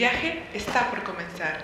viaje 0.00 0.42
está 0.54 0.88
por 0.88 1.02
comenzar. 1.04 1.62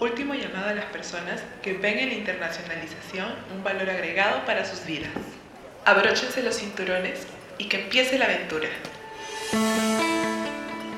Último 0.00 0.32
llamado 0.32 0.70
a 0.70 0.74
las 0.74 0.86
personas 0.86 1.42
que 1.60 1.74
ven 1.74 1.98
en 1.98 2.08
la 2.08 2.14
internacionalización 2.14 3.28
un 3.54 3.62
valor 3.62 3.90
agregado 3.90 4.46
para 4.46 4.64
sus 4.64 4.86
vidas. 4.86 5.10
Abróchense 5.84 6.42
los 6.42 6.56
cinturones 6.56 7.26
y 7.58 7.68
que 7.68 7.82
empiece 7.82 8.18
la 8.18 8.24
aventura. 8.24 8.66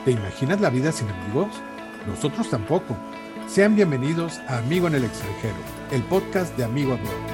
¿Te 0.05 0.13
imaginas 0.13 0.61
la 0.61 0.71
vida 0.71 0.93
sin 0.93 1.09
amigos? 1.09 1.49
Nosotros 2.07 2.49
tampoco. 2.49 2.97
Sean 3.49 3.75
bienvenidos 3.75 4.39
a 4.47 4.59
Amigo 4.59 4.87
en 4.87 4.95
el 4.95 5.05
extranjero, 5.05 5.57
el 5.91 6.03
podcast 6.05 6.57
de 6.57 6.63
Amigo 6.63 6.93
Abroad. 6.93 7.33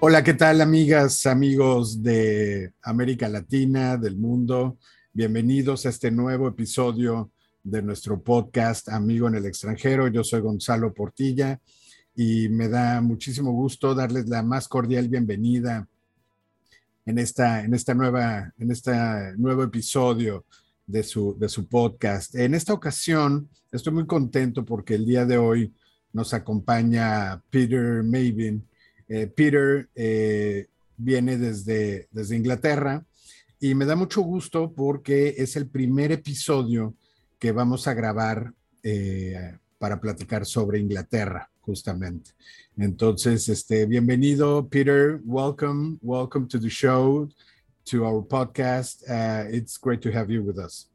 Hola, 0.00 0.22
¿qué 0.22 0.34
tal 0.34 0.60
amigas, 0.60 1.24
amigos 1.24 2.02
de 2.02 2.74
América 2.82 3.26
Latina, 3.30 3.96
del 3.96 4.18
mundo? 4.18 4.76
Bienvenidos 5.16 5.86
a 5.86 5.90
este 5.90 6.10
nuevo 6.10 6.48
episodio 6.48 7.30
de 7.62 7.82
nuestro 7.82 8.20
podcast 8.20 8.88
Amigo 8.88 9.28
en 9.28 9.36
el 9.36 9.46
extranjero. 9.46 10.08
Yo 10.08 10.24
soy 10.24 10.40
Gonzalo 10.40 10.92
Portilla 10.92 11.60
y 12.16 12.48
me 12.48 12.68
da 12.68 13.00
muchísimo 13.00 13.52
gusto 13.52 13.94
darles 13.94 14.28
la 14.28 14.42
más 14.42 14.66
cordial 14.66 15.08
bienvenida 15.08 15.86
en 17.06 17.20
esta, 17.20 17.60
en 17.62 17.74
esta 17.74 17.94
nueva, 17.94 18.52
en 18.58 18.72
este 18.72 18.92
nuevo 19.36 19.62
episodio 19.62 20.46
de 20.84 21.04
su, 21.04 21.38
de 21.38 21.48
su 21.48 21.68
podcast. 21.68 22.34
En 22.34 22.52
esta 22.52 22.72
ocasión 22.72 23.48
estoy 23.70 23.92
muy 23.92 24.06
contento 24.06 24.64
porque 24.64 24.96
el 24.96 25.06
día 25.06 25.24
de 25.24 25.38
hoy 25.38 25.72
nos 26.12 26.34
acompaña 26.34 27.40
Peter 27.50 28.02
Mavin. 28.02 28.66
Eh, 29.06 29.28
Peter 29.28 29.88
eh, 29.94 30.66
viene 30.96 31.38
desde, 31.38 32.08
desde 32.10 32.34
Inglaterra 32.34 33.06
y 33.60 33.74
me 33.74 33.84
da 33.84 33.96
mucho 33.96 34.22
gusto 34.22 34.72
porque 34.72 35.34
es 35.38 35.56
el 35.56 35.68
primer 35.68 36.12
episodio 36.12 36.94
que 37.38 37.52
vamos 37.52 37.86
a 37.86 37.94
grabar 37.94 38.52
eh, 38.82 39.58
para 39.78 40.00
platicar 40.00 40.46
sobre 40.46 40.78
Inglaterra, 40.78 41.50
justamente. 41.60 42.32
Entonces, 42.76 43.48
este, 43.48 43.86
bienvenido, 43.86 44.68
Peter. 44.68 45.20
Welcome, 45.24 45.98
welcome 46.02 46.46
to 46.48 46.58
the 46.58 46.68
show, 46.68 47.28
to 47.84 48.04
our 48.04 48.26
podcast. 48.26 49.02
Uh, 49.08 49.48
it's 49.50 49.78
great 49.78 50.00
to 50.02 50.10
have 50.10 50.30
you 50.30 50.42
with 50.42 50.58
us. 50.58 50.90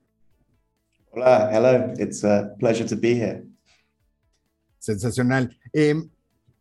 Hola, 1.12 1.50
hello. 1.52 1.94
It's 1.98 2.24
a 2.24 2.56
pleasure 2.60 2.88
to 2.88 2.96
be 2.96 3.16
here. 3.16 3.44
Sensacional. 4.80 5.50
Eh, 5.74 5.96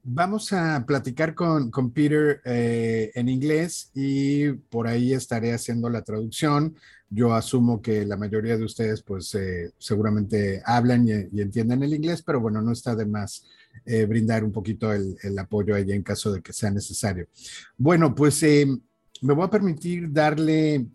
Vamos 0.04 0.52
a 0.52 0.84
platicar 0.86 1.34
con, 1.34 1.70
con 1.70 1.90
Peter 1.90 2.40
eh, 2.44 3.10
en 3.14 3.28
inglés 3.28 3.90
y 3.94 4.52
por 4.52 4.86
ahí 4.86 5.12
estaré 5.12 5.52
haciendo 5.52 5.90
la 5.90 6.02
traducción. 6.02 6.76
Yo 7.10 7.34
asumo 7.34 7.82
que 7.82 8.06
la 8.06 8.16
mayoría 8.16 8.56
de 8.56 8.64
ustedes 8.64 9.02
pues 9.02 9.34
eh, 9.34 9.72
seguramente 9.78 10.62
hablan 10.64 11.06
y, 11.08 11.40
entienden 11.40 11.82
el 11.82 11.94
inglés, 11.94 12.22
pero 12.22 12.40
bueno, 12.40 12.62
no 12.62 12.72
está 12.72 12.94
de 12.94 13.06
más 13.06 13.44
eh, 13.84 14.06
brindar 14.06 14.44
un 14.44 14.52
poquito 14.52 14.92
el, 14.92 15.16
el, 15.22 15.38
apoyo 15.38 15.74
a 15.74 15.80
ella 15.80 15.94
en 15.94 16.02
caso 16.02 16.32
de 16.32 16.42
que 16.42 16.52
sea 16.52 16.70
necesario. 16.70 17.26
Bueno, 17.76 18.14
pues 18.14 18.42
me 18.42 19.34
voy 19.34 19.44
a 19.44 19.50
permitir 19.50 20.12
darle, 20.12 20.86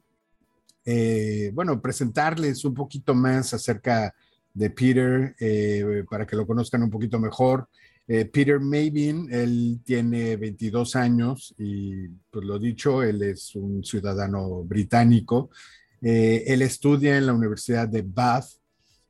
bueno, 1.54 1.82
presentarles 1.82 2.64
un 2.64 2.74
poquito 2.74 3.14
más 3.14 3.54
acerca 3.54 4.16
de 4.54 4.70
Peter 4.70 5.36
para 6.10 6.26
que 6.26 6.36
lo 6.36 6.48
conozcan 6.48 6.84
un 6.84 6.90
poquito 6.90 7.20
mejor. 7.20 7.68
Eh, 8.08 8.26
Peter 8.26 8.60
Mavin, 8.60 9.28
él 9.32 9.80
tiene 9.84 10.36
22 10.36 10.96
años 10.96 11.56
y, 11.58 12.08
pues 12.30 12.46
lo 12.46 12.60
dicho, 12.60 13.02
él 13.02 13.22
es 13.24 13.56
un 13.56 13.84
ciudadano 13.84 14.64
británico. 14.64 15.50
Eh, 16.02 16.44
él 16.48 16.62
estudia 16.62 17.18
en 17.18 17.28
la 17.28 17.34
Universidad 17.34 17.88
de 17.88 18.02
Bath, 18.02 18.46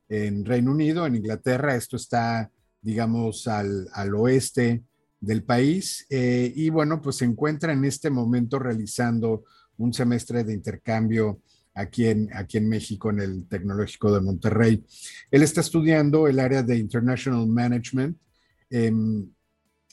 en 0.08 0.44
Reino 0.44 0.70
Unido, 0.70 1.06
en 1.06 1.16
Inglaterra. 1.16 1.74
Esto 1.74 1.96
está, 1.96 2.50
digamos, 2.80 3.48
al, 3.48 3.88
al 3.92 4.14
oeste 4.14 4.84
del 5.24 5.42
país. 5.42 6.06
Eh, 6.08 6.52
y 6.54 6.70
bueno, 6.70 7.02
pues 7.02 7.16
se 7.16 7.24
encuentra 7.24 7.72
en 7.72 7.84
este 7.84 8.10
momento 8.10 8.58
realizando 8.58 9.44
un 9.76 9.92
semestre 9.92 10.44
de 10.44 10.52
intercambio 10.52 11.40
aquí 11.74 12.06
en, 12.06 12.30
aquí 12.32 12.58
en 12.58 12.68
México, 12.68 13.10
en 13.10 13.20
el 13.20 13.48
Tecnológico 13.48 14.12
de 14.12 14.20
Monterrey. 14.20 14.84
Él 15.32 15.42
está 15.42 15.60
estudiando 15.62 16.28
el 16.28 16.38
área 16.38 16.62
de 16.62 16.76
International 16.76 17.44
Management 17.46 18.16
Em, 18.76 19.30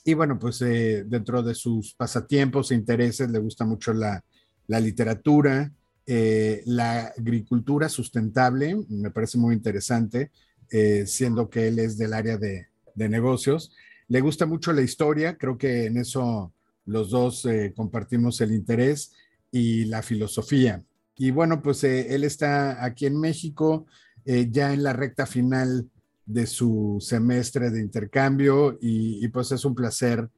y 0.03 0.15
bueno, 0.15 0.39
pues 0.39 0.59
eh, 0.63 1.03
dentro 1.05 1.43
de 1.43 1.53
sus 1.53 1.93
pasatiempos 1.93 2.71
e 2.71 2.75
intereses 2.75 3.29
le 3.29 3.37
gusta 3.37 3.63
mucho 3.63 3.93
la, 3.93 4.23
literatura, 4.67 5.71
eh, 6.07 6.63
la 6.65 7.13
agricultura 7.15 7.89
sustentable, 7.89 8.75
me 8.89 9.11
parece 9.11 9.37
muy 9.37 9.53
interesante, 9.53 10.31
eh, 10.71 11.03
siendo 11.05 11.47
que 11.47 11.67
él 11.67 11.77
es 11.77 11.95
del 11.95 12.13
área 12.13 12.37
de, 12.39 12.69
negocios. 12.95 13.71
Le 14.07 14.19
gusta 14.19 14.47
mucho 14.47 14.73
la 14.73 14.81
historia, 14.81 15.37
creo 15.37 15.57
que 15.59 15.85
en 15.85 15.97
eso 15.97 16.51
los 16.85 17.09
dos 17.11 17.47
compartimos 17.75 18.41
el 18.41 18.51
interés 18.51 19.11
y 19.51 19.85
la 19.85 20.01
filosofía. 20.01 20.83
Y 21.15 21.31
bueno, 21.31 21.61
pues 21.61 21.83
él 21.83 22.23
está 22.23 22.83
aquí 22.83 23.05
en 23.05 23.19
México, 23.19 23.85
ya 24.25 24.73
en 24.73 24.83
la 24.83 24.93
recta 24.93 25.25
final 25.25 25.89
de 26.31 26.47
su 26.47 26.97
semestre 26.99 27.69
de 27.69 27.81
intercambio 27.81 28.77
y, 28.81 29.27
pues 29.29 29.51
es 29.51 29.65
un 29.65 29.75
placer 29.75 30.29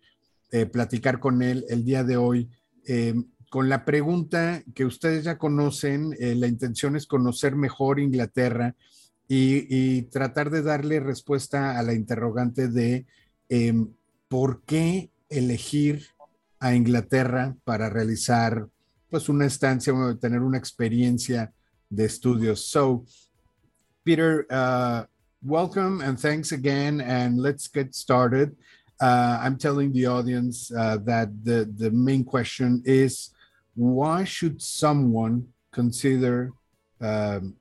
eh, 0.52 0.66
platicar 0.66 1.20
con 1.20 1.42
él 1.42 1.66
el 1.70 1.84
día 1.84 2.04
de 2.04 2.18
hoy. 2.18 2.50
Eh, 2.88 3.16
con 3.50 3.70
la 3.70 3.86
pregunta 3.86 4.64
que 4.74 4.86
ustedes 4.86 5.26
ya 5.26 5.38
conocen, 5.38 6.16
eh, 6.20 6.36
la 6.36 6.48
intención 6.48 6.96
es 6.96 7.06
conocer 7.06 7.56
mejor 7.56 8.00
Inglaterra 8.00 8.76
y, 9.28 10.04
tratar 10.04 10.50
de 10.50 10.62
darle 10.62 11.00
respuesta 11.00 11.78
a 11.78 11.84
la 11.84 11.94
interrogante 11.94 12.68
de 12.68 13.06
em, 13.50 13.90
por 14.28 14.64
qué 14.64 15.12
elegir 15.30 16.06
a 16.60 16.76
Inglaterra 16.76 17.56
para 17.64 17.90
realizar 17.90 18.68
pues 19.10 19.30
una 19.30 19.46
estancia, 19.46 19.94
tener 20.20 20.42
una 20.42 20.58
experiencia 20.58 21.54
de 21.90 22.06
estudios. 22.06 22.66
So, 22.66 23.06
Peter, 24.04 24.46
uh, 24.50 25.06
welcome 25.44 26.00
and 26.02 26.20
thanks 26.20 26.52
again. 26.54 27.02
And 27.02 27.38
let's 27.38 27.68
get 27.68 27.94
started. 27.94 28.56
Uh, 29.02 29.40
I'm 29.42 29.58
telling 29.58 29.92
the 29.92 30.06
audience 30.06 30.72
uh, 30.72 30.98
that 31.04 31.30
the, 31.44 31.70
the 31.78 31.92
main 31.92 32.24
question 32.24 32.82
is 32.86 33.32
why 33.76 34.24
should 34.24 34.62
someone 34.62 35.48
consider 35.72 36.54
um, 37.02 37.56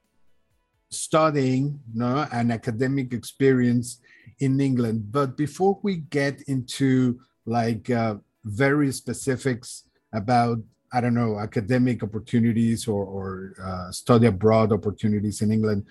studying 0.90 1.80
no, 1.92 2.26
an 2.32 2.52
academic 2.52 3.12
experience 3.12 4.00
in 4.38 4.60
England? 4.60 5.10
But 5.10 5.36
before 5.36 5.80
we 5.82 5.96
get 5.96 6.42
into 6.42 7.18
like 7.46 7.90
uh, 7.90 8.16
very 8.44 8.92
specifics 8.92 9.84
about 10.12 10.58
I 10.94 11.00
don't 11.00 11.14
know, 11.14 11.38
academic 11.38 12.02
opportunities 12.02 12.86
or, 12.86 13.06
or 13.06 13.54
uh, 13.64 13.90
study 13.90 14.26
abroad 14.26 14.72
opportunities 14.72 15.40
in 15.40 15.50
England 15.50 15.86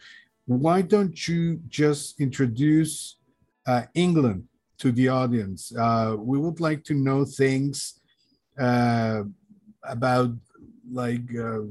why 0.45 0.81
don't 0.81 1.27
you 1.27 1.59
just 1.67 2.19
introduce 2.19 3.17
uh, 3.67 3.83
England 3.93 4.47
to 4.79 4.91
the 4.91 5.07
audience? 5.09 5.73
Uh, 5.75 6.15
we 6.17 6.37
would 6.37 6.59
like 6.59 6.83
to 6.85 6.93
know 6.93 7.25
things 7.25 8.01
uh, 8.59 9.23
about 9.83 10.31
like 10.91 11.35
uh, 11.37 11.61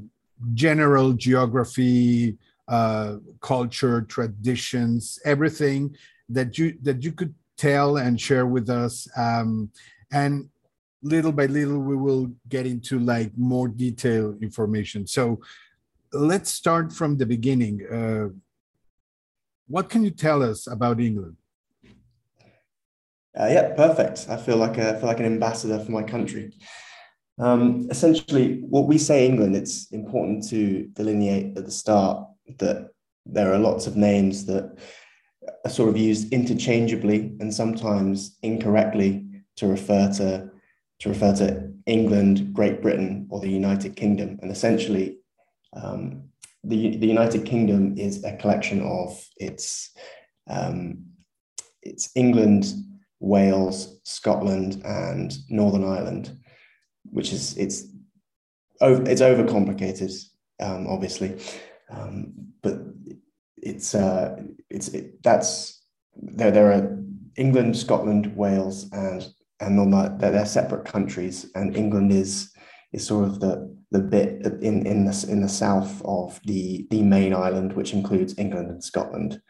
general 0.53 1.13
geography, 1.13 2.37
uh, 2.67 3.17
culture, 3.41 4.01
traditions, 4.01 5.19
everything 5.25 5.95
that 6.29 6.57
you 6.57 6.77
that 6.81 7.03
you 7.03 7.11
could 7.11 7.33
tell 7.57 7.97
and 7.97 8.19
share 8.19 8.45
with 8.45 8.69
us. 8.69 9.07
Um, 9.17 9.69
and 10.11 10.49
little 11.03 11.31
by 11.31 11.45
little, 11.45 11.79
we 11.79 11.95
will 11.95 12.31
get 12.49 12.65
into 12.65 12.99
like 12.99 13.31
more 13.37 13.67
detailed 13.67 14.41
information. 14.41 15.05
So 15.05 15.41
let's 16.13 16.51
start 16.51 16.93
from 16.93 17.17
the 17.17 17.25
beginning. 17.25 17.81
What 19.67 19.89
can 19.89 20.03
you 20.03 20.11
tell 20.11 20.43
us 20.43 20.67
about 20.67 20.99
England? 20.99 21.37
Uh, 23.39 23.47
yeah, 23.49 23.73
perfect. 23.75 24.27
I 24.29 24.37
feel 24.37 24.57
like 24.57 24.77
a, 24.77 24.95
I 24.95 24.99
feel 24.99 25.07
like 25.07 25.19
an 25.19 25.25
ambassador 25.25 25.79
for 25.79 25.91
my 25.91 26.03
country. 26.03 26.53
Um, 27.39 27.87
essentially, 27.89 28.59
what 28.61 28.87
we 28.87 28.97
say 28.97 29.25
England, 29.25 29.55
it's 29.55 29.89
important 29.91 30.47
to 30.49 30.87
delineate 30.93 31.57
at 31.57 31.65
the 31.65 31.71
start 31.71 32.27
that 32.59 32.89
there 33.25 33.53
are 33.53 33.57
lots 33.59 33.87
of 33.87 33.95
names 33.95 34.45
that 34.47 34.77
are 35.63 35.71
sort 35.71 35.89
of 35.89 35.97
used 35.97 36.31
interchangeably 36.33 37.35
and 37.39 37.53
sometimes 37.53 38.37
incorrectly 38.43 39.25
to 39.57 39.67
refer 39.67 40.11
to 40.13 40.49
to 40.99 41.09
refer 41.09 41.35
to 41.35 41.71
England, 41.87 42.53
Great 42.53 42.81
Britain, 42.81 43.25
or 43.31 43.39
the 43.39 43.49
United 43.49 43.95
Kingdom. 43.95 44.37
And 44.43 44.51
essentially, 44.51 45.17
um, 45.73 46.29
the, 46.63 46.97
the 46.97 47.07
United 47.07 47.45
Kingdom 47.45 47.97
is 47.97 48.23
a 48.23 48.35
collection 48.37 48.81
of 48.81 49.23
its, 49.37 49.91
um, 50.49 51.05
it's 51.81 52.09
England, 52.15 52.65
Wales, 53.19 53.99
Scotland, 54.03 54.81
and 54.85 55.33
Northern 55.49 55.83
Ireland, 55.83 56.37
which 57.03 57.33
is 57.33 57.57
it's 57.57 57.85
over, 58.79 59.09
it's 59.09 59.21
overcomplicated, 59.21 60.11
um, 60.59 60.87
obviously, 60.87 61.39
um, 61.89 62.33
but 62.61 62.79
it's 63.57 63.95
uh, 63.95 64.37
it's 64.69 64.89
it, 64.89 65.21
that's 65.23 65.83
there. 66.15 66.51
There 66.51 66.71
are 66.71 66.97
England, 67.35 67.77
Scotland, 67.77 68.35
Wales, 68.35 68.89
and 68.91 69.27
and 69.59 69.93
that 69.93 70.19
they're, 70.19 70.31
they're 70.31 70.45
separate 70.45 70.85
countries, 70.85 71.49
and 71.55 71.75
England 71.75 72.11
is 72.11 72.50
is 72.93 73.05
sort 73.05 73.25
of 73.25 73.39
the 73.39 73.75
the 73.91 73.99
bit 73.99 74.45
in 74.61 74.85
in 74.85 75.05
the 75.05 75.27
in 75.29 75.41
the 75.41 75.49
south 75.49 76.01
of 76.05 76.39
the 76.45 76.87
the 76.89 77.01
main 77.01 77.33
island, 77.33 77.73
which 77.73 77.93
includes 77.93 78.37
England 78.37 78.69
and 78.69 78.83
Scotland. 78.83 79.41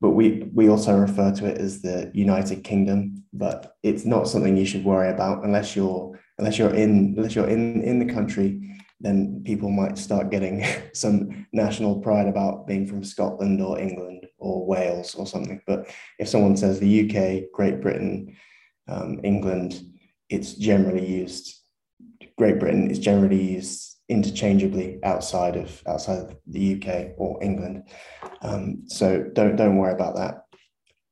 But 0.00 0.10
we 0.10 0.48
we 0.54 0.68
also 0.68 0.96
refer 0.96 1.32
to 1.32 1.46
it 1.46 1.58
as 1.58 1.82
the 1.82 2.10
United 2.14 2.64
Kingdom, 2.64 3.24
but 3.32 3.76
it's 3.82 4.04
not 4.04 4.28
something 4.28 4.56
you 4.56 4.64
should 4.64 4.84
worry 4.84 5.10
about 5.10 5.44
unless 5.44 5.76
you're 5.76 6.18
unless 6.38 6.58
you're 6.58 6.74
in 6.74 7.14
unless 7.16 7.34
you're 7.34 7.48
in 7.48 7.82
in 7.82 7.98
the 7.98 8.12
country. 8.12 8.66
Then 9.02 9.42
people 9.46 9.70
might 9.70 9.96
start 9.96 10.30
getting 10.30 10.64
some 10.92 11.46
national 11.52 12.00
pride 12.00 12.28
about 12.28 12.66
being 12.66 12.86
from 12.86 13.02
Scotland 13.02 13.60
or 13.62 13.78
England 13.78 14.26
or 14.38 14.66
Wales 14.66 15.14
or 15.14 15.26
something. 15.26 15.60
But 15.66 15.88
if 16.18 16.28
someone 16.28 16.56
says 16.56 16.78
the 16.78 17.04
UK, 17.04 17.50
Great 17.52 17.80
Britain, 17.80 18.36
um, 18.88 19.20
England, 19.24 19.80
it's 20.28 20.54
generally 20.54 21.06
used 21.06 21.59
Great 22.40 22.58
Britain 22.58 22.90
is 22.90 22.98
generally 22.98 23.56
used 23.56 23.98
interchangeably 24.08 24.98
outside 25.04 25.56
of 25.56 25.82
outside 25.86 26.20
of 26.20 26.34
the 26.46 26.74
UK 26.74 27.10
or 27.18 27.38
England. 27.44 27.86
Um, 28.40 28.84
so 28.86 29.24
don't 29.34 29.56
don't 29.56 29.76
worry 29.76 29.92
about 29.92 30.16
that. 30.16 30.46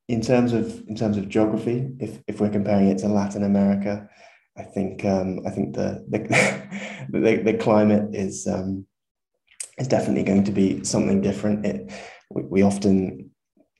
In 0.08 0.22
terms 0.22 0.54
of 0.54 0.88
in 0.88 0.96
terms 0.96 1.18
of 1.18 1.28
geography, 1.28 1.90
if, 2.00 2.18
if 2.26 2.40
we're 2.40 2.48
comparing 2.48 2.88
it 2.88 2.96
to 3.00 3.08
Latin 3.08 3.44
America, 3.44 4.08
I 4.56 4.62
think 4.62 5.04
um, 5.04 5.40
I 5.46 5.50
think 5.50 5.76
the 5.76 6.02
the, 6.08 7.20
the, 7.20 7.42
the 7.42 7.58
climate 7.58 8.14
is 8.14 8.46
um, 8.46 8.86
is 9.76 9.86
definitely 9.86 10.22
going 10.22 10.44
to 10.44 10.52
be 10.52 10.82
something 10.82 11.20
different. 11.20 11.66
It, 11.66 11.92
we, 12.30 12.42
we 12.44 12.62
often 12.62 13.32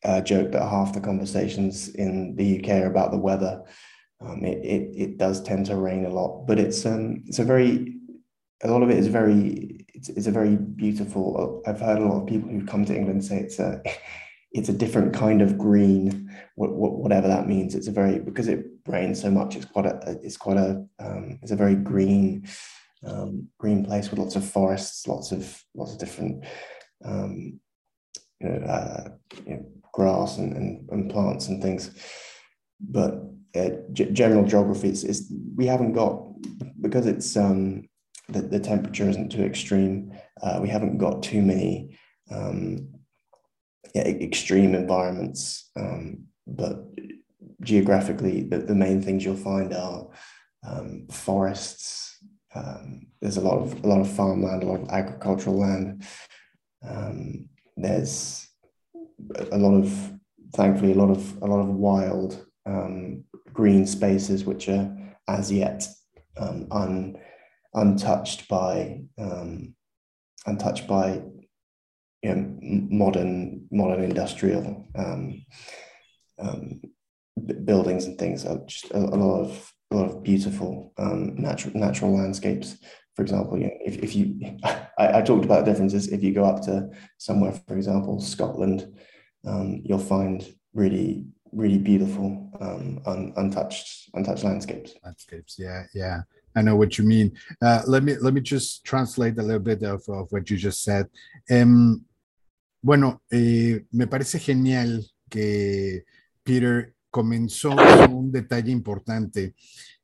uh, 0.05 0.21
joke 0.21 0.53
that 0.53 0.69
half 0.69 0.93
the 0.93 1.01
conversations 1.01 1.89
in 1.89 2.37
the 2.37 2.59
UK 2.59 2.83
are 2.83 2.91
about 2.91 3.11
the 3.11 3.17
weather. 3.17 3.63
Um, 4.21 4.45
it, 4.45 4.59
it, 4.65 4.97
it 4.97 5.19
does 5.19 5.43
tend 5.43 5.67
to 5.67 5.77
rain 5.77 6.05
a 6.05 6.11
lot, 6.11 6.47
but 6.47 6.59
it's 6.59 6.85
um 6.85 7.23
it's 7.27 7.39
a 7.39 7.45
very 7.45 7.95
a 8.63 8.69
lot 8.69 8.83
of 8.83 8.91
it 8.91 8.99
is 8.99 9.07
very 9.07 9.87
it's, 9.95 10.09
it's 10.09 10.27
a 10.27 10.33
very 10.33 10.57
beautiful. 10.57 11.63
I've 11.67 11.81
heard 11.81 11.99
a 11.99 12.05
lot 12.05 12.23
of 12.23 12.27
people 12.27 12.49
who've 12.51 12.67
come 12.67 12.85
to 12.87 12.97
England 12.97 13.25
say 13.25 13.39
it's 13.39 13.59
a 13.59 13.83
it's 14.53 14.69
a 14.69 14.73
different 14.73 15.13
kind 15.13 15.43
of 15.43 15.59
green, 15.59 16.31
whatever 16.57 17.29
that 17.29 17.47
means. 17.47 17.75
It's 17.75 17.89
a 17.89 17.93
very 17.93 18.19
because 18.19 18.49
it 18.49 18.67
rains 18.87 19.21
so 19.21 19.31
much. 19.31 19.57
It's 19.57 19.67
quite 19.67 19.87
a 19.87 20.19
it's 20.23 20.37
quite 20.37 20.57
a 20.57 20.85
um, 20.99 21.39
it's 21.43 21.53
a 21.53 21.57
very 21.57 21.77
green 21.77 22.49
um, 23.07 23.49
green 23.59 23.85
place 23.85 24.11
with 24.11 24.19
lots 24.19 24.37
of 24.37 24.49
forests, 24.49 25.07
lots 25.07 25.33
of 25.33 25.63
lots 25.75 25.93
of 25.93 25.99
different 25.99 26.45
um, 27.05 27.61
you 28.41 28.49
know, 28.49 28.67
uh, 28.67 29.09
you 29.47 29.55
know 29.55 29.67
grass 29.93 30.39
and, 30.39 30.57
and, 30.57 30.89
and 30.91 31.11
plants 31.11 31.49
and 31.49 31.63
things. 31.63 31.91
But 32.81 33.21
uh, 33.57 33.71
g- 33.93 34.11
general 34.13 34.45
geography 34.45 34.89
is, 34.89 35.05
is, 35.05 35.33
we 35.57 35.67
haven't 35.67 35.93
got 35.93 36.23
because 36.81 37.07
it's 37.07 37.37
um, 37.37 37.89
the, 38.29 38.43
the 38.43 38.61
temperature 38.61 39.09
isn't 39.09 39.31
too 39.31 39.43
extreme. 39.43 40.13
Uh, 40.43 40.59
we 40.63 40.69
haven't 40.69 40.99
got 40.99 41.23
too 41.23 41.43
many 41.43 41.99
um, 42.31 42.89
yeah, 43.95 44.03
extreme 44.03 44.75
environments, 44.75 45.71
um, 45.77 46.25
but 46.47 46.85
geographically, 47.63 48.43
the, 48.43 48.59
the 48.59 48.75
main 48.75 49.03
things 49.03 49.25
you'll 49.25 49.37
find 49.37 49.73
are 49.75 50.09
um, 50.67 51.07
forests. 51.11 52.19
Um, 52.55 53.07
there's 53.21 53.37
a 53.37 53.41
lot 53.43 53.59
of 53.59 53.85
a 53.85 53.87
lot 53.87 54.01
of 54.01 54.11
farmland, 54.11 54.63
a 54.63 54.67
lot 54.67 54.81
of 54.81 54.89
agricultural 54.91 55.59
land. 55.59 56.05
Um, 56.87 57.49
there's 57.77 58.49
a 59.53 59.59
lot 59.59 59.75
of, 59.79 60.13
thankfully, 60.55 60.93
a 60.93 60.97
lot 60.97 61.11
of 61.11 61.43
a 61.43 61.47
lot 61.47 61.61
of 61.61 61.69
wild 61.69 62.47
um, 62.67 63.25
green 63.59 63.85
spaces 63.85 64.45
which 64.45 64.69
are 64.69 64.89
as 65.27 65.51
yet 65.51 65.85
um, 66.37 66.69
un, 66.71 67.17
untouched 67.75 68.47
by 68.47 69.01
um, 69.19 69.75
untouched 70.47 70.87
by 70.87 71.21
you 72.23 72.35
know, 72.35 72.57
modern 73.03 73.67
modern 73.73 74.05
industrial 74.05 74.87
um, 74.95 75.45
um, 76.39 76.81
buildings 77.65 78.05
and 78.05 78.17
things. 78.17 78.47
Are 78.47 78.61
just 78.65 78.93
a, 78.93 78.99
a, 78.99 79.19
lot 79.25 79.41
of 79.41 79.73
a 79.91 79.97
lot 79.97 80.09
of 80.09 80.23
beautiful 80.23 80.93
um, 80.97 81.35
natural 81.35 81.75
natural 81.75 82.17
landscapes. 82.17 82.77
For 83.17 83.23
example, 83.23 83.59
you 83.59 83.65
know, 83.65 83.79
if, 83.85 83.97
if 83.99 84.15
you 84.15 84.57
I, 84.65 85.19
I, 85.19 85.23
talked 85.23 85.45
about 85.45 85.65
differences. 85.65 86.07
If 86.07 86.23
you 86.23 86.33
go 86.33 86.45
up 86.45 86.63
to 86.67 86.91
somewhere, 87.19 87.55
for 87.67 87.77
example, 87.77 88.21
Scotland, 88.21 88.87
um, 89.45 89.83
you'll 89.85 89.99
find 89.99 90.47
really 90.75 91.27
really 91.53 91.79
beautiful 91.79 92.51
um, 92.61 93.01
un, 93.07 93.33
untouched 93.37 94.11
untouched 94.15 94.45
landscapes. 94.45 94.95
Landscapes 95.05 95.59
yeah 95.59 95.85
yeah. 95.95 96.23
I 96.57 96.63
know 96.63 96.77
what 96.77 96.99
you 96.99 97.05
mean. 97.05 97.33
Uh, 97.63 97.83
let 97.87 98.03
me 98.03 98.17
let 98.21 98.35
me 98.35 98.41
just 98.41 98.85
translate 98.85 99.39
a 99.39 99.43
little 99.43 99.61
bit 99.63 99.83
of, 99.83 100.03
what 100.31 100.51
you 100.51 100.57
just 100.57 100.83
said. 100.83 101.07
Um, 101.51 102.05
bueno 102.83 103.23
eh, 103.31 103.85
me 103.93 104.07
parece 104.07 104.39
genial 104.39 105.05
que 105.29 106.05
Peter 106.43 106.95
comenzó 107.11 107.75
un 108.11 108.31
detalle 108.33 108.71
importante 108.71 109.55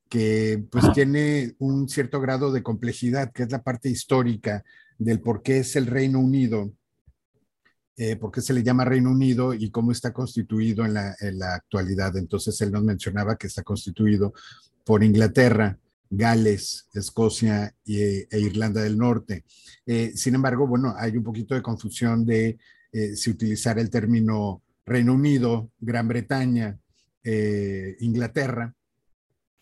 que 0.08 0.64
pues 0.70 0.92
tiene 0.92 1.54
un 1.58 1.88
cierto 1.88 2.20
grado 2.20 2.52
de 2.52 2.62
complejidad, 2.62 3.32
que 3.32 3.44
es 3.44 3.50
la 3.50 3.62
parte 3.62 3.88
histórica 3.88 4.62
del 4.98 5.20
por 5.20 5.42
qué 5.42 5.58
es 5.58 5.76
el 5.76 5.86
Reino 5.86 6.20
Unido 6.20 6.72
eh, 7.96 8.16
por 8.16 8.32
qué 8.32 8.40
se 8.40 8.52
le 8.52 8.64
llama 8.64 8.84
Reino 8.84 9.12
Unido 9.12 9.54
y 9.54 9.70
cómo 9.70 9.92
está 9.92 10.12
constituido 10.12 10.84
en 10.84 10.94
la, 10.94 11.54
actualidad. 11.54 12.16
Entonces, 12.16 12.60
él 12.60 12.72
nos 12.72 12.82
mencionaba 12.82 13.36
que 13.36 13.46
está 13.46 13.62
constituido 13.62 14.32
por 14.84 15.04
Inglaterra, 15.04 15.78
Gales, 16.10 16.88
Escocia 16.92 17.72
e 17.86 18.26
Irlanda 18.32 18.82
del 18.82 18.98
Norte. 18.98 19.44
Eh, 19.86 20.12
sin 20.16 20.34
embargo, 20.34 20.66
bueno, 20.66 20.94
hay 20.98 21.16
un 21.16 21.22
poquito 21.22 21.54
de 21.54 21.62
confusión 21.62 22.26
de 22.26 22.58
eh, 22.92 23.14
si 23.14 23.30
utilizar 23.30 23.78
el 23.78 23.90
término 23.90 24.62
Reino 24.84 25.14
Unido, 25.14 25.70
Gran 25.78 26.08
Bretaña, 26.08 26.78
Inglaterra. 28.00 28.74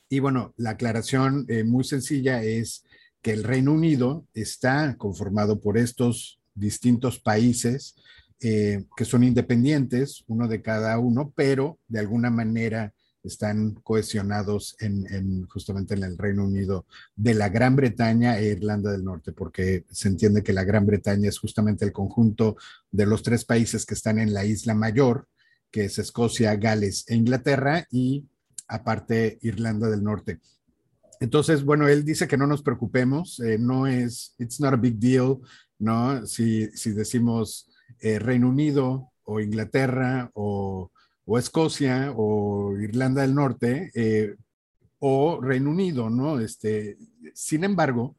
Y 0.08 0.18
bueno, 0.18 0.52
la 0.56 0.70
aclaración 0.70 1.46
muy 1.64 1.84
sencilla 1.84 2.42
es 2.42 2.84
que 3.20 3.32
el 3.32 3.44
Reino 3.44 3.72
Unido 3.72 4.26
está 4.34 4.96
conformado 4.96 5.60
por 5.60 5.78
estos 5.78 6.40
distintos 6.54 7.20
países 7.20 7.94
eh, 8.42 8.84
que 8.96 9.04
son 9.04 9.22
independientes, 9.22 10.24
uno 10.26 10.48
de 10.48 10.62
cada 10.62 10.98
uno, 10.98 11.32
pero 11.36 11.78
de 11.86 12.00
alguna 12.00 12.28
manera 12.30 12.92
están 13.22 13.74
cohesionados 13.84 14.76
en, 14.80 15.46
justamente 15.46 15.94
en 15.94 16.02
el 16.02 16.18
Reino 16.18 16.44
Unido 16.44 16.86
de 17.14 17.34
la 17.34 17.48
Gran 17.50 17.76
Bretaña 17.76 18.38
e 18.38 18.46
Irlanda 18.46 18.90
del 18.90 19.04
Norte, 19.04 19.30
porque 19.32 19.84
se 19.90 20.08
entiende 20.08 20.42
que 20.42 20.52
la 20.52 20.64
Gran 20.64 20.86
Bretaña 20.86 21.28
es 21.28 21.38
justamente 21.38 21.84
el 21.84 21.92
conjunto 21.92 22.56
de 22.90 23.06
los 23.06 23.22
tres 23.22 23.44
países 23.44 23.86
que 23.86 23.94
están 23.94 24.18
en 24.18 24.34
la 24.34 24.44
isla 24.44 24.74
mayor, 24.74 25.28
que 25.70 25.84
es 25.84 25.98
Escocia, 25.98 26.56
Gales 26.56 27.04
e 27.06 27.14
Inglaterra, 27.14 27.86
y 27.92 28.26
aparte 28.66 29.38
Irlanda 29.42 29.88
del 29.88 30.02
Norte. 30.02 30.40
Entonces, 31.20 31.62
bueno, 31.62 31.86
él 31.86 32.04
dice 32.04 32.26
que 32.26 32.36
no 32.36 32.48
nos 32.48 32.62
preocupemos, 32.62 33.38
eh, 33.38 33.56
no 33.56 33.86
es, 33.86 34.34
it's 34.38 34.58
not 34.58 34.74
a 34.74 34.76
big 34.76 34.98
deal, 34.98 35.38
¿no? 35.78 36.26
Si, 36.26 36.68
si 36.72 36.90
decimos 36.90 37.68
eh, 38.00 38.18
Reino 38.18 38.48
Unido 38.48 39.12
o 39.24 39.40
Inglaterra 39.40 40.30
o, 40.34 40.90
Escocia 41.38 42.12
o 42.14 42.76
Irlanda 42.78 43.22
del 43.22 43.34
Norte 43.34 43.90
eh, 43.94 44.34
o 44.98 45.40
Reino 45.40 45.70
Unido, 45.70 46.10
¿no? 46.10 46.38
Este, 46.38 46.98
sin 47.32 47.64
embargo, 47.64 48.16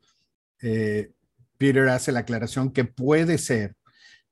eh, 0.61 1.11
Peter 1.57 1.87
hace 1.89 2.11
la 2.11 2.21
aclaración 2.21 2.71
que 2.71 2.85
puede 2.85 3.37
ser 3.37 3.75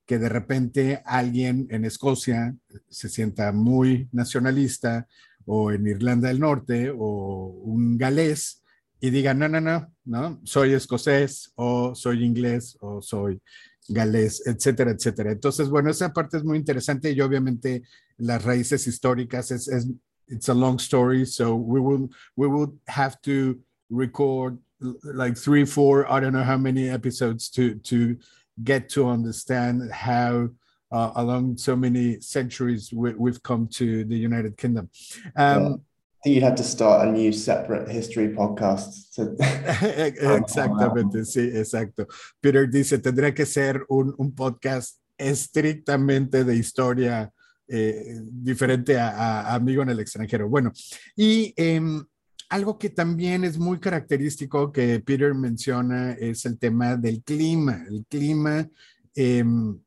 que 0.05 0.17
de 0.17 0.29
repente 0.29 1.01
alguien 1.05 1.67
en 1.69 1.85
Escocia 1.85 2.55
se 2.89 3.07
sienta 3.07 3.51
muy 3.51 4.09
nacionalista 4.11 5.07
o 5.45 5.71
en 5.71 5.85
Irlanda 5.85 6.29
del 6.29 6.39
Norte 6.39 6.91
o 6.97 7.61
un 7.63 7.97
galés 7.97 8.63
y 8.99 9.09
diga, 9.09 9.33
no, 9.33 9.47
no, 9.47 9.61
no, 9.61 9.93
no, 10.05 10.41
soy 10.43 10.73
escocés 10.73 11.51
o 11.55 11.95
soy 11.95 12.23
inglés 12.23 12.77
o 12.81 13.01
soy 13.01 13.41
galés, 13.87 14.41
etcétera, 14.45 14.91
etcétera. 14.91 15.31
Entonces, 15.31 15.69
bueno, 15.69 15.89
esa 15.89 16.13
parte 16.13 16.37
es 16.37 16.43
muy 16.43 16.57
interesante 16.57 17.11
y 17.11 17.21
obviamente 17.21 17.83
las 18.17 18.43
raíces 18.43 18.87
históricas 18.87 19.51
es, 19.51 19.67
es 19.67 19.87
it's 20.27 20.49
a 20.49 20.53
long 20.53 20.79
story, 20.79 21.25
so 21.25 21.55
we 21.55 21.79
will 21.79 22.09
we 22.35 22.47
would 22.47 22.71
have 22.87 23.19
to 23.21 23.59
record 23.89 24.57
like 25.03 25.35
three, 25.35 25.65
four, 25.65 26.09
I 26.09 26.19
don't 26.19 26.33
know 26.33 26.43
how 26.43 26.57
many 26.57 26.89
episodes 26.89 27.49
to 27.51 27.75
to 27.75 28.17
get 28.63 28.89
to 28.89 29.07
understand 29.07 29.91
how 29.91 30.49
uh, 30.91 31.11
along 31.15 31.57
so 31.57 31.75
many 31.75 32.19
centuries 32.19 32.91
we, 32.93 33.11
have 33.29 33.43
come 33.43 33.67
to 33.67 34.03
the 34.05 34.17
United 34.17 34.57
Kingdom. 34.57 34.89
Um, 35.35 35.81
think 36.21 36.35
you'd 36.35 36.43
have 36.43 36.55
to 36.55 36.63
start 36.63 37.07
a 37.07 37.11
new 37.11 37.31
separate 37.31 37.89
history 37.89 38.29
podcast. 38.29 39.13
To... 39.15 39.35
Exactamente, 40.37 41.25
sí, 41.25 41.49
exacto. 41.53 42.07
Peter 42.39 42.69
dice, 42.69 42.99
tendría 42.99 43.33
que 43.33 43.45
ser 43.45 43.83
un, 43.89 44.13
un 44.17 44.33
podcast 44.33 44.99
estrictamente 45.17 46.43
de 46.43 46.55
historia 46.55 47.31
eh, 47.67 48.19
diferente 48.29 48.99
a, 48.99 49.53
Amigo 49.53 49.81
en 49.83 49.89
el 49.89 49.99
extranjero. 49.99 50.49
Bueno, 50.49 50.71
y 51.15 51.53
em, 51.55 52.03
algo 52.49 52.77
que 52.77 52.89
también 52.89 53.43
es 53.43 53.57
muy 53.57 53.79
característico 53.79 54.71
que 54.71 54.99
Peter 54.99 55.33
menciona 55.33 56.11
es 56.13 56.45
el 56.45 56.59
tema 56.59 56.97
del 56.97 57.23
clima. 57.23 57.85
El 57.87 58.05
clima 58.09 58.67
em, 59.15 59.79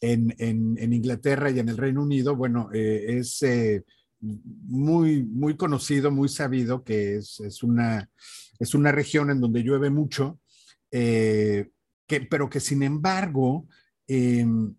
en, 0.00 0.92
Inglaterra 0.92 1.50
y 1.50 1.58
en 1.58 1.68
el 1.68 1.76
Reino 1.76 2.02
Unido, 2.02 2.36
bueno, 2.36 2.70
eh, 2.72 3.18
es 3.18 3.42
eh, 3.42 3.82
muy, 4.20 5.22
muy 5.24 5.56
conocido, 5.56 6.10
muy 6.10 6.28
sabido 6.28 6.82
que 6.82 7.16
es, 7.16 7.62
una, 7.62 8.10
es 8.58 8.74
una 8.74 8.92
región 8.92 9.30
en 9.30 9.40
donde 9.40 9.62
llueve 9.62 9.90
mucho, 9.90 10.40
que, 10.90 11.70
pero 12.30 12.48
que 12.48 12.60
sin 12.60 12.82
embargo, 12.82 13.66
em, 14.06 14.74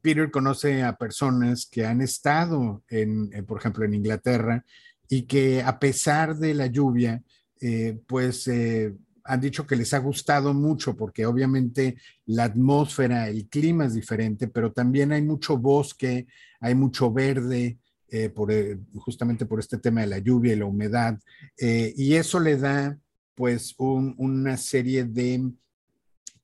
Peter 0.00 0.30
conoce 0.30 0.82
a 0.82 0.96
personas 0.96 1.66
que 1.66 1.84
han 1.84 2.00
estado, 2.00 2.82
en, 2.88 3.30
por 3.46 3.58
ejemplo, 3.58 3.84
en 3.84 3.94
Inglaterra 3.94 4.64
y 5.08 5.22
que 5.22 5.62
a 5.62 5.78
pesar 5.78 6.36
de 6.36 6.54
la 6.54 6.66
lluvia, 6.66 7.22
eh, 7.60 7.98
pues 8.06 8.46
eh, 8.48 8.94
han 9.24 9.40
dicho 9.40 9.66
que 9.66 9.76
les 9.76 9.92
ha 9.94 9.98
gustado 9.98 10.54
mucho 10.54 10.96
porque 10.96 11.26
obviamente 11.26 11.96
la 12.26 12.44
atmósfera, 12.44 13.28
el 13.28 13.48
clima 13.48 13.86
es 13.86 13.94
diferente, 13.94 14.48
pero 14.48 14.72
también 14.72 15.12
hay 15.12 15.22
mucho 15.22 15.58
bosque, 15.58 16.26
hay 16.60 16.74
mucho 16.74 17.12
verde, 17.12 17.78
eh, 18.10 18.28
por, 18.28 18.52
justamente 18.94 19.46
por 19.46 19.60
este 19.60 19.78
tema 19.78 20.00
de 20.02 20.06
la 20.06 20.18
lluvia 20.18 20.52
y 20.52 20.56
la 20.56 20.66
humedad, 20.66 21.18
y 21.58 22.14
eso 22.14 22.40
le 22.40 22.56
da 22.56 22.98
pues 23.34 23.74
una 23.78 24.56
serie 24.56 25.04
de 25.04 25.52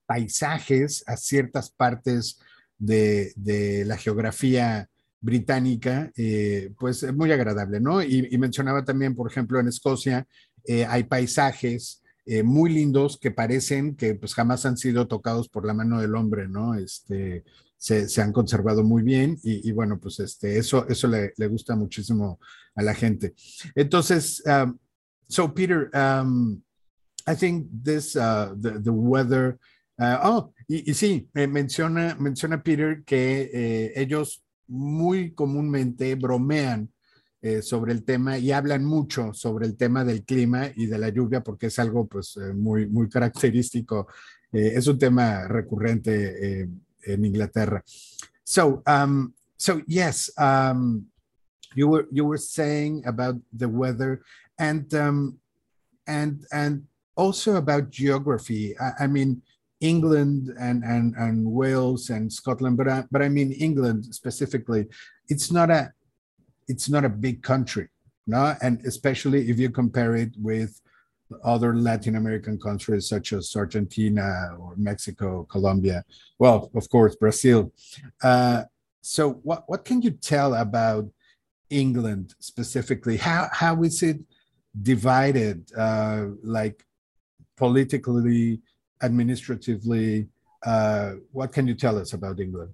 paisajes 0.07 1.03
a 1.07 1.17
ciertas 1.17 1.71
partes 1.71 2.39
de, 2.79 3.85
la 3.87 3.97
geografía 3.97 4.89
británica, 5.21 6.13
eh, 6.17 6.73
pues 6.79 7.11
muy 7.15 7.33
agradable, 7.33 7.81
¿no? 7.81 8.03
Y, 8.03 8.37
mencionaba 8.39 8.85
también, 8.85 9.15
por 9.15 9.31
ejemplo, 9.31 9.59
en 9.59 9.69
Escocia 9.69 10.27
eh, 10.67 10.87
hay 10.87 11.05
paisajes 11.05 12.03
eh, 12.27 12.43
muy 12.43 12.73
lindos 12.73 13.19
que 13.19 13.31
parecen 13.31 13.97
que 13.97 14.15
pues 14.15 14.35
jamás 14.35 14.65
han 14.65 14.77
sido 14.77 15.09
tocados 15.09 15.49
por 15.49 15.67
la 15.67 15.75
mano 15.75 16.01
del 16.01 16.15
hombre, 16.15 16.49
¿no? 16.49 16.75
Este, 16.75 17.45
se, 17.85 18.23
han 18.23 18.33
conservado 18.33 18.83
muy 18.83 19.03
bien 19.03 19.39
y, 19.43 19.71
bueno, 19.73 20.01
pues 20.01 20.19
este, 20.21 20.57
eso, 20.57 20.89
eso 20.89 21.07
le, 21.07 21.49
gusta 21.49 21.77
muchísimo 21.77 22.41
a 22.75 22.83
la 22.83 22.95
gente. 22.95 23.35
Entonces, 23.75 24.43
um, 24.47 24.79
so 25.29 25.53
Peter, 25.53 25.91
um, 25.93 26.63
I 27.27 27.35
think 27.35 27.67
this, 27.83 28.17
uh, 28.17 28.55
the, 28.59 28.81
the 28.81 28.91
weather, 28.91 29.59
uh, 29.99 30.19
oh, 30.23 30.55
y, 30.67 30.95
sí, 30.95 31.29
menciona, 31.35 32.17
menciona 32.19 32.63
Peter 32.63 33.03
que 33.05 33.51
eh, 33.53 33.93
ellos 33.97 34.43
muy 34.67 35.35
comúnmente 35.35 36.15
bromean 36.15 36.91
eh, 37.43 37.61
sobre 37.61 37.93
el 37.93 38.03
tema 38.03 38.39
y 38.39 38.51
hablan 38.51 38.83
mucho 38.83 39.35
sobre 39.35 39.67
el 39.67 39.77
tema 39.77 40.05
del 40.05 40.25
clima 40.25 40.71
y 40.75 40.87
de 40.87 40.97
la 40.97 41.11
lluvia 41.11 41.43
porque 41.43 41.67
es 41.67 41.79
algo 41.79 42.07
pues 42.07 42.39
eh, 42.39 42.55
muy, 42.55 42.87
muy 42.87 43.11
característico. 43.11 44.07
es 44.51 44.87
un 44.87 44.99
tema 44.99 45.49
recurrente 45.49 46.69
en 47.07 47.25
Inglaterra. 47.25 47.83
So, 48.45 48.83
um, 48.87 49.35
so 49.57 49.83
yes, 49.87 50.31
um, 50.39 51.07
you 51.75 51.89
were 51.89 52.07
you 52.11 52.25
were 52.25 52.39
saying 52.39 53.03
about 53.07 53.37
the 53.53 53.69
weather 53.69 54.23
and 54.59 54.93
um, 54.95 55.39
and 56.07 56.45
and 56.53 56.85
also 57.17 57.57
about 57.57 57.91
geography. 57.91 58.79
I, 58.79 59.05
I 59.05 59.07
mean, 59.07 59.43
England 59.81 60.55
and, 60.59 60.83
and, 60.85 61.15
and 61.17 61.45
Wales 61.45 62.11
and 62.11 62.33
Scotland, 62.33 62.77
but 62.77 62.89
I, 62.89 63.05
but 63.11 63.23
I 63.23 63.29
mean 63.29 63.53
England 63.53 64.15
specifically. 64.15 64.87
It's 65.29 65.51
not 65.51 65.71
a 65.71 65.93
it's 66.67 66.89
not 66.89 67.05
a 67.05 67.11
big 67.11 67.43
country, 67.43 67.89
no, 68.27 68.55
and 68.63 68.81
especially 68.87 69.51
if 69.51 69.59
you 69.59 69.69
compare 69.69 70.17
it 70.17 70.31
with 70.41 70.81
other 71.43 71.75
Latin 71.75 72.17
American 72.17 72.59
countries 72.59 73.09
such 73.09 73.33
as 73.33 73.55
Argentina 73.57 74.51
or 74.59 74.75
Mexico, 74.77 75.45
Colombia. 75.45 76.05
Well, 76.39 76.71
of 76.75 76.89
course, 76.91 77.17
Brazil. 77.17 77.73
Uh, 78.23 78.65
so, 79.01 79.35
what 79.43 79.65
what 79.67 79.85
can 79.85 80.03
you 80.03 80.11
tell 80.11 80.55
about 80.55 81.09
England 81.71 82.35
specifically? 82.39 83.17
How 83.17 83.49
how 83.53 83.83
is 83.83 84.03
it 84.03 84.19
divided, 84.83 85.71
uh, 85.77 86.27
like 86.43 86.85
politically? 87.57 88.61
administratively? 89.05 90.29
Uh, 90.65 91.15
what 91.33 91.53
can 91.53 91.67
you 91.67 91.75
tell 91.75 91.99
us 91.99 92.13
about 92.13 92.41
England? 92.41 92.73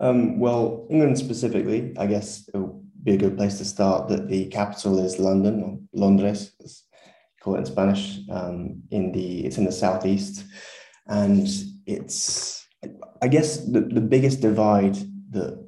Um, 0.00 0.38
well, 0.40 0.86
England 0.90 1.18
specifically, 1.18 1.94
I 1.98 2.06
guess 2.06 2.48
it 2.52 2.56
would 2.56 3.04
be 3.04 3.14
a 3.14 3.18
good 3.18 3.36
place 3.36 3.58
to 3.58 3.64
start 3.64 4.08
that 4.08 4.28
the 4.28 4.46
capital 4.46 4.98
is 4.98 5.18
London, 5.18 5.62
or 5.62 5.78
Londres, 5.92 6.52
as 6.64 6.83
call 7.44 7.56
it 7.56 7.58
in 7.60 7.66
Spanish. 7.66 8.20
Um, 8.30 8.82
in 8.90 9.12
the 9.12 9.44
it's 9.44 9.58
in 9.58 9.64
the 9.64 9.72
southeast, 9.72 10.44
and 11.06 11.46
it's 11.86 12.66
I 13.22 13.28
guess 13.28 13.58
the, 13.58 13.80
the 13.80 14.00
biggest 14.00 14.40
divide 14.40 14.96
that 15.30 15.62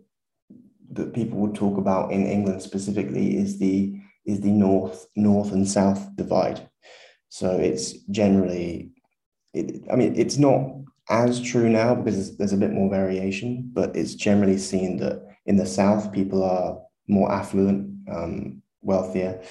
that 0.92 1.12
people 1.12 1.38
would 1.38 1.54
talk 1.54 1.76
about 1.76 2.12
in 2.12 2.26
England 2.26 2.62
specifically 2.62 3.36
is 3.36 3.58
the 3.58 4.00
is 4.24 4.40
the 4.40 4.50
north 4.50 5.06
north 5.14 5.52
and 5.52 5.68
south 5.68 6.16
divide. 6.16 6.68
So 7.28 7.50
it's 7.50 7.92
generally, 8.20 8.92
it, 9.52 9.82
I 9.92 9.96
mean, 9.96 10.14
it's 10.16 10.38
not 10.38 10.70
as 11.10 11.40
true 11.40 11.68
now 11.68 11.94
because 11.94 12.36
there's, 12.36 12.52
a 12.52 12.56
bit 12.56 12.72
more 12.72 12.88
variation, 12.88 13.70
but 13.72 13.94
it's 13.94 14.14
generally 14.14 14.58
seen 14.58 14.96
that 14.98 15.22
in 15.44 15.56
the 15.56 15.66
South, 15.66 16.12
people 16.12 16.42
are 16.42 16.78
more 17.08 17.30
affluent, 17.30 18.08
um, 18.10 18.62
wealthier. 18.80 19.42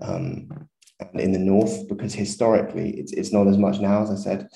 Um, 0.00 0.68
and 1.00 1.20
in 1.20 1.32
the 1.32 1.38
North, 1.38 1.88
because 1.88 2.14
historically 2.14 2.90
it's, 2.98 3.12
it's 3.12 3.32
not 3.32 3.46
as 3.46 3.58
much 3.58 3.80
now, 3.80 4.02
as 4.02 4.10
I 4.10 4.16
said, 4.16 4.48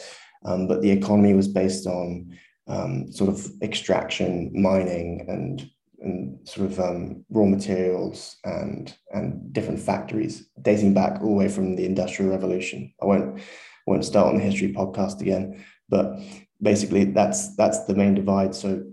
um, 0.44 0.68
but 0.68 0.82
the 0.82 0.90
economy 0.90 1.34
was 1.34 1.48
based 1.48 1.86
on 1.86 2.36
um, 2.68 3.10
sort 3.12 3.30
of 3.30 3.50
extraction, 3.62 4.50
mining, 4.54 5.26
and 5.28 5.70
and 6.00 6.48
sort 6.48 6.70
of 6.70 6.78
um, 6.78 7.24
raw 7.28 7.44
materials 7.44 8.36
and 8.44 8.96
and 9.12 9.52
different 9.52 9.80
factories 9.80 10.48
dating 10.62 10.94
back 10.94 11.20
all 11.20 11.30
the 11.30 11.34
way 11.34 11.48
from 11.48 11.74
the 11.74 11.84
industrial 11.84 12.30
revolution. 12.30 12.92
I 13.02 13.06
won't 13.06 13.40
won't 13.86 14.04
start 14.04 14.28
on 14.28 14.36
the 14.36 14.44
history 14.44 14.72
podcast 14.72 15.20
again 15.20 15.64
but 15.88 16.18
basically 16.60 17.04
that's 17.04 17.54
that's 17.56 17.84
the 17.84 17.94
main 17.94 18.14
divide. 18.14 18.54
So 18.54 18.84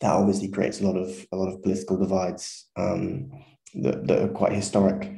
that 0.00 0.12
obviously 0.12 0.48
creates 0.48 0.80
a 0.80 0.86
lot 0.86 0.96
of 0.96 1.26
a 1.32 1.36
lot 1.36 1.52
of 1.52 1.62
political 1.62 1.96
divides 1.96 2.66
um, 2.76 3.30
that, 3.74 4.06
that 4.06 4.22
are 4.22 4.28
quite 4.28 4.52
historic 4.52 5.12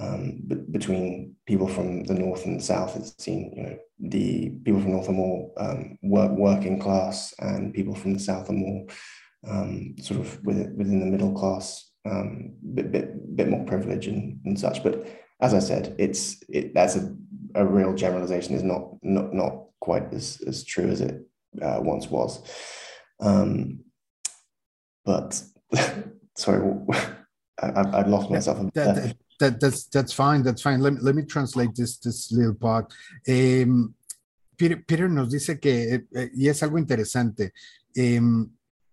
um, 0.00 0.40
between 0.70 1.36
people 1.46 1.68
from 1.68 2.04
the 2.04 2.14
north 2.14 2.46
and 2.46 2.58
the 2.58 2.64
south. 2.64 2.96
It's 2.96 3.14
seen, 3.22 3.52
you 3.54 3.62
know, 3.62 3.78
the 3.98 4.50
people 4.64 4.80
from 4.80 4.92
north 4.92 5.08
are 5.08 5.12
more 5.12 5.52
um, 5.58 5.98
work, 6.02 6.32
working 6.32 6.80
class, 6.80 7.34
and 7.38 7.74
people 7.74 7.94
from 7.94 8.14
the 8.14 8.20
south 8.20 8.48
are 8.48 8.54
more 8.54 8.86
um, 9.46 9.94
sort 10.00 10.20
of 10.20 10.42
within, 10.44 10.74
within 10.76 11.00
the 11.00 11.06
middle 11.06 11.32
class, 11.32 11.90
um, 12.06 12.54
bit, 12.74 12.90
bit, 12.90 13.36
bit 13.36 13.48
more 13.48 13.64
privilege 13.66 14.06
and, 14.06 14.40
and 14.46 14.58
such. 14.58 14.82
But 14.82 15.06
as 15.40 15.54
I 15.54 15.58
said, 15.58 15.94
it's 15.98 16.42
it, 16.48 16.74
that's 16.74 16.96
a, 16.96 17.14
a 17.54 17.66
real 17.66 17.94
generalization 17.94 18.54
is 18.54 18.62
not 18.62 18.88
not 19.02 19.34
not 19.34 19.64
quite 19.80 20.12
as, 20.12 20.40
as 20.46 20.64
true 20.64 20.88
as 20.88 21.00
it 21.00 21.26
uh, 21.60 21.80
once 21.80 22.08
was. 22.08 22.42
Um, 23.20 23.80
but 25.04 25.42
sorry, 26.36 26.72
I, 27.62 27.98
have 27.98 28.08
lost 28.08 28.30
myself. 28.30 28.60
That, 29.40 29.58
that, 29.58 29.60
that's 29.60 29.88
that's 29.88 30.12
fine. 30.12 30.42
That's 30.42 30.62
fine. 30.62 30.80
Let, 30.80 31.02
let 31.02 31.14
me 31.14 31.24
translate 31.24 31.74
this 31.74 31.98
this 31.98 32.30
little 32.30 32.54
part. 32.54 32.92
Um, 33.28 33.94
Peter, 34.56 34.84
Peter 34.86 35.08
nos 35.08 35.30
dice 35.30 35.58
que, 35.58 36.04
eh, 36.12 36.30
y 36.34 36.48
es 36.48 36.62
algo 36.62 36.78
interesante, 36.78 37.54
um, 37.96 38.46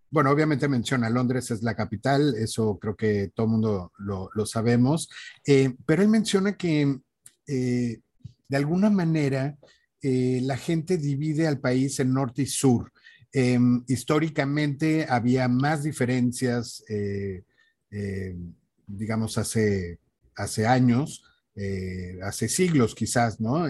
bueno, 0.10 0.32
obviamente 0.32 0.68
menciona 0.68 1.10
Londres 1.10 1.52
es 1.52 1.62
la 1.64 1.76
capital, 1.76 2.36
eso 2.36 2.78
creo 2.80 2.96
que 2.96 3.32
todo 3.36 3.46
el 3.46 3.52
mundo 3.52 3.92
lo, 3.98 4.46
sabemos, 4.46 5.10
eh, 5.46 5.76
pero 5.86 6.02
él 6.02 6.08
menciona 6.08 6.56
que 6.56 7.00
eh, 7.48 8.00
de 8.48 8.58
alguna 8.58 8.90
manera 8.90 9.58
eh, 10.02 10.40
la 10.44 10.58
gente 10.58 10.98
divide 10.98 11.48
al 11.48 11.60
país 11.60 12.00
en 12.00 12.14
norte 12.14 12.44
y 12.44 12.46
sur. 12.46 12.92
Em, 13.34 13.84
históricamente 13.88 15.06
había 15.10 15.50
más 15.50 15.84
diferencias, 15.84 16.84
digamos, 18.88 19.38
hace, 19.38 20.00
hace 20.38 20.66
años, 20.66 21.24
hace 22.24 22.48
siglos 22.48 22.94
quizás, 22.94 23.42
¿no? 23.42 23.66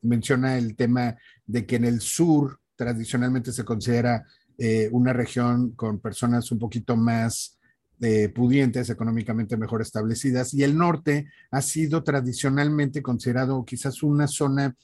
menciona 0.00 0.56
el 0.56 0.76
tema 0.76 1.16
de 1.44 1.66
que 1.66 1.76
en 1.76 1.84
el 1.84 2.00
sur 2.00 2.60
tradicionalmente 2.76 3.52
se 3.52 3.64
considera 3.64 4.24
eh, 4.58 4.88
una 4.92 5.12
región 5.12 5.72
con 5.72 5.98
personas 5.98 6.52
un 6.52 6.58
poquito 6.58 6.96
más 6.96 7.58
eh, 8.00 8.28
pudientes, 8.28 8.90
económicamente 8.90 9.56
mejor 9.56 9.82
establecidas, 9.82 10.52
y 10.54 10.62
el 10.62 10.76
norte 10.76 11.26
ha 11.50 11.62
sido 11.62 12.02
tradicionalmente 12.02 13.02
considerado 13.02 13.64
quizás 13.64 14.02
una 14.02 14.26
zona 14.26 14.76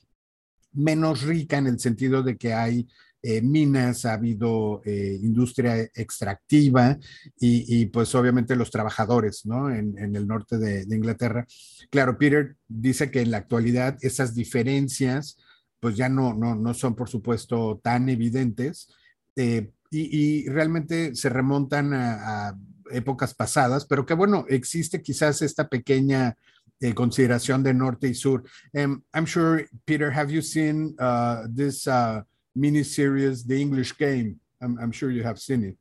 menos 0.73 1.23
rica 1.23 1.59
en 1.59 1.67
el 1.67 1.79
sentido 1.79 2.23
de 2.23 2.37
que 2.37 2.55
hay 2.55 2.89
eh, 3.23 3.43
minas, 3.43 4.05
ha 4.05 4.15
habido 4.15 4.81
eh, 4.85 5.19
industria 5.23 5.81
extractiva 5.95 6.99
y, 7.41 7.87
pues 7.87 8.15
obviamente 8.15 8.57
los 8.57 8.71
trabajadores, 8.71 9.45
¿no? 9.45 9.71
En, 9.71 9.97
el 9.99 10.27
norte 10.27 10.59
de, 10.59 10.83
Inglaterra. 10.95 11.47
Claro, 11.91 12.19
Peter 12.19 12.57
dice 12.69 13.11
que 13.11 13.21
en 13.21 13.31
la 13.31 13.39
actualidad 13.39 13.97
esas 14.03 14.35
diferencias 14.35 15.39
pues 15.81 15.97
ya 15.97 16.09
no, 16.09 16.35
no, 16.35 16.57
no 16.57 16.75
son 16.75 16.97
por 16.97 17.09
supuesto 17.09 17.81
tan 17.83 18.09
evidentes 18.09 18.89
y, 19.37 19.69
y, 19.91 20.49
realmente 20.49 21.15
se 21.15 21.29
remontan 21.29 21.95
a, 21.95 22.57
épocas 22.91 23.35
pasadas, 23.35 23.85
pero 23.85 24.07
que 24.07 24.15
bueno, 24.15 24.45
existe 24.49 25.03
quizás 25.03 25.43
esta 25.43 25.69
pequeña 25.69 26.37
eh, 26.81 26.95
consideración 26.95 27.63
de 27.63 27.75
norte 27.75 28.09
y 28.09 28.15
sur. 28.15 28.45
Um, 28.73 29.03
I'm 29.13 29.27
sure, 29.27 29.67
Peter, 29.85 30.11
have 30.11 30.33
you 30.33 30.41
seen 30.41 30.95
uh, 30.99 31.47
this 31.55 31.87
uh, 31.87 32.23
mini 32.59 32.83
series, 32.83 33.45
The 33.45 33.61
English 33.61 33.97
Game? 33.97 34.41
I'm, 34.61 34.79
I'm 34.81 34.93
sure 34.93 35.11
you 35.11 35.23
have 35.23 35.39
seen 35.39 35.65
it. 35.65 35.77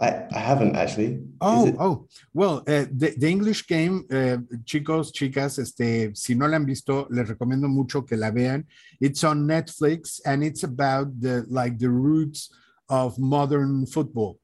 I, 0.00 0.26
I 0.34 0.38
haven't 0.38 0.74
actually. 0.74 1.20
Oh, 1.40 1.72
oh, 1.78 2.06
well, 2.32 2.58
uh, 2.66 2.86
the, 2.90 3.14
the, 3.16 3.28
English 3.28 3.66
Game, 3.66 4.04
uh, 4.10 4.38
chicos, 4.64 5.12
chicas, 5.12 5.58
este, 5.58 6.16
si 6.16 6.34
no 6.34 6.46
la 6.46 6.56
han 6.56 6.66
visto, 6.66 7.06
les 7.10 7.28
recomiendo 7.28 7.68
mucho 7.68 8.02
que 8.02 8.16
la 8.16 8.30
vean. 8.30 8.66
It's 9.00 9.22
on 9.22 9.46
Netflix 9.46 10.20
and 10.26 10.42
it's 10.42 10.64
about 10.64 11.20
the 11.20 11.44
like 11.48 11.78
the 11.78 11.90
roots 11.90 12.50
of 12.88 13.18
modern 13.18 13.86
football, 13.86 14.40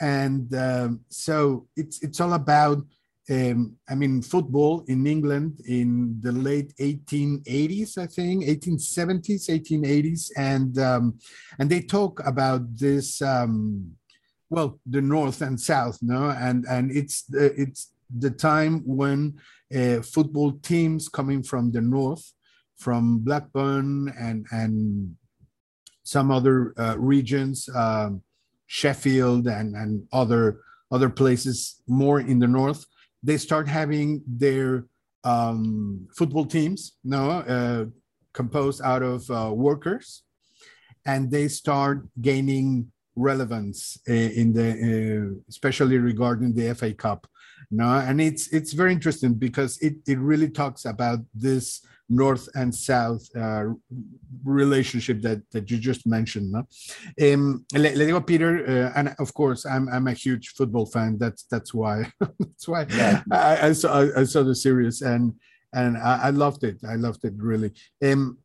and 0.00 0.52
um, 0.54 1.00
so 1.10 1.66
it's 1.76 2.02
it's 2.02 2.20
all 2.20 2.32
about 2.32 2.78
um, 3.28 3.76
I 3.88 3.94
mean, 3.94 4.22
football 4.22 4.84
in 4.86 5.06
England 5.06 5.60
in 5.66 6.18
the 6.20 6.32
late 6.32 6.72
1880s, 6.78 7.98
I 7.98 8.06
think, 8.06 8.44
1870s, 8.44 9.48
1880s, 9.50 10.30
and 10.36 10.78
um, 10.78 11.18
and 11.58 11.68
they 11.68 11.80
talk 11.80 12.20
about 12.24 12.76
this, 12.76 13.20
um, 13.22 13.92
well, 14.48 14.78
the 14.86 15.00
North 15.00 15.42
and 15.42 15.60
South, 15.60 15.98
no, 16.02 16.30
and 16.30 16.64
and 16.70 16.92
it's 16.92 17.22
the, 17.22 17.52
it's 17.60 17.92
the 18.16 18.30
time 18.30 18.82
when 18.86 19.40
uh, 19.74 20.02
football 20.02 20.52
teams 20.62 21.08
coming 21.08 21.42
from 21.42 21.72
the 21.72 21.80
North, 21.80 22.32
from 22.78 23.18
Blackburn 23.18 24.14
and 24.16 24.46
and 24.52 25.16
some 26.04 26.30
other 26.30 26.72
uh, 26.78 26.94
regions, 26.96 27.68
um, 27.74 28.22
Sheffield 28.68 29.48
and 29.48 29.74
and 29.74 30.06
other 30.12 30.60
other 30.92 31.10
places 31.10 31.82
more 31.88 32.20
in 32.20 32.38
the 32.38 32.46
north 32.46 32.86
they 33.26 33.36
start 33.36 33.66
having 33.66 34.22
their 34.26 34.86
um, 35.24 36.06
football 36.16 36.46
teams, 36.46 36.96
no, 37.02 37.30
uh, 37.56 37.84
composed 38.32 38.80
out 38.82 39.02
of 39.02 39.28
uh, 39.30 39.50
workers, 39.52 40.22
and 41.04 41.30
they 41.30 41.48
start 41.48 42.06
gaining 42.20 42.92
relevance 43.16 43.98
uh, 44.08 44.12
in 44.12 44.52
the, 44.52 44.68
uh, 44.70 45.40
especially 45.48 45.98
regarding 45.98 46.54
the 46.54 46.72
FA 46.74 46.94
Cup. 46.94 47.26
No, 47.70 47.88
and 47.98 48.20
it's 48.20 48.46
it's 48.52 48.72
very 48.72 48.92
interesting 48.92 49.34
because 49.34 49.78
it 49.78 49.94
it 50.06 50.18
really 50.18 50.48
talks 50.48 50.84
about 50.84 51.18
this 51.34 51.84
north 52.08 52.48
and 52.54 52.74
south 52.74 53.28
uh, 53.36 53.64
relationship 54.44 55.20
that, 55.22 55.42
that 55.50 55.70
you 55.70 55.78
just 55.78 56.06
mentioned. 56.06 56.52
¿no? 56.52 56.66
Um, 57.20 57.64
le, 57.74 57.90
le, 57.94 58.06
digo 58.06 58.26
Peter, 58.26 58.64
uh, 58.66 58.92
and 58.98 59.14
of 59.18 59.32
course, 59.34 59.66
I'm, 59.66 59.88
I'm 59.88 60.06
a 60.06 60.12
huge 60.12 60.50
football 60.50 60.86
fan. 60.86 61.18
That's 61.18 61.44
that's 61.44 61.74
why 61.74 62.10
that's 62.20 62.68
why 62.68 62.86
yeah. 62.90 63.22
I, 63.30 63.68
I, 63.68 63.72
saw 63.72 64.06
I, 64.16 64.24
saw 64.24 64.42
the 64.42 64.54
series 64.54 65.02
and 65.02 65.34
and 65.72 65.96
I, 65.96 66.24
I, 66.24 66.30
loved 66.30 66.64
it. 66.64 66.78
I 66.88 66.94
loved 66.94 67.24
it 67.24 67.34
really. 67.36 67.72
Um, 68.04 68.38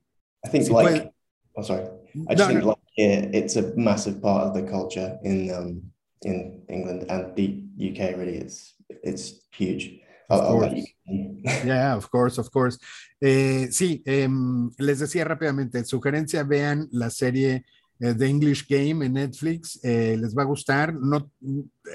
I 0.45 0.49
think 0.49 0.69
like, 0.69 0.85
well, 0.85 1.13
oh 1.57 1.61
sorry, 1.61 1.87
I 2.29 2.35
just 2.35 2.39
no, 2.39 2.47
think 2.47 2.59
no. 2.61 2.67
like 2.69 2.77
yeah, 2.97 3.29
it's 3.33 3.55
a 3.55 3.75
massive 3.75 4.21
part 4.21 4.47
of 4.47 4.53
the 4.53 4.63
culture 4.63 5.17
in 5.23 5.53
um, 5.53 5.83
in 6.23 6.63
England 6.69 7.05
and 7.09 7.35
the 7.35 7.63
UK. 7.77 8.17
Really, 8.17 8.37
it's 8.37 8.73
it's 8.89 9.41
huge. 9.51 9.99
Yeah, 11.65 11.95
of 11.95 12.09
course, 12.09 12.39
of 12.39 12.49
course. 12.49 12.77
Eh, 13.19 13.67
sí, 13.71 14.01
em, 14.05 14.69
les 14.77 14.99
decía 14.99 15.23
rápidamente, 15.25 15.83
sugerencia, 15.85 16.43
vean 16.43 16.87
la 16.91 17.09
serie 17.09 17.65
eh, 17.99 18.13
The 18.13 18.27
English 18.27 18.67
Game 18.67 19.05
en 19.05 19.13
Netflix, 19.13 19.79
eh, 19.83 20.17
les 20.19 20.35
va 20.35 20.43
a 20.43 20.45
gustar. 20.45 20.93
No, 20.93 21.31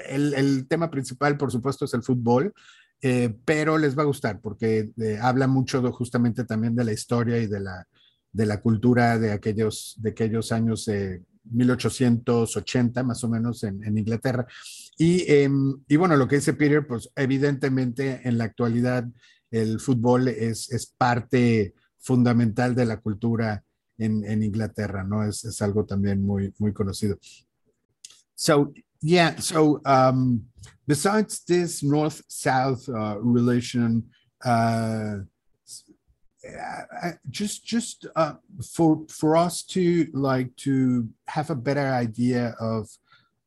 el, 0.09 0.67
tema 0.67 0.89
principal, 0.89 1.37
por 1.37 1.51
supuesto, 1.51 1.85
es 1.85 1.93
el 1.93 2.03
fútbol, 2.03 2.53
pero 3.45 3.77
les 3.77 3.97
va 3.97 4.01
a 4.01 4.07
gustar 4.07 4.41
porque 4.41 4.89
habla 5.21 5.45
mucho 5.47 5.83
justamente 5.91 6.45
también 6.45 6.75
de 6.75 6.83
la 6.83 6.93
historia 6.93 7.37
y 7.37 7.45
de 7.45 7.59
la, 7.59 7.87
de 8.31 8.45
la 8.45 8.59
cultura 8.59 9.19
de 9.19 9.31
aquellos, 9.31 9.95
de 9.99 10.09
aquellos 10.09 10.51
años 10.51 10.89
1880 11.51 13.03
más 13.03 13.23
o 13.23 13.29
menos 13.29 13.63
en, 13.63 13.97
Inglaterra. 13.97 14.45
Em, 14.99 15.83
y, 15.87 15.95
bueno, 15.95 16.15
lo 16.15 16.27
que 16.27 16.37
dice 16.37 16.53
Peter, 16.53 16.85
pues 16.85 17.09
evidentemente 17.15 18.21
en 18.23 18.37
la 18.37 18.45
actualidad 18.45 19.05
el 19.51 19.79
fútbol 19.79 20.27
es, 20.27 20.71
es 20.71 20.87
parte 20.87 21.73
fundamental 21.99 22.73
de 22.73 22.85
la 22.85 22.97
cultura 22.97 23.63
en, 23.97 24.43
Inglaterra, 24.43 25.03
¿no? 25.03 25.23
Es, 25.23 25.43
es, 25.43 25.61
algo 25.61 25.85
también 25.85 26.23
muy, 26.23 26.53
muy 26.59 26.73
conocido. 26.73 27.17
So, 28.35 28.71
yeah, 29.01 29.35
so 29.39 29.81
um, 29.85 30.47
besides 30.85 31.43
this 31.45 31.83
north-south 31.83 32.87
uh, 32.89 33.17
relation, 33.19 34.03
uh, 34.45 35.19
just 37.29 37.65
just 37.65 38.05
uh, 38.15 38.35
for 38.73 39.05
for 39.09 39.35
us 39.35 39.63
to 39.63 40.07
like 40.13 40.55
to 40.55 41.07
have 41.27 41.49
a 41.49 41.55
better 41.55 41.91
idea 41.91 42.55
of 42.59 42.87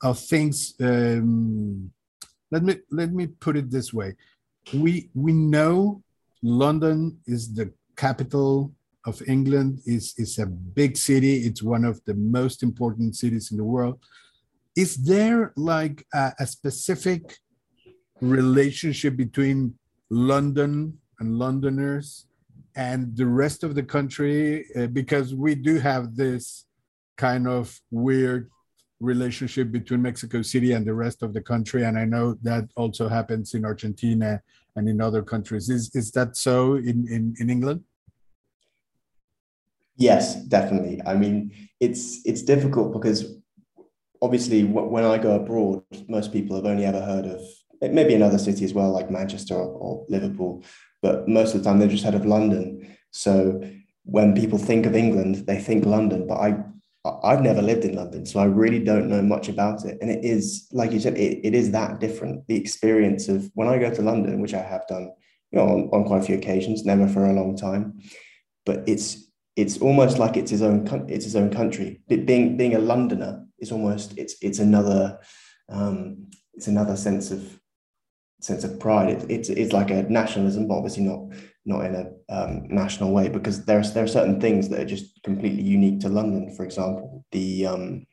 of 0.02 0.18
things 0.18 0.74
um, 0.80 1.90
let 2.50 2.62
me 2.62 2.76
let 2.90 3.12
me 3.12 3.26
put 3.26 3.56
it 3.56 3.70
this 3.70 3.92
way. 3.92 4.16
We 4.74 5.10
we 5.14 5.32
know 5.32 6.02
london 6.42 7.18
is 7.26 7.54
the 7.54 7.70
capital 7.96 8.72
of 9.04 9.20
england 9.28 9.78
is 9.86 10.14
is 10.16 10.38
a 10.38 10.46
big 10.46 10.96
city. 10.96 11.44
It's 11.46 11.62
one 11.62 11.84
of 11.84 12.00
the 12.04 12.14
most 12.14 12.62
important 12.62 13.16
cities 13.16 13.50
in 13.50 13.56
the 13.56 13.64
world. 13.64 13.98
Is 14.76 14.96
there 14.96 15.52
like 15.56 16.06
a, 16.12 16.32
a 16.38 16.46
specific 16.46 17.38
relationship 18.20 19.16
between 19.16 19.74
london 20.10 20.98
and 21.18 21.38
londoners 21.38 22.26
and 22.76 23.16
the 23.16 23.26
rest 23.26 23.64
of 23.64 23.74
the 23.74 23.82
country? 23.82 24.66
Uh, 24.76 24.86
because 24.86 25.34
we 25.34 25.54
do 25.54 25.78
have 25.78 26.16
this 26.16 26.66
kind 27.16 27.46
of 27.46 27.78
weird 27.90 28.50
relationship 29.00 29.72
between 29.72 30.02
Mexico 30.02 30.42
City 30.42 30.72
and 30.72 30.86
the 30.86 30.94
rest 30.94 31.22
of 31.22 31.32
the 31.32 31.40
country 31.40 31.84
and 31.84 31.98
I 31.98 32.04
know 32.04 32.36
that 32.42 32.68
also 32.76 33.08
happens 33.08 33.54
in 33.54 33.64
Argentina 33.64 34.42
and 34.76 34.88
in 34.88 35.00
other 35.00 35.22
countries 35.22 35.68
is 35.68 35.90
is 35.94 36.10
that 36.12 36.36
so 36.36 36.74
in 36.74 37.06
in, 37.08 37.34
in 37.38 37.50
England 37.50 37.82
Yes 39.96 40.36
definitely 40.36 41.00
I 41.06 41.14
mean 41.14 41.52
it's 41.80 42.20
it's 42.24 42.42
difficult 42.42 42.92
because 42.92 43.36
obviously 44.22 44.64
when 44.64 45.04
I 45.04 45.18
go 45.18 45.36
abroad 45.36 45.82
most 46.08 46.32
people 46.32 46.56
have 46.56 46.66
only 46.66 46.84
ever 46.84 47.00
heard 47.00 47.26
of 47.26 47.40
maybe 47.80 48.14
another 48.14 48.38
city 48.38 48.64
as 48.64 48.74
well 48.74 48.90
like 48.90 49.10
Manchester 49.10 49.54
or, 49.54 50.04
Liverpool 50.08 50.62
but 51.02 51.28
most 51.28 51.54
of 51.54 51.62
the 51.62 51.68
time 51.68 51.78
they've 51.78 51.90
just 51.90 52.04
heard 52.04 52.14
of 52.14 52.26
London. 52.26 52.96
So 53.10 53.62
when 54.04 54.34
people 54.34 54.58
think 54.58 54.86
of 54.86 54.94
England, 54.94 55.46
they 55.46 55.58
think 55.58 55.84
London. 55.86 56.26
But 56.26 56.34
I, 56.34 56.64
I've 57.04 57.40
never 57.40 57.62
lived 57.62 57.84
in 57.84 57.94
London, 57.94 58.26
so 58.26 58.40
I 58.40 58.44
really 58.44 58.78
don't 58.78 59.08
know 59.08 59.22
much 59.22 59.48
about 59.48 59.86
it. 59.86 59.96
And 60.02 60.10
it 60.10 60.22
is, 60.22 60.68
like 60.72 60.92
you 60.92 61.00
said, 61.00 61.16
it, 61.16 61.40
it 61.42 61.54
is 61.54 61.70
that 61.70 61.98
different. 61.98 62.46
The 62.46 62.56
experience 62.56 63.28
of 63.28 63.50
when 63.54 63.68
I 63.68 63.78
go 63.78 63.92
to 63.92 64.02
London, 64.02 64.40
which 64.40 64.52
I 64.52 64.60
have 64.60 64.86
done, 64.86 65.10
you 65.50 65.58
know, 65.58 65.66
on, 65.66 65.88
on 65.92 66.04
quite 66.04 66.20
a 66.20 66.24
few 66.24 66.36
occasions, 66.36 66.84
never 66.84 67.08
for 67.08 67.24
a 67.24 67.32
long 67.32 67.56
time, 67.56 68.00
but 68.66 68.86
it's 68.86 69.30
it's 69.56 69.78
almost 69.78 70.18
like 70.18 70.36
it's 70.36 70.50
his 70.50 70.62
own 70.62 70.86
it's 71.08 71.24
his 71.24 71.36
own 71.36 71.50
country. 71.50 72.02
Being 72.06 72.58
being 72.58 72.74
a 72.74 72.78
Londoner 72.78 73.46
is 73.58 73.72
almost 73.72 74.18
it's 74.18 74.36
it's 74.42 74.58
another 74.58 75.18
um, 75.70 76.28
it's 76.52 76.66
another 76.66 76.96
sense 76.96 77.30
of 77.30 77.60
sense 78.42 78.62
of 78.62 78.78
pride. 78.78 79.08
It, 79.08 79.30
it's 79.30 79.48
it's 79.48 79.72
like 79.72 79.90
a 79.90 80.02
nationalism, 80.02 80.68
but 80.68 80.74
obviously 80.74 81.04
not 81.04 81.32
not 81.64 81.84
in 81.84 81.94
a 81.94 82.34
um, 82.34 82.68
national 82.68 83.12
way 83.12 83.28
because 83.28 83.64
there's 83.64 83.92
there 83.92 84.04
are 84.04 84.08
certain 84.08 84.40
things 84.40 84.68
that 84.68 84.80
are 84.80 84.86
just 84.86 85.22
completely 85.22 85.62
unique 85.62 86.00
to 86.00 86.08
London. 86.08 86.54
For 86.54 86.64
example, 86.64 87.24
the 87.32 87.66
um, 87.66 88.06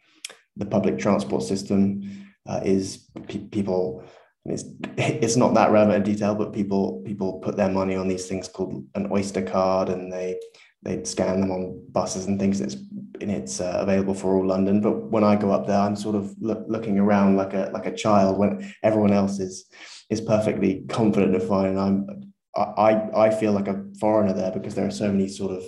the 0.56 0.66
public 0.66 0.98
transport 0.98 1.44
system 1.44 2.28
uh, 2.48 2.62
is 2.64 3.10
pe- 3.28 3.48
people. 3.48 4.04
It's, 4.46 4.64
it's 4.98 5.36
not 5.36 5.54
that 5.56 5.72
relevant 5.72 6.08
in 6.08 6.14
detail, 6.14 6.36
but 6.36 6.54
people 6.54 7.02
people 7.06 7.40
put 7.40 7.58
their 7.58 7.70
money 7.70 7.96
on 7.96 8.08
these 8.08 8.28
things 8.28 8.48
called 8.48 8.86
an 8.96 9.10
Oyster 9.12 9.42
card, 9.42 9.90
and 9.90 10.12
they 10.12 10.38
they 10.84 11.04
scan 11.04 11.42
them 11.42 11.52
on 11.52 11.86
buses 11.92 12.26
and 12.26 12.40
things. 12.40 12.62
It's 12.62 12.76
and 13.22 13.32
it's 13.32 13.60
uh, 13.60 13.78
available 13.80 14.14
for 14.14 14.36
all 14.36 14.48
London. 14.48 14.82
But 14.82 15.10
when 15.10 15.24
I 15.24 15.36
go 15.36 15.52
up 15.52 15.68
there, 15.68 15.80
I'm 15.80 15.96
sort 15.96 16.16
of 16.16 16.36
look, 16.40 16.66
looking 16.68 17.00
around 17.00 17.36
like 17.36 17.54
a 17.54 17.70
like 17.74 17.86
a 17.86 17.96
child 17.96 18.38
when 18.38 18.74
everyone 18.84 19.14
else 19.14 19.40
is 19.40 19.66
is 20.10 20.22
perfectly 20.22 20.84
confident 20.90 21.36
and 21.36 21.44
fine. 21.44 21.78
I'm 21.78 22.27
I 22.62 23.28
I 23.28 23.30
feel 23.30 23.52
like 23.54 23.68
a 23.68 23.86
foreigner 24.00 24.34
there 24.34 24.52
because 24.52 24.76
there 24.76 24.88
are 24.88 24.92
so 24.92 25.12
many 25.12 25.28
sort 25.28 25.52
of 25.52 25.64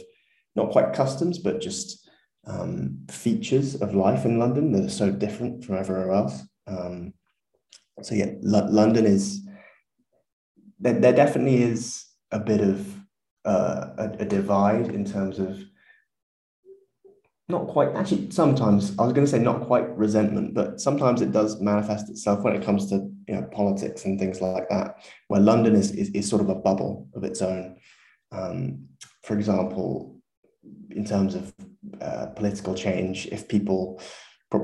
not 0.56 0.72
quite 0.72 0.94
customs, 0.94 1.38
but 1.38 1.62
just 1.62 2.10
um, 2.48 3.06
features 3.10 3.76
of 3.82 3.94
life 3.94 4.26
in 4.26 4.40
London 4.40 4.72
that 4.72 4.86
are 4.86 4.90
so 4.90 5.12
different 5.12 5.64
from 5.64 5.78
everywhere 5.78 6.12
else. 6.12 6.42
Um, 6.68 7.14
so 8.02 8.16
yeah, 8.16 8.32
L- 8.44 8.72
London 8.72 9.06
is 9.06 9.48
there, 10.80 11.00
there 11.00 11.14
definitely 11.14 11.62
is 11.62 12.06
a 12.32 12.40
bit 12.40 12.62
of 12.62 12.96
uh, 13.46 13.90
a, 13.98 14.04
a 14.20 14.26
divide 14.26 14.88
in 14.88 15.06
terms 15.06 15.40
of 15.40 15.60
not 17.48 17.68
quite 17.68 17.90
actually 17.96 18.30
sometimes 18.30 18.96
i 19.00 19.04
was 19.04 19.12
going 19.14 19.26
to 19.26 19.32
say 19.32 19.40
not 19.40 19.62
quite 19.62 19.90
resentment 19.98 20.54
but 20.54 20.80
sometimes 20.80 21.22
it 21.22 21.32
does 21.32 21.60
manifest 21.60 22.10
itself 22.10 22.44
when 22.44 22.56
it 22.56 22.64
comes 22.64 22.90
to 22.90 23.12
you 23.30 23.36
know 23.36 23.44
politics 23.52 24.06
and 24.06 24.20
things 24.20 24.42
like 24.42 24.68
that 24.70 24.96
where 25.28 25.40
london 25.40 25.76
is 25.76 25.92
is, 25.92 26.10
is 26.10 26.28
sort 26.28 26.42
of 26.42 26.50
a 26.50 26.56
bubble 26.56 27.08
of 27.14 27.24
its 27.24 27.42
own. 27.42 27.78
Um, 28.32 28.88
for 29.24 29.36
example 29.36 30.20
in 30.90 31.06
terms 31.06 31.36
of 31.36 31.54
uh, 32.02 32.28
political 32.36 32.74
change 32.74 33.28
if 33.28 33.48
people 33.48 34.02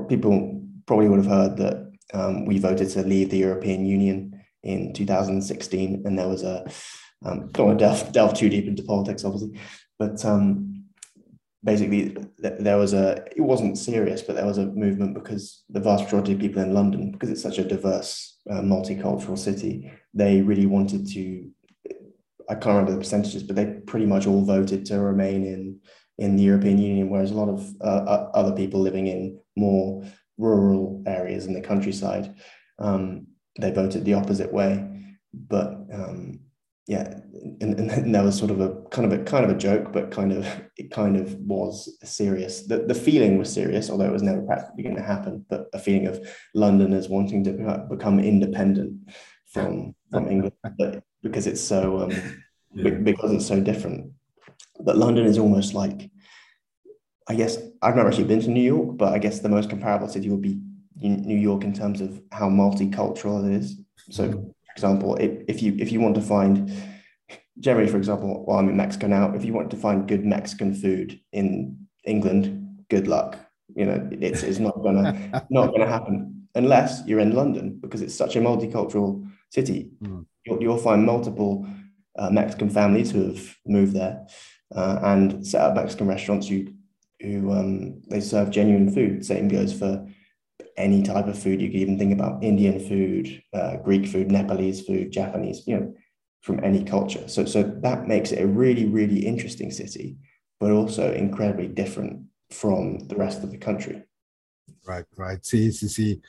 people 0.08 0.62
probably 0.86 1.08
would 1.08 1.24
have 1.24 1.34
heard 1.38 1.56
that 1.56 1.92
um, 2.14 2.44
we 2.44 2.58
voted 2.58 2.88
to 2.90 3.02
leave 3.02 3.30
the 3.30 3.38
european 3.38 3.86
union 3.86 4.40
in 4.62 4.92
2016 4.92 6.02
and 6.04 6.18
there 6.18 6.28
was 6.28 6.42
a 6.42 6.68
um, 7.24 7.48
don't 7.52 7.66
want 7.66 7.78
to 7.78 7.84
delve, 7.84 8.12
delve 8.12 8.34
too 8.34 8.48
deep 8.48 8.66
into 8.66 8.82
politics 8.82 9.24
obviously 9.24 9.58
but 9.98 10.24
um, 10.24 10.84
basically 11.62 12.16
there 12.38 12.78
was 12.78 12.92
a 12.94 13.24
it 13.36 13.42
wasn't 13.42 13.78
serious 13.78 14.22
but 14.22 14.36
there 14.36 14.46
was 14.46 14.58
a 14.58 14.66
movement 14.66 15.14
because 15.14 15.64
the 15.70 15.80
vast 15.80 16.04
majority 16.04 16.32
of 16.32 16.40
people 16.40 16.62
in 16.62 16.74
london 16.74 17.10
because 17.12 17.30
it's 17.30 17.42
such 17.42 17.58
a 17.58 17.64
diverse 17.64 18.35
uh, 18.50 18.60
multicultural 18.60 19.38
city 19.38 19.90
they 20.14 20.40
really 20.40 20.66
wanted 20.66 21.06
to 21.06 21.48
i 22.48 22.54
can't 22.54 22.66
remember 22.66 22.92
the 22.92 22.98
percentages 22.98 23.42
but 23.42 23.56
they 23.56 23.66
pretty 23.86 24.06
much 24.06 24.26
all 24.26 24.44
voted 24.44 24.84
to 24.86 24.98
remain 25.00 25.44
in 25.44 25.80
in 26.18 26.36
the 26.36 26.42
european 26.42 26.78
union 26.78 27.10
whereas 27.10 27.30
a 27.30 27.34
lot 27.34 27.48
of 27.48 27.68
uh, 27.80 28.28
other 28.34 28.52
people 28.52 28.80
living 28.80 29.06
in 29.06 29.38
more 29.56 30.04
rural 30.38 31.02
areas 31.06 31.46
in 31.46 31.54
the 31.54 31.60
countryside 31.60 32.34
um, 32.78 33.26
they 33.58 33.70
voted 33.70 34.04
the 34.04 34.14
opposite 34.14 34.52
way. 34.52 34.86
But 35.32 35.74
um, 35.92 36.40
yeah, 36.86 37.18
and, 37.60 37.90
and 37.90 38.14
that 38.14 38.24
was 38.24 38.38
sort 38.38 38.52
of 38.52 38.60
a 38.60 38.80
kind 38.90 39.12
of 39.12 39.20
a 39.20 39.24
kind 39.24 39.44
of 39.44 39.50
a 39.50 39.58
joke, 39.58 39.92
but 39.92 40.12
kind 40.12 40.32
of 40.32 40.46
it 40.76 40.92
kind 40.92 41.16
of 41.16 41.34
was 41.34 41.98
serious. 42.04 42.62
The, 42.62 42.78
the 42.78 42.94
feeling 42.94 43.38
was 43.38 43.52
serious, 43.52 43.90
although 43.90 44.06
it 44.06 44.12
was 44.12 44.22
never 44.22 44.42
practically 44.42 44.84
going 44.84 44.94
to 44.94 45.02
happen. 45.02 45.44
But 45.50 45.66
a 45.72 45.80
feeling 45.80 46.06
of 46.06 46.24
Londoners 46.54 47.08
wanting 47.08 47.42
to 47.44 47.86
become 47.90 48.20
independent 48.20 49.10
from 49.46 49.96
from 50.12 50.28
England, 50.28 50.52
but 50.78 51.02
because 51.24 51.48
it's 51.48 51.60
so 51.60 52.02
um, 52.02 52.10
yeah. 52.74 52.90
because 52.90 53.32
it's 53.32 53.46
so 53.46 53.60
different. 53.60 54.12
But 54.78 54.96
London 54.96 55.26
is 55.26 55.38
almost 55.38 55.74
like, 55.74 56.08
I 57.28 57.34
guess 57.34 57.58
I've 57.82 57.96
never 57.96 58.08
actually 58.08 58.24
been 58.24 58.42
to 58.42 58.50
New 58.50 58.62
York, 58.62 58.96
but 58.96 59.12
I 59.12 59.18
guess 59.18 59.40
the 59.40 59.48
most 59.48 59.70
comparable 59.70 60.06
city 60.06 60.28
would 60.28 60.42
be 60.42 60.60
New 61.00 61.36
York 61.36 61.64
in 61.64 61.72
terms 61.72 62.00
of 62.00 62.22
how 62.30 62.48
multicultural 62.48 63.44
it 63.44 63.56
is. 63.56 63.80
So 64.10 64.28
mm-hmm 64.28 64.50
example, 64.76 65.16
if, 65.16 65.30
if 65.48 65.62
you 65.62 65.74
if 65.78 65.90
you 65.90 66.00
want 66.00 66.14
to 66.16 66.20
find 66.20 66.70
generally, 67.58 67.88
for 67.88 67.96
example, 67.96 68.44
while 68.44 68.58
I'm 68.58 68.68
in 68.68 68.76
Mexico 68.76 69.06
now, 69.06 69.32
if 69.34 69.44
you 69.44 69.52
want 69.52 69.70
to 69.70 69.76
find 69.76 70.06
good 70.06 70.24
Mexican 70.24 70.74
food 70.74 71.18
in 71.32 71.86
England, 72.04 72.84
good 72.90 73.08
luck. 73.08 73.38
You 73.74 73.86
know, 73.86 74.08
it's, 74.12 74.42
it's 74.42 74.58
not 74.58 74.82
gonna 74.82 75.46
not 75.50 75.72
gonna 75.72 75.86
happen 75.86 76.48
unless 76.54 77.02
you're 77.06 77.20
in 77.20 77.34
London 77.34 77.78
because 77.80 78.02
it's 78.02 78.14
such 78.14 78.36
a 78.36 78.40
multicultural 78.40 79.26
city. 79.50 79.90
Mm. 80.02 80.26
You'll, 80.44 80.62
you'll 80.62 80.78
find 80.78 81.04
multiple 81.04 81.66
uh, 82.18 82.30
Mexican 82.30 82.70
families 82.70 83.10
who 83.10 83.26
have 83.26 83.56
moved 83.66 83.94
there 83.94 84.26
uh, 84.74 85.00
and 85.02 85.46
set 85.46 85.62
up 85.62 85.74
Mexican 85.74 86.06
restaurants 86.06 86.48
who 86.48 86.66
who 87.20 87.50
um, 87.52 88.02
they 88.08 88.20
serve 88.20 88.50
genuine 88.50 88.92
food. 88.92 89.24
Same 89.24 89.48
goes 89.48 89.72
for 89.72 90.05
any 90.76 91.02
type 91.02 91.26
of 91.26 91.38
food 91.38 91.60
you 91.60 91.68
could 91.68 91.80
even 91.80 91.98
think 91.98 92.12
about 92.12 92.42
Indian 92.42 92.78
food, 92.80 93.42
uh, 93.52 93.76
Greek 93.78 94.06
food, 94.06 94.30
Nepalese 94.30 94.82
food, 94.82 95.10
Japanese, 95.10 95.66
you 95.66 95.76
know, 95.76 95.94
from 96.42 96.62
any 96.62 96.84
culture. 96.84 97.28
So, 97.28 97.44
so 97.44 97.62
that 97.62 98.06
makes 98.06 98.32
it 98.32 98.42
a 98.42 98.46
really, 98.46 98.86
really 98.86 99.26
interesting 99.26 99.70
city, 99.70 100.16
but 100.60 100.70
also 100.70 101.12
incredibly 101.12 101.68
different 101.68 102.26
from 102.50 102.98
the 103.08 103.16
rest 103.16 103.42
of 103.42 103.50
the 103.50 103.58
country. 103.58 104.02
Right, 104.86 105.06
right. 105.16 105.42
Sí, 105.42 105.72
sí, 105.72 105.88
sí. 105.88 106.20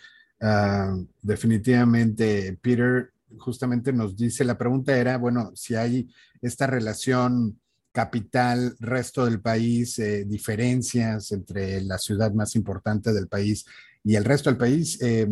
Uh, 0.41 1.05
definitivamente, 1.21 2.57
Peter 2.61 3.11
justamente 3.37 3.91
nos 3.91 4.15
dice, 4.15 4.43
la 4.43 4.57
pregunta 4.57 4.97
era, 4.97 5.17
bueno, 5.17 5.51
si 5.55 5.75
hay 5.75 6.07
esta 6.41 6.67
relación 6.67 7.59
capital, 7.91 8.75
resto 8.79 9.25
del 9.25 9.41
país, 9.41 9.97
eh, 9.99 10.23
diferencias 10.25 11.31
entre 11.31 11.81
la 11.81 11.97
ciudad 11.97 12.31
más 12.31 12.55
importante 12.55 13.11
del 13.11 13.27
país 13.27 13.65
y 14.03 14.15
el 14.15 14.25
resto 14.25 14.49
del 14.49 14.57
país, 14.57 15.01
eh, 15.01 15.27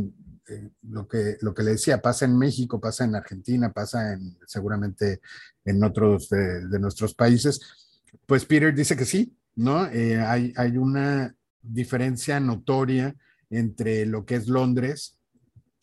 eh, 0.47 0.69
lo, 0.89 1.07
que, 1.07 1.37
lo 1.41 1.53
que 1.53 1.63
le 1.63 1.71
decía, 1.71 2.01
pasa 2.01 2.25
en 2.25 2.37
México, 2.37 2.79
pasa 2.79 3.05
en 3.05 3.15
Argentina, 3.15 3.71
pasa 3.71 4.13
en, 4.13 4.37
seguramente 4.45 5.21
en 5.63 5.83
otros 5.83 6.29
de, 6.29 6.79
nuestros 6.79 7.13
países, 7.13 7.61
pues 8.25 8.45
Peter 8.45 8.73
dice 8.73 8.95
que 8.95 9.05
sí, 9.05 9.35
¿no? 9.55 9.85
Eh, 9.87 10.19
hay, 10.19 10.53
hay 10.57 10.77
una 10.77 11.35
diferencia 11.61 12.39
notoria 12.39 13.15
entre 13.49 14.05
lo 14.05 14.25
que 14.25 14.35
es 14.35 14.47
Londres, 14.47 15.17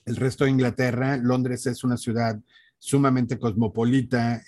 el 0.05 0.17
resto 0.17 0.45
de 0.45 0.51
Inglaterra. 0.51 1.17
Londres 1.17 1.67
es 1.67 1.85
una 1.85 1.97
ciudad 1.97 2.41
sumamente 2.79 3.39
cosmopolita, 3.39 4.43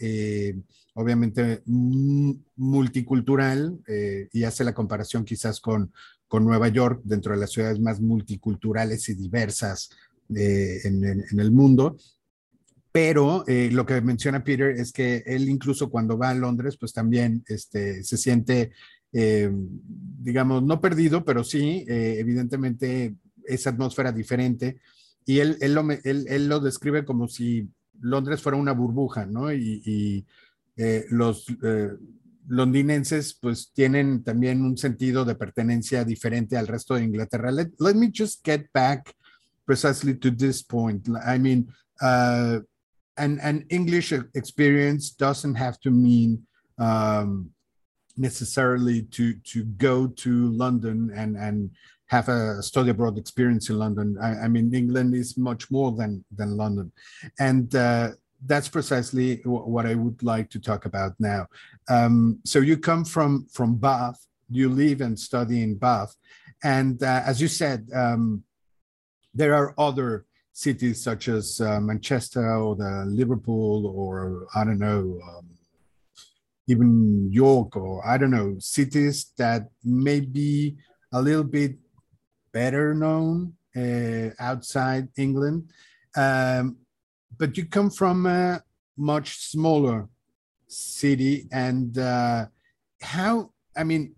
obviamente 0.94 1.62
multicultural, 1.66 3.78
y 4.32 4.42
hace 4.42 4.64
la 4.64 4.74
comparación 4.74 5.24
quizás 5.24 5.60
con, 5.60 5.92
con 6.34 6.44
Nueva 6.44 6.66
York, 6.66 7.00
dentro 7.04 7.32
de 7.32 7.38
las 7.38 7.52
ciudades 7.52 7.78
más 7.78 8.00
multiculturales 8.00 9.08
y 9.08 9.14
diversas 9.14 9.88
eh, 10.34 10.80
en, 10.82 11.38
el 11.38 11.52
mundo. 11.52 11.96
Pero 12.90 13.44
eh, 13.46 13.70
lo 13.70 13.86
que 13.86 14.00
menciona 14.00 14.42
Peter 14.42 14.70
es 14.72 14.90
que 14.90 15.22
él 15.26 15.48
incluso 15.48 15.88
cuando 15.90 16.18
va 16.18 16.30
a 16.30 16.34
Londres, 16.34 16.76
pues 16.76 16.92
también 16.92 17.44
este, 17.46 18.02
se 18.02 18.16
siente, 18.16 18.72
eh, 19.12 19.48
digamos, 19.48 20.64
no 20.64 20.80
perdido, 20.80 21.24
pero 21.24 21.44
sí, 21.44 21.84
evidentemente, 21.86 23.14
esa 23.46 23.70
atmósfera 23.70 24.10
diferente. 24.10 24.80
Y 25.24 25.38
él, 25.38 25.56
él, 25.60 25.72
lo, 25.72 25.86
él, 25.88 26.48
lo, 26.48 26.58
describe 26.58 27.04
como 27.04 27.28
si 27.28 27.68
Londres 28.00 28.42
fuera 28.42 28.58
una 28.58 28.72
burbuja, 28.72 29.24
¿no? 29.24 29.52
Y, 29.52 29.80
y 29.84 30.26
los 31.10 31.46
londinenses 32.48 33.34
pues 33.34 33.72
tienen 33.72 34.22
también 34.22 34.62
un 34.62 34.76
sentido 34.76 35.24
de 35.24 35.34
pertenencia 35.34 36.04
diferente 36.04 36.56
al 36.56 36.66
resto 36.66 36.94
de 36.94 37.04
Inglaterra. 37.04 37.50
Let, 37.50 37.70
let 37.78 37.94
me 37.94 38.10
just 38.12 38.44
get 38.44 38.66
back 38.72 39.14
precisely 39.66 40.14
to 40.14 40.30
this 40.30 40.62
point. 40.62 41.08
I 41.26 41.38
mean, 41.38 41.68
uh, 42.00 42.60
an, 43.16 43.38
an 43.40 43.64
English 43.70 44.12
experience 44.34 45.10
doesn't 45.16 45.54
have 45.54 45.78
to 45.80 45.90
mean 45.90 46.46
um, 46.78 47.50
necessarily 48.16 49.02
to, 49.02 49.34
to 49.44 49.64
go 49.78 50.06
to 50.06 50.50
London 50.50 51.10
and, 51.14 51.36
and 51.36 51.70
have 52.06 52.28
a 52.28 52.62
study 52.62 52.90
abroad 52.90 53.18
experience 53.18 53.70
in 53.70 53.78
London. 53.78 54.16
I, 54.20 54.44
I 54.44 54.48
mean, 54.48 54.74
England 54.74 55.14
is 55.14 55.36
much 55.36 55.70
more 55.70 55.92
than, 55.92 56.24
than 56.34 56.56
London. 56.56 56.92
And 57.38 57.74
uh, 57.74 58.10
that's 58.46 58.68
precisely 58.68 59.36
what 59.44 59.86
I 59.86 59.94
would 59.94 60.22
like 60.22 60.50
to 60.50 60.60
talk 60.60 60.84
about 60.84 61.12
now. 61.18 61.46
Um, 61.88 62.40
so 62.44 62.60
you 62.60 62.76
come 62.76 63.04
from 63.04 63.46
from 63.52 63.76
Bath, 63.76 64.26
you 64.50 64.68
live 64.68 65.00
and 65.00 65.18
study 65.18 65.62
in 65.62 65.76
Bath, 65.76 66.14
and 66.62 67.02
uh, 67.02 67.22
as 67.26 67.40
you 67.40 67.48
said, 67.48 67.88
um, 67.94 68.44
there 69.34 69.54
are 69.54 69.74
other 69.78 70.26
cities 70.52 71.02
such 71.02 71.28
as 71.28 71.60
uh, 71.60 71.80
Manchester 71.80 72.56
or 72.56 72.76
the 72.76 73.04
Liverpool 73.06 73.86
or 73.86 74.46
I 74.54 74.64
don't 74.64 74.78
know, 74.78 75.18
um, 75.28 75.46
even 76.68 77.28
York 77.30 77.76
or 77.76 78.06
I 78.06 78.16
don't 78.16 78.30
know, 78.30 78.56
cities 78.60 79.32
that 79.36 79.68
may 79.82 80.20
be 80.20 80.76
a 81.12 81.20
little 81.20 81.44
bit 81.44 81.76
better 82.52 82.94
known 82.94 83.54
uh, 83.76 84.30
outside 84.38 85.08
England. 85.16 85.70
Um, 86.16 86.76
but 87.38 87.56
you 87.56 87.64
come 87.64 87.90
from 87.90 88.26
a 88.26 88.62
much 88.96 89.38
smaller 89.38 90.08
city 90.68 91.46
and 91.52 91.98
uh, 91.98 92.46
how 93.00 93.50
i 93.76 93.84
mean 93.84 94.14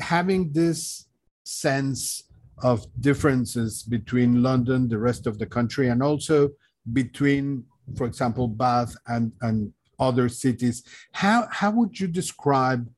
having 0.00 0.52
this 0.52 1.06
sense 1.44 2.24
of 2.62 2.86
differences 3.00 3.82
between 3.82 4.42
london 4.42 4.88
the 4.88 4.98
rest 4.98 5.26
of 5.26 5.38
the 5.38 5.46
country 5.46 5.88
and 5.88 6.02
also 6.02 6.48
between 6.92 7.64
for 7.96 8.06
example 8.06 8.46
bath 8.46 8.94
and 9.08 9.32
and 9.40 9.72
other 9.98 10.28
cities 10.28 10.82
how 11.12 11.46
how 11.50 11.70
would 11.70 11.98
you 11.98 12.06
describe 12.06 12.88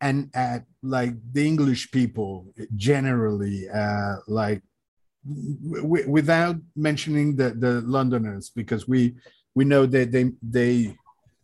and 0.00 0.30
uh, 0.34 0.58
like 0.82 1.14
the 1.32 1.46
english 1.46 1.90
people 1.90 2.46
generally 2.76 3.68
uh, 3.68 4.16
like 4.26 4.62
without 5.24 6.56
mentioning 6.76 7.36
the 7.36 7.50
the 7.50 7.80
Londoners, 7.82 8.50
because 8.50 8.86
we 8.88 9.14
we 9.54 9.64
know 9.64 9.86
that 9.86 10.12
they 10.12 10.32
they 10.42 10.96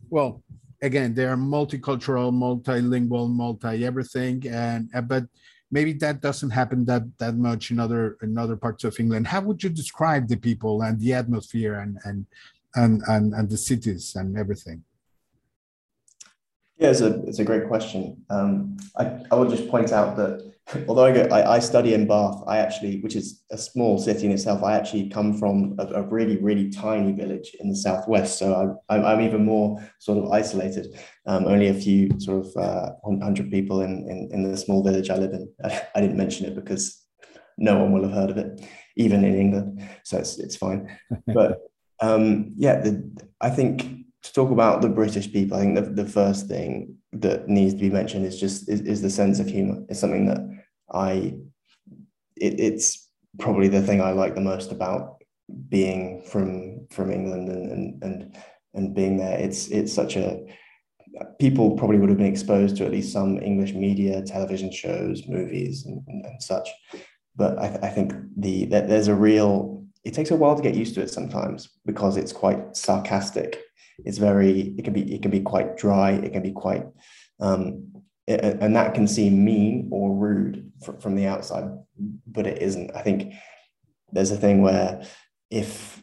well 0.09 0.43
again 0.81 1.13
they 1.13 1.25
are 1.25 1.37
multicultural, 1.37 2.31
multilingual, 2.31 3.29
multi 3.29 3.85
everything, 3.85 4.47
and 4.47 4.89
uh, 4.95 5.01
but 5.01 5.25
maybe 5.71 5.93
that 5.93 6.21
doesn't 6.21 6.51
happen 6.51 6.85
that 6.85 7.03
that 7.17 7.35
much 7.35 7.71
in 7.71 7.79
other 7.79 8.17
in 8.21 8.37
other 8.37 8.55
parts 8.55 8.83
of 8.83 8.99
England. 8.99 9.27
How 9.27 9.41
would 9.41 9.61
you 9.63 9.69
describe 9.69 10.27
the 10.27 10.37
people 10.37 10.81
and 10.81 10.99
the 10.99 11.13
atmosphere 11.13 11.75
and 11.75 11.97
and 12.05 12.25
and 12.75 13.01
and, 13.07 13.33
and 13.33 13.49
the 13.49 13.57
cities 13.57 14.15
and 14.15 14.37
everything? 14.37 14.83
Yeah, 16.77 16.89
it's 16.89 17.01
a 17.01 17.21
it's 17.25 17.39
a 17.39 17.45
great 17.45 17.67
question. 17.67 18.23
Um, 18.29 18.77
I 18.97 19.21
I 19.31 19.35
will 19.35 19.49
just 19.49 19.69
point 19.69 19.91
out 19.91 20.17
that 20.17 20.55
although 20.87 21.05
I, 21.05 21.11
go, 21.11 21.21
I, 21.31 21.55
I 21.55 21.59
study 21.59 21.93
in 21.93 22.07
Bath, 22.07 22.41
I 22.47 22.57
actually, 22.57 22.99
which 23.01 23.15
is 23.15 23.43
a 23.51 23.57
small 23.57 23.99
city 23.99 24.25
in 24.25 24.31
itself, 24.31 24.63
I 24.63 24.75
actually 24.75 25.09
come 25.09 25.37
from 25.37 25.75
a, 25.77 25.85
a 25.85 26.01
really, 26.01 26.37
really 26.37 26.69
tiny 26.71 27.11
village 27.11 27.55
in 27.59 27.69
the 27.69 27.75
southwest. 27.75 28.39
So 28.39 28.79
I, 28.89 28.95
I'm, 28.95 29.05
I'm 29.05 29.21
even 29.21 29.45
more 29.45 29.79
sort 29.99 30.17
of 30.17 30.31
isolated. 30.31 30.87
Um, 31.27 31.45
only 31.45 31.67
a 31.67 31.73
few 31.73 32.19
sort 32.19 32.45
of 32.45 32.57
uh, 32.57 32.91
hundred 33.03 33.51
people 33.51 33.81
in, 33.81 34.09
in, 34.09 34.29
in 34.31 34.51
the 34.51 34.57
small 34.57 34.83
village 34.83 35.09
I 35.09 35.17
live 35.17 35.33
in. 35.33 35.51
I, 35.63 35.81
I, 35.95 36.01
didn't 36.01 36.17
mention 36.17 36.47
it 36.47 36.55
because 36.55 36.99
no 37.57 37.77
one 37.77 37.91
will 37.91 38.03
have 38.03 38.13
heard 38.13 38.31
of 38.31 38.37
it, 38.37 38.61
even 38.97 39.23
in 39.23 39.35
England. 39.35 39.87
So 40.03 40.17
it's, 40.17 40.39
it's 40.39 40.55
fine. 40.55 40.97
But 41.27 41.59
um, 42.01 42.53
yeah, 42.57 42.81
the, 42.81 43.11
I 43.39 43.51
think 43.51 44.04
to 44.25 44.33
talk 44.33 44.51
about 44.51 44.81
the 44.81 44.89
British 44.89 45.31
people, 45.31 45.57
I 45.57 45.61
think 45.61 45.75
the, 45.75 46.03
the 46.03 46.09
first 46.09 46.47
thing 46.47 46.97
that 47.13 47.47
needs 47.47 47.73
to 47.75 47.79
be 47.79 47.89
mentioned 47.89 48.25
is 48.25 48.39
just 48.39 48.67
is, 48.67 48.81
is 48.81 49.01
the 49.01 49.09
sense 49.09 49.39
of 49.39 49.47
humor. 49.47 49.83
It's 49.87 49.99
something 49.99 50.25
that 50.25 50.41
I 50.91 51.35
it, 52.35 52.59
it's 52.59 53.09
probably 53.39 53.67
the 53.67 53.81
thing 53.81 54.01
I 54.01 54.11
like 54.11 54.33
the 54.33 54.41
most 54.41 54.71
about 54.71 55.23
being 55.69 56.23
from 56.23 56.87
from 56.89 57.11
England 57.11 57.49
and 57.49 57.71
and 57.71 58.03
and, 58.03 58.37
and 58.73 58.95
being 58.95 59.17
there. 59.17 59.37
It's 59.37 59.67
it's 59.67 59.93
such 59.93 60.15
a 60.15 60.43
people 61.39 61.77
probably 61.77 61.99
would 61.99 62.09
have 62.09 62.17
been 62.17 62.27
exposed 62.27 62.77
to 62.77 62.85
at 62.85 62.91
least 62.91 63.13
some 63.13 63.39
English 63.41 63.73
media, 63.73 64.21
television 64.21 64.71
shows, 64.71 65.23
movies, 65.27 65.85
and, 65.85 66.03
and, 66.07 66.25
and 66.25 66.43
such. 66.43 66.67
But 67.35 67.59
I, 67.59 67.79
I 67.83 67.89
think 67.89 68.13
the 68.35 68.65
that 68.65 68.87
there's 68.87 69.07
a 69.07 69.15
real. 69.15 69.83
It 70.03 70.13
takes 70.13 70.29
a 70.29 70.35
while 70.35 70.55
to 70.55 70.61
get 70.61 70.75
used 70.75 70.93
to 70.95 71.01
it 71.01 71.09
sometimes 71.09 71.69
because 71.85 72.17
it's 72.17 72.31
quite 72.31 72.75
sarcastic. 72.75 73.64
It's 74.03 74.17
very. 74.17 74.73
It 74.77 74.83
can 74.83 74.93
be. 74.93 75.13
It 75.13 75.21
can 75.21 75.31
be 75.31 75.41
quite 75.41 75.77
dry. 75.77 76.11
It 76.11 76.33
can 76.33 76.41
be 76.41 76.51
quite 76.51 76.85
um, 77.39 77.91
and 78.27 78.75
that 78.75 78.93
can 78.93 79.07
seem 79.07 79.43
mean 79.43 79.89
or 79.91 80.15
rude 80.15 80.71
from 80.99 81.15
the 81.15 81.27
outside, 81.27 81.69
but 82.25 82.47
it 82.47 82.61
isn't. 82.61 82.95
I 82.95 83.01
think 83.01 83.33
there's 84.11 84.31
a 84.31 84.37
thing 84.37 84.61
where 84.61 85.03
if 85.51 86.01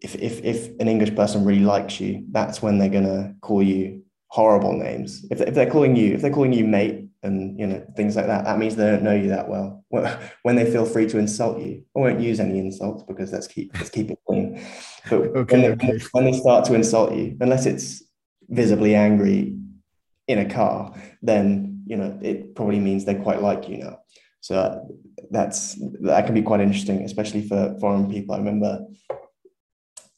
if 0.00 0.14
if 0.16 0.42
if 0.42 0.80
an 0.80 0.88
English 0.88 1.14
person 1.14 1.44
really 1.44 1.60
likes 1.60 2.00
you, 2.00 2.24
that's 2.30 2.62
when 2.62 2.78
they're 2.78 2.88
gonna 2.88 3.34
call 3.42 3.62
you 3.62 4.02
horrible 4.28 4.72
names. 4.72 5.26
If, 5.30 5.40
if 5.40 5.54
they're 5.54 5.70
calling 5.70 5.96
you 5.96 6.14
if 6.14 6.22
they're 6.22 6.32
calling 6.32 6.52
you 6.52 6.66
mate 6.66 7.08
and 7.22 7.58
you 7.58 7.66
know 7.66 7.86
things 7.94 8.16
like 8.16 8.26
that, 8.26 8.44
that 8.44 8.58
means 8.58 8.76
they 8.76 8.90
don't 8.90 9.02
know 9.02 9.14
you 9.14 9.28
that 9.28 9.48
well. 9.48 9.84
When 10.42 10.56
they 10.56 10.70
feel 10.70 10.86
free 10.86 11.08
to 11.08 11.18
insult 11.18 11.60
you, 11.60 11.84
I 11.94 12.00
won't 12.00 12.20
use 12.20 12.40
any 12.40 12.58
insults 12.58 13.02
because 13.02 13.32
let's 13.32 13.48
keep 13.48 13.70
let's 13.74 13.90
keep 13.90 14.10
it 14.10 14.18
clean. 14.26 14.64
But 15.08 15.20
okay, 15.20 15.60
when, 15.60 15.62
they, 15.62 15.90
okay. 15.90 16.04
when 16.12 16.24
they 16.24 16.32
start 16.32 16.64
to 16.66 16.74
insult 16.74 17.14
you, 17.14 17.36
unless 17.40 17.66
it's 17.66 18.02
visibly 18.48 18.94
angry 18.94 19.56
in 20.26 20.38
a 20.38 20.48
car, 20.48 20.94
then 21.22 21.82
you 21.86 21.96
know 21.96 22.18
it 22.22 22.54
probably 22.54 22.78
means 22.78 23.04
they 23.04 23.14
quite 23.14 23.42
like 23.42 23.68
you 23.68 23.78
now. 23.78 23.98
So 24.40 24.88
that's 25.30 25.76
that 26.00 26.26
can 26.26 26.34
be 26.34 26.42
quite 26.42 26.60
interesting, 26.60 27.02
especially 27.02 27.46
for 27.46 27.76
foreign 27.80 28.10
people. 28.10 28.34
I 28.34 28.38
remember 28.38 28.86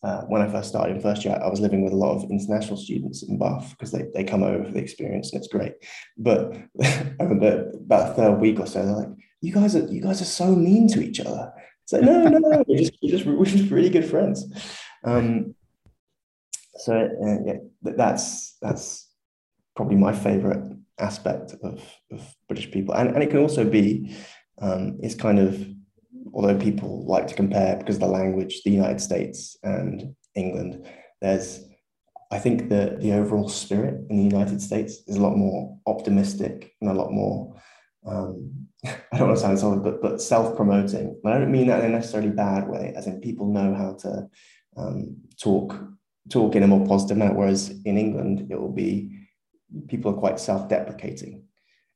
uh, 0.02 0.22
when 0.22 0.40
I 0.40 0.48
first 0.48 0.70
started 0.70 0.96
in 0.96 1.02
first 1.02 1.24
year, 1.24 1.38
I 1.42 1.48
was 1.48 1.60
living 1.60 1.84
with 1.84 1.92
a 1.92 1.96
lot 1.96 2.16
of 2.16 2.30
international 2.30 2.78
students 2.78 3.22
in 3.22 3.38
Bath 3.38 3.70
because 3.70 3.92
they, 3.92 4.06
they 4.14 4.24
come 4.24 4.42
over 4.42 4.64
for 4.64 4.70
the 4.70 4.78
experience 4.78 5.32
and 5.32 5.42
it's 5.42 5.52
great. 5.52 5.74
But 6.16 6.54
I 6.82 7.14
remember 7.20 7.72
about 7.74 8.10
a 8.10 8.14
third 8.14 8.40
week 8.40 8.60
or 8.60 8.66
so, 8.66 8.84
they're 8.84 8.94
like, 8.94 9.08
"You 9.42 9.52
guys 9.52 9.76
are 9.76 9.86
you 9.86 10.00
guys 10.00 10.22
are 10.22 10.26
so 10.26 10.54
mean 10.54 10.88
to 10.88 11.02
each 11.02 11.20
other." 11.20 11.52
It's 11.90 11.92
like, 11.92 12.02
no, 12.02 12.24
no, 12.28 12.38
no, 12.38 12.64
we're 12.68 12.78
just 12.78 12.92
we're 13.02 13.10
just, 13.10 13.26
we're 13.26 13.44
just 13.44 13.70
really 13.70 13.90
good 13.90 14.04
friends. 14.04 14.46
Um, 15.02 15.56
so 16.76 16.94
uh, 16.94 17.38
yeah, 17.44 17.56
that's 17.82 18.56
that's 18.62 19.10
probably 19.74 19.96
my 19.96 20.12
favorite 20.12 20.76
aspect 21.00 21.54
of, 21.64 21.82
of 22.12 22.34
British 22.46 22.70
people. 22.70 22.94
And, 22.94 23.10
and 23.10 23.22
it 23.22 23.30
can 23.30 23.40
also 23.40 23.64
be, 23.64 24.14
um, 24.60 24.98
it's 25.02 25.14
kind 25.14 25.38
of, 25.38 25.66
although 26.32 26.58
people 26.58 27.06
like 27.06 27.26
to 27.28 27.34
compare 27.34 27.76
because 27.76 27.98
the 27.98 28.06
language, 28.06 28.62
the 28.62 28.70
United 28.70 29.00
States 29.00 29.56
and 29.62 30.14
England, 30.34 30.86
there's, 31.20 31.64
I 32.30 32.38
think 32.38 32.68
the, 32.68 32.98
the 33.00 33.12
overall 33.14 33.48
spirit 33.48 34.04
in 34.10 34.18
the 34.18 34.36
United 34.36 34.60
States 34.60 35.02
is 35.06 35.16
a 35.16 35.20
lot 35.22 35.36
more 35.36 35.78
optimistic 35.86 36.72
and 36.80 36.90
a 36.90 36.94
lot 36.94 37.10
more, 37.10 37.60
um, 38.06 38.68
I 38.86 39.18
don't 39.18 39.28
want 39.28 39.38
to 39.38 39.42
sound 39.42 39.58
solid, 39.58 39.82
but, 39.82 40.00
but 40.00 40.22
self-promoting. 40.22 41.20
But 41.22 41.32
I 41.32 41.38
don't 41.38 41.52
mean 41.52 41.66
that 41.66 41.84
in 41.84 41.92
a 41.92 41.96
necessarily 41.96 42.30
bad 42.30 42.68
way, 42.68 42.92
as 42.96 43.06
in 43.06 43.20
people 43.20 43.52
know 43.52 43.74
how 43.74 43.94
to 44.00 44.28
um, 44.76 45.16
talk 45.40 45.76
talk 46.28 46.54
in 46.54 46.62
a 46.62 46.66
more 46.66 46.86
positive 46.86 47.16
manner, 47.16 47.34
whereas 47.34 47.70
in 47.84 47.98
England, 47.98 48.46
it 48.50 48.60
will 48.60 48.72
be 48.72 49.26
people 49.88 50.12
are 50.12 50.18
quite 50.18 50.38
self-deprecating, 50.38 51.42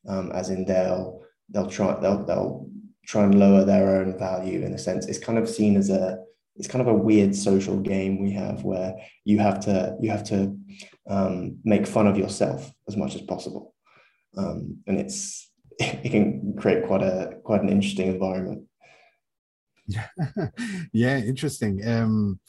um, 0.08 0.32
as 0.32 0.50
in 0.50 0.64
they'll 0.64 1.22
they'll 1.50 1.68
try 1.68 1.98
they'll 2.00 2.24
they'll 2.24 2.68
try 3.06 3.24
and 3.24 3.38
lower 3.38 3.64
their 3.64 4.00
own 4.00 4.18
value 4.18 4.62
in 4.62 4.74
a 4.74 4.78
sense. 4.78 5.06
It's 5.06 5.18
kind 5.18 5.38
of 5.38 5.48
seen 5.48 5.76
as 5.76 5.90
a 5.90 6.18
it's 6.56 6.68
kind 6.68 6.82
of 6.82 6.88
a 6.88 6.94
weird 6.94 7.34
social 7.34 7.78
game 7.78 8.22
we 8.22 8.32
have 8.32 8.62
where 8.62 8.94
you 9.24 9.38
have 9.38 9.60
to 9.60 9.96
you 10.00 10.10
have 10.10 10.24
to 10.24 10.56
um, 11.08 11.58
make 11.64 11.86
fun 11.86 12.06
of 12.06 12.18
yourself 12.18 12.70
as 12.88 12.96
much 12.96 13.14
as 13.14 13.22
possible, 13.22 13.74
um, 14.36 14.78
and 14.86 14.98
it's 14.98 15.50
it 15.78 16.10
can 16.10 16.54
create 16.56 16.86
quite 16.86 17.02
a 17.02 17.40
quite 17.42 17.62
an 17.62 17.68
interesting 17.68 18.08
environment. 18.08 18.62
yeah, 20.92 21.18
interesting. 21.18 21.86
Um, 21.86 22.40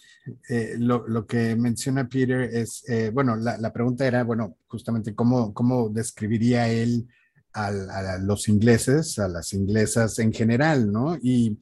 eh, 0.50 0.76
lo, 0.78 1.06
lo, 1.08 1.26
que 1.28 1.56
menciona 1.56 2.08
Peter 2.08 2.42
es, 2.42 2.84
eh, 2.90 3.12
bueno, 3.14 3.36
la, 3.36 3.58
la, 3.58 3.72
pregunta 3.74 4.08
era, 4.08 4.24
bueno, 4.24 4.58
justamente 4.68 5.14
cómo, 5.14 5.54
cómo 5.54 5.90
describiría 5.90 6.68
él 6.70 7.08
a, 7.54 7.68
a, 7.68 8.18
los 8.20 8.48
ingleses, 8.48 9.20
a 9.20 9.28
las 9.28 9.54
inglesas 9.54 10.18
en 10.20 10.32
general, 10.34 10.92
¿no? 10.92 11.18
Y 11.22 11.60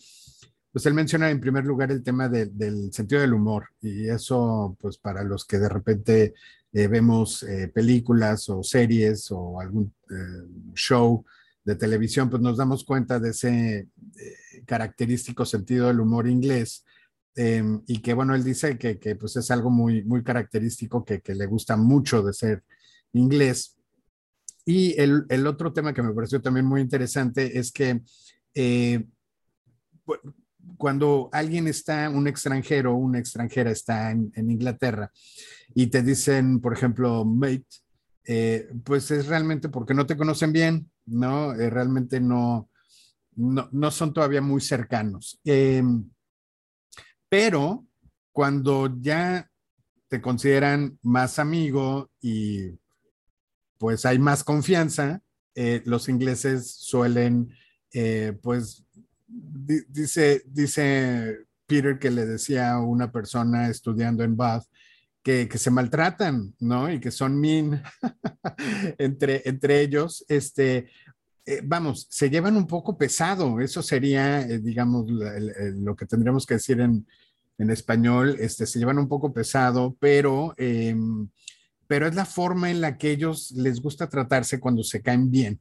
pues 0.74 0.88
él 0.88 0.96
menciona 0.96 1.30
en 1.30 1.40
primer 1.40 1.66
lugar 1.66 1.92
el 1.92 2.04
tema 2.04 2.28
de, 2.28 2.48
del 2.48 2.92
sentido 2.92 3.22
del 3.22 3.34
humor 3.34 3.68
y 3.80 4.10
eso, 4.10 4.76
pues 4.82 4.98
para 4.98 5.24
los 5.24 5.46
que 5.46 5.60
de 5.60 5.70
repente 5.70 6.34
eh, 6.74 6.88
vemos 6.88 7.44
eh, 7.44 7.68
películas 7.68 8.50
o 8.50 8.64
series 8.64 9.30
o 9.30 9.62
algún 9.62 9.94
eh, 10.10 10.74
show 10.74 11.24
de 11.64 11.76
televisión, 11.76 12.30
pues 12.30 12.42
nos 12.42 12.58
damos 12.58 12.84
cuenta 12.84 13.20
de 13.20 13.30
ese 13.30 13.76
eh, 13.80 14.64
característico 14.66 15.46
sentido 15.46 15.88
del 15.88 16.00
humor 16.00 16.28
inglés. 16.28 16.86
Em, 17.36 17.82
y 17.88 18.00
que 18.02 18.14
bueno, 18.14 18.36
él 18.36 18.44
dice 18.44 18.78
que, 18.78 19.00
que, 19.00 19.16
pues 19.16 19.36
es 19.38 19.50
algo 19.50 19.70
muy, 19.70 20.04
muy 20.04 20.24
característico 20.24 21.04
que, 21.04 21.22
que, 21.22 21.34
le 21.34 21.48
gusta 21.48 21.76
mucho 21.78 22.22
de 22.22 22.34
ser 22.34 22.64
inglés. 23.14 23.76
Y 24.66 25.00
el, 25.02 25.26
el, 25.30 25.48
otro 25.48 25.74
tema 25.74 25.94
que 25.94 26.04
me 26.04 26.14
pareció 26.14 26.42
también 26.42 26.66
muy 26.66 26.82
interesante 26.82 27.58
es 27.58 27.72
que 27.72 28.02
eh, 28.54 29.04
cuando 30.78 31.30
alguien 31.32 31.68
está, 31.68 32.10
un 32.10 32.28
extranjero, 32.28 32.96
una 32.96 33.20
extranjera 33.20 33.72
está 33.72 34.12
en, 34.12 34.32
en 34.36 34.52
Inglaterra 34.52 35.12
y 35.74 35.88
te 35.88 36.04
dicen, 36.04 36.60
por 36.60 36.74
ejemplo, 36.74 37.26
mate, 37.26 37.66
eh, 38.26 38.70
pues 38.84 39.12
es 39.12 39.28
realmente 39.28 39.70
porque 39.70 39.94
no 39.94 40.06
te 40.06 40.16
conocen 40.16 40.54
bien, 40.54 40.90
¿no? 41.06 41.54
Eh, 41.54 41.70
realmente 41.70 42.20
no, 42.22 42.70
no, 43.36 43.92
son 43.92 44.14
todavía 44.14 44.42
muy 44.42 44.62
cercanos. 44.62 45.40
Em, 45.44 46.10
pero 47.28 47.86
cuando 48.32 48.96
ya 49.02 49.50
te 50.08 50.22
consideran 50.22 50.98
más 51.02 51.40
amigo 51.40 52.12
y 52.22 52.80
pues 53.78 54.06
hay 54.06 54.20
más 54.20 54.44
confianza, 54.44 55.22
eh, 55.56 55.82
los 55.86 56.08
ingleses 56.08 56.72
suelen, 56.72 57.54
pues, 58.42 58.84
dice, 59.28 60.44
dice 60.48 61.46
Peter 61.66 62.00
que 62.00 62.10
le 62.10 62.26
decía 62.26 62.72
a 62.72 62.82
una 62.82 63.12
persona 63.12 63.70
estudiando 63.70 64.24
en 64.24 64.36
Bath, 64.36 64.66
que, 65.24 65.58
se 65.58 65.72
maltratan, 65.72 66.54
¿no? 66.60 66.92
Y 66.92 67.00
que 67.00 67.10
son 67.10 67.40
mean 67.40 67.82
entre, 68.98 69.42
entre 69.46 69.82
ellos, 69.82 70.26
este, 70.28 70.90
eh, 71.46 71.62
vamos, 71.64 72.08
se 72.10 72.30
llevan 72.30 72.58
un 72.58 72.68
poco 72.68 72.98
pesado. 72.98 73.60
Eso 73.62 73.82
sería, 73.82 74.42
eh, 74.42 74.60
digamos, 74.60 75.06
lo 75.10 75.96
que 75.96 76.06
tendríamos 76.06 76.46
que 76.46 76.56
decir 76.56 76.82
en, 76.82 77.08
en, 77.58 77.70
español, 77.70 78.36
este, 78.40 78.66
se 78.66 78.80
llevan 78.80 79.00
un 79.00 79.08
poco 79.08 79.34
pesado, 79.34 79.96
pero, 80.00 80.54
em, 80.58 81.30
pero 81.88 82.06
es 82.08 82.16
la 82.16 82.26
forma 82.26 82.70
en 82.70 82.82
la 82.82 82.98
que 82.98 83.12
ellos 83.12 83.52
les 83.52 83.82
gusta 83.82 84.10
tratarse 84.10 84.60
cuando 84.60 84.84
se 84.84 85.02
caen 85.02 85.32
bien. 85.32 85.60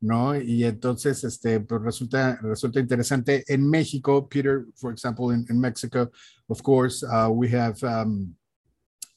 ¿no? 0.00 0.36
Y 0.36 0.64
entonces, 0.64 1.24
este, 1.24 1.60
pues 1.60 1.80
resulta, 1.80 2.38
resulta 2.42 2.80
interesante. 2.80 3.44
En 3.46 3.68
México, 3.70 4.28
Peter, 4.28 4.66
for 4.74 4.92
example, 4.92 5.34
in, 5.34 5.46
in 5.48 5.58
Mexico, 5.58 6.10
of 6.48 6.60
course, 6.62 7.06
uh, 7.06 7.28
we 7.30 7.48
have 7.54 7.82
um, 7.82 8.34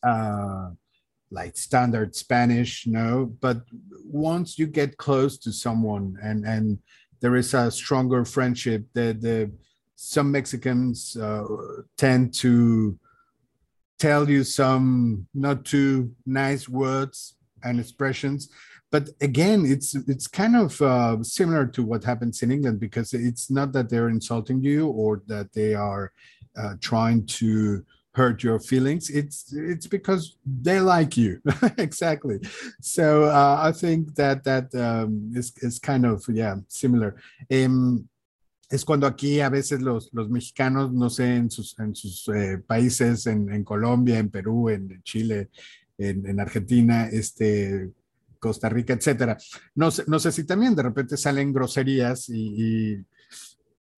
uh, 0.08 0.70
like 1.30 1.58
standard 1.58 2.16
Spanish, 2.16 2.88
no. 2.88 3.34
But 3.42 3.62
once 4.06 4.58
you 4.58 4.68
get 4.68 4.98
close 4.98 5.38
to 5.40 5.52
someone 5.52 6.18
and 6.22 6.46
and 6.46 6.80
there 7.20 7.36
is 7.36 7.54
a 7.54 7.72
stronger 7.72 8.26
friendship. 8.26 8.86
The 8.94 9.14
the 9.14 9.52
some 9.96 10.32
Mexicans 10.32 11.18
uh, 11.18 11.46
tend 11.98 12.34
to 12.36 12.98
tell 14.00 14.30
you 14.30 14.44
some 14.44 15.28
not 15.34 15.66
too 15.66 16.12
nice 16.26 16.70
words 16.70 17.36
and 17.64 17.80
expressions 17.80 18.50
but 18.92 19.10
again 19.22 19.66
it's 19.66 19.96
it's 20.08 20.28
kind 20.28 20.56
of 20.56 20.80
uh, 20.82 21.22
similar 21.24 21.66
to 21.66 21.84
what 21.84 22.04
happens 22.04 22.44
in 22.44 22.52
england 22.52 22.80
because 22.80 23.14
it's 23.14 23.50
not 23.50 23.72
that 23.72 23.90
they're 23.90 24.10
insulting 24.10 24.62
you 24.62 24.88
or 24.88 25.24
that 25.26 25.52
they 25.54 25.74
are 25.74 26.12
uh, 26.58 26.76
trying 26.80 27.26
to 27.26 27.84
hurt 28.18 28.44
your 28.44 28.60
feelings 28.60 29.10
it's 29.10 29.54
it's 29.54 29.88
because 29.88 30.38
they 30.46 30.80
like 30.80 31.16
you. 31.16 31.40
Exactly. 31.78 32.40
So 32.82 33.06
uh, 33.26 33.58
i 33.70 33.72
think 33.72 34.16
that 34.16 34.44
that 34.44 34.68
um, 34.76 35.32
is, 35.40 35.54
is 35.62 35.80
kind 35.80 36.06
of 36.06 36.26
yeah 36.28 36.56
similar. 36.68 37.16
Um, 37.52 38.10
es 38.70 38.84
cuando 38.84 39.08
aquí 39.08 39.40
a 39.40 39.50
veces 39.50 39.82
los, 39.82 40.10
los 40.14 40.30
mexicanos, 40.30 40.92
no 40.92 41.10
sé, 41.10 41.36
en 41.38 41.50
sus, 41.50 41.78
en 41.80 41.96
sus 41.96 42.28
eh, 42.28 42.58
países, 42.58 43.26
en, 43.28 43.64
Colombia, 43.64 44.20
en 44.20 44.30
Perú, 44.30 44.70
en 44.70 45.02
Chile, 45.04 45.50
en, 45.98 46.28
en, 46.28 46.40
Argentina, 46.40 47.08
este, 47.08 47.92
Costa 48.40 48.68
Rica, 48.70 48.94
etcétera. 48.94 49.38
No 49.76 49.90
sé, 49.92 50.04
no 50.08 50.20
sé 50.20 50.32
si 50.32 50.44
también 50.44 50.76
de 50.76 50.84
repente 50.84 51.16
salen 51.16 51.54
groserías 51.54 52.30
y, 52.30 52.96
y 52.98 53.06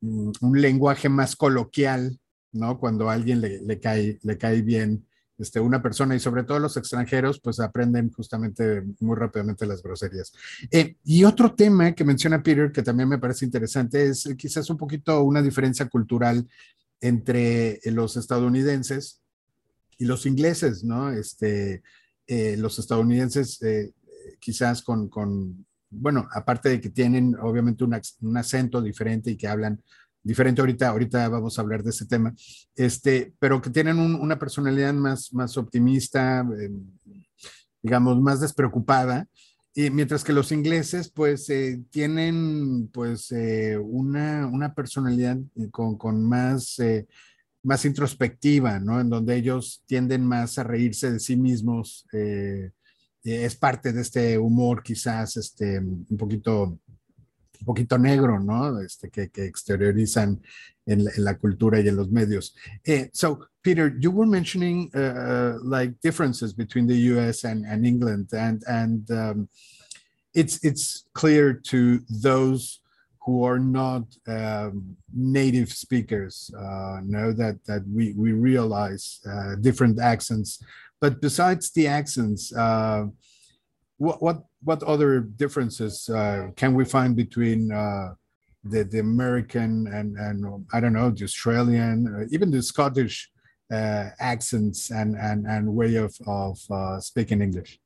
mm, 0.01 0.31
un 0.41 0.61
lenguaje 0.61 1.09
más 1.09 1.35
coloquial, 1.35 2.19
¿no? 2.51 2.79
Cuando 2.79 3.09
a 3.09 3.13
alguien 3.13 3.41
le, 3.41 3.61
le, 3.61 3.79
cae, 3.79 4.19
le 4.21 4.37
cae 4.37 4.61
bien 4.61 5.05
este, 5.39 5.59
una 5.61 5.81
persona 5.81 6.15
y 6.15 6.19
sobre 6.19 6.43
todo 6.43 6.59
los 6.59 6.75
extranjeros, 6.75 7.39
pues 7.39 7.61
aprenden 7.61 8.11
justamente 8.11 8.83
muy 8.99 9.15
rápidamente 9.15 9.65
las 9.65 9.81
groserías. 9.81 10.33
Eh, 10.69 10.97
y 11.05 11.23
otro 11.23 11.55
tema 11.55 11.93
que 11.93 12.03
menciona 12.03 12.43
Peter, 12.43 12.71
que 12.71 12.83
también 12.83 13.07
me 13.07 13.17
parece 13.17 13.45
interesante, 13.45 14.07
es 14.07 14.27
quizás 14.37 14.69
un 14.69 14.77
poquito 14.77 15.23
una 15.23 15.41
diferencia 15.41 15.87
cultural 15.87 16.45
entre 16.99 17.79
los 17.85 18.17
estadounidenses 18.17 19.21
y 19.97 20.05
los 20.05 20.25
ingleses, 20.25 20.83
¿no? 20.83 21.09
Este, 21.09 21.83
eh, 22.27 22.57
los 22.57 22.77
estadounidenses 22.77 23.61
eh, 23.61 23.93
quizás 24.39 24.81
con, 24.81 25.07
con, 25.07 25.65
bueno, 25.89 26.27
aparte 26.33 26.67
de 26.67 26.81
que 26.81 26.89
tienen 26.89 27.35
obviamente 27.41 27.85
un, 27.85 27.97
un 28.21 28.37
acento 28.37 28.81
diferente 28.81 29.31
y 29.31 29.37
que 29.37 29.47
hablan 29.47 29.81
diferente 30.23 30.61
ahorita, 30.61 30.89
ahorita 30.89 31.29
vamos 31.29 31.57
a 31.57 31.61
hablar 31.61 31.83
de 31.83 31.91
ese 31.91 32.05
tema, 32.05 32.33
este, 32.75 33.33
pero 33.39 33.61
que 33.61 33.69
tienen 33.69 33.99
una 33.99 34.37
personalidad 34.37 34.93
más, 34.93 35.33
más 35.33 35.57
optimista, 35.57 36.39
em, 36.39 36.83
digamos, 37.81 38.19
más 38.21 38.41
despreocupada, 38.41 39.27
y 39.73 39.89
mientras 39.91 40.23
que 40.23 40.33
los 40.33 40.51
ingleses, 40.51 41.09
pues, 41.09 41.49
eh, 41.49 41.81
tienen, 41.91 42.89
pues, 42.89 43.31
eh, 43.31 43.77
una, 43.77 44.47
una, 44.47 44.73
personalidad 44.73 45.37
con, 45.71 45.97
con 45.97 46.23
más, 46.23 46.79
eh, 46.79 47.07
más 47.63 47.85
introspectiva, 47.85 48.79
¿no? 48.79 48.99
En 48.99 49.09
donde 49.09 49.35
ellos 49.35 49.83
tienden 49.85 50.25
más 50.25 50.57
a 50.57 50.63
reírse 50.63 51.11
de 51.11 51.19
sí 51.19 51.35
mismos. 51.37 52.05
es 53.23 53.55
parte 53.57 53.93
de 53.93 54.01
este 54.01 54.37
humor 54.37 54.81
quizás, 54.83 55.37
este, 55.37 55.79
un 55.79 56.17
poquito 56.17 56.79
un 57.59 57.65
poquito 57.65 57.97
negro, 57.97 58.39
¿no? 58.39 58.79
Este, 58.81 59.09
que, 59.09 59.29
que 59.29 59.45
exteriorizan 59.45 60.41
en, 60.85 61.01
en, 61.01 61.23
la 61.23 61.37
cultura 61.37 61.79
y 61.79 61.87
en 61.87 61.95
los 61.95 62.09
medios. 62.09 62.55
Eh, 62.85 63.09
so, 63.13 63.39
Peter, 63.61 63.93
you 63.99 64.11
were 64.11 64.27
mentioning 64.27 64.89
uh, 64.95 64.99
uh 64.99 65.59
like 65.63 65.93
differences 66.01 66.53
between 66.53 66.87
the 66.87 66.97
U.S. 67.13 67.43
and, 67.43 67.65
and 67.65 67.85
England, 67.85 68.29
and 68.33 68.63
and 68.67 69.11
um, 69.11 69.49
it's 70.33 70.63
it's 70.63 71.05
clear 71.13 71.53
to 71.53 71.99
those 72.09 72.79
who 73.25 73.43
are 73.43 73.59
not 73.59 74.03
um, 74.27 74.95
native 75.13 75.71
speakers 75.71 76.51
uh, 76.57 76.99
know 77.03 77.31
that 77.33 77.63
that 77.65 77.83
we 77.87 78.13
we 78.13 78.31
realize 78.31 79.19
uh, 79.29 79.55
different 79.61 79.99
accents. 79.99 80.63
But 81.01 81.21
besides 81.21 81.71
the 81.71 81.87
accents, 81.87 82.53
uh, 82.53 83.05
what 83.99 84.21
what 84.21 84.43
what 84.63 84.81
other 84.83 85.19
differences 85.19 86.09
uh, 86.09 86.47
can 86.55 86.73
we 86.73 86.85
find 86.85 87.15
between 87.15 87.71
uh, 87.71 88.13
the 88.63 88.83
the 88.83 88.99
American 88.99 89.87
and 89.87 90.17
and 90.17 90.65
I 90.73 90.79
don't 90.79 90.93
know 90.93 91.11
the 91.11 91.25
Australian, 91.25 92.07
uh, 92.07 92.25
even 92.31 92.49
the 92.49 92.63
Scottish 92.63 93.29
uh, 93.71 94.05
accents 94.19 94.89
and 94.89 95.15
and 95.15 95.45
and 95.45 95.75
way 95.75 95.95
of 95.95 96.15
of 96.25 96.59
uh, 96.71 96.99
speaking 96.99 97.41
English? 97.41 97.79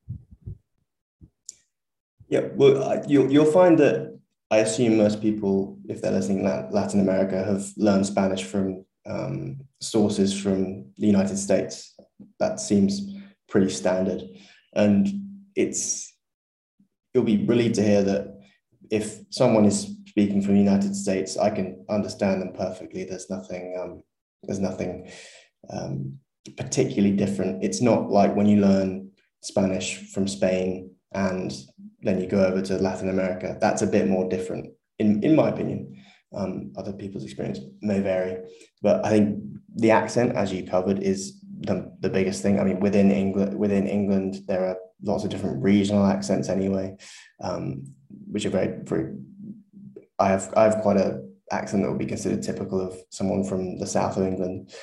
Yeah, 2.29 2.47
well, 2.55 3.03
you'll 3.07 3.31
you'll 3.31 3.51
find 3.51 3.77
that 3.79 4.17
I 4.51 4.57
assume 4.59 4.97
most 4.97 5.19
people, 5.19 5.79
if 5.89 6.01
they're 6.01 6.11
listening 6.11 6.43
Latin 6.43 6.99
America, 6.99 7.43
have 7.43 7.65
learned 7.75 8.05
Spanish 8.05 8.43
from 8.43 8.85
um, 9.07 9.61
sources 9.81 10.39
from 10.39 10.85
the 10.97 11.07
United 11.07 11.37
States. 11.37 11.95
That 12.39 12.59
seems 12.59 13.01
pretty 13.49 13.69
standard, 13.69 14.21
and 14.73 15.23
it's 15.55 16.13
you'll 17.13 17.23
be 17.23 17.45
relieved 17.45 17.75
to 17.75 17.83
hear 17.83 18.03
that 18.03 18.39
if 18.89 19.19
someone 19.29 19.65
is 19.65 19.95
speaking 20.07 20.41
from 20.41 20.53
the 20.53 20.59
United 20.59 20.95
States, 20.95 21.37
I 21.37 21.49
can 21.49 21.85
understand 21.89 22.41
them 22.41 22.53
perfectly. 22.53 23.03
There's 23.03 23.29
nothing 23.29 23.77
um, 23.79 24.03
there's 24.43 24.59
nothing 24.59 25.09
um, 25.69 26.19
particularly 26.57 27.15
different. 27.15 27.63
It's 27.63 27.81
not 27.81 28.09
like 28.09 28.35
when 28.35 28.47
you 28.47 28.61
learn 28.61 29.11
Spanish 29.41 30.11
from 30.11 30.27
Spain 30.27 30.91
and 31.13 31.53
then 32.01 32.19
you 32.19 32.27
go 32.27 32.45
over 32.45 32.61
to 32.61 32.77
Latin 32.77 33.09
America. 33.09 33.57
That's 33.59 33.81
a 33.81 33.87
bit 33.87 34.07
more 34.07 34.29
different, 34.29 34.73
in 34.99 35.23
in 35.23 35.35
my 35.35 35.49
opinion. 35.49 36.03
Um, 36.35 36.73
other 36.75 36.93
people's 36.93 37.23
experience 37.23 37.59
may 37.81 37.99
vary, 37.99 38.37
but 38.81 39.05
I 39.05 39.09
think 39.11 39.39
the 39.75 39.91
accent, 39.91 40.35
as 40.35 40.51
you 40.51 40.65
covered, 40.65 40.99
is 40.99 41.42
the, 41.65 41.91
the 41.99 42.09
biggest 42.09 42.41
thing. 42.41 42.59
I 42.59 42.63
mean, 42.63 42.79
within 42.79 43.11
England, 43.11 43.57
within 43.57 43.87
England, 43.87 44.43
there 44.47 44.65
are 44.67 44.77
lots 45.01 45.23
of 45.23 45.29
different 45.29 45.61
regional 45.61 46.05
accents 46.05 46.49
anyway, 46.49 46.95
um, 47.41 47.83
which 48.27 48.45
are 48.45 48.49
very, 48.49 48.79
very. 48.83 49.15
I 50.19 50.29
have 50.29 50.53
I 50.55 50.63
have 50.63 50.81
quite 50.81 50.97
a 50.97 51.23
accent 51.51 51.83
that 51.83 51.89
would 51.89 51.99
be 51.99 52.05
considered 52.05 52.43
typical 52.43 52.79
of 52.81 52.95
someone 53.09 53.43
from 53.43 53.77
the 53.77 53.87
south 53.87 54.17
of 54.17 54.25
England. 54.25 54.73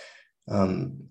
Um, 0.48 1.04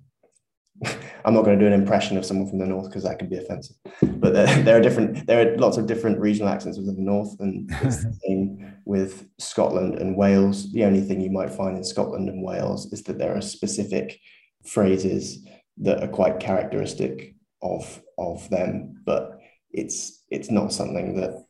I'm 1.26 1.34
not 1.34 1.44
going 1.44 1.60
to 1.60 1.64
do 1.64 1.72
an 1.72 1.80
impression 1.80 2.18
of 2.18 2.26
someone 2.26 2.48
from 2.48 2.60
the 2.60 2.66
north 2.66 2.86
because 2.86 3.04
that 3.04 3.20
could 3.20 3.30
be 3.30 3.38
offensive. 3.38 3.76
But 4.02 4.34
there, 4.34 4.46
there, 4.64 4.78
are 4.78 4.82
different, 4.82 5.28
there 5.28 5.54
are 5.54 5.58
lots 5.58 5.78
of 5.78 5.88
different 5.88 6.20
regional 6.20 6.50
accents 6.50 6.78
within 6.78 6.96
the 6.96 7.02
north, 7.02 7.36
and 7.40 7.70
it's 7.82 8.04
the 8.04 8.18
same 8.26 8.76
with 8.86 9.28
Scotland 9.40 9.96
and 9.96 10.16
Wales. 10.16 10.72
The 10.72 10.86
only 10.86 11.02
thing 11.02 11.22
you 11.22 11.32
might 11.32 11.52
find 11.52 11.78
in 11.78 11.84
Scotland 11.84 12.30
and 12.30 12.44
Wales 12.44 12.92
is 12.94 13.04
that 13.04 13.18
there 13.18 13.36
are 13.36 13.42
specific 13.42 14.20
phrases 14.66 15.46
that 15.80 16.04
are 16.04 16.08
quite 16.08 16.40
characteristic 16.40 17.36
of 17.62 18.02
of 18.18 18.50
them, 18.50 19.02
but 19.06 19.40
it's 19.72 20.24
it's 20.30 20.52
not 20.52 20.74
something 20.74 21.16
that 21.16 21.46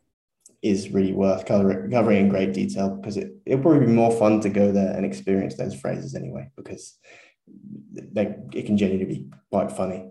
is 0.62 0.90
really 0.90 1.12
worth 1.12 1.46
covering, 1.46 1.90
covering 1.90 2.18
in 2.18 2.28
great 2.28 2.52
detail 2.52 2.90
because 2.90 3.16
it, 3.16 3.32
it'll 3.46 3.62
probably 3.62 3.86
be 3.86 3.92
more 3.92 4.12
fun 4.12 4.40
to 4.40 4.50
go 4.50 4.70
there 4.70 4.94
and 4.94 5.06
experience 5.06 5.56
those 5.56 5.74
phrases 5.74 6.14
anyway 6.14 6.50
because 6.56 6.98
they, 8.12 8.34
it 8.52 8.66
can 8.66 8.76
genuinely 8.76 9.14
be 9.14 9.30
quite 9.50 9.72
funny. 9.72 10.10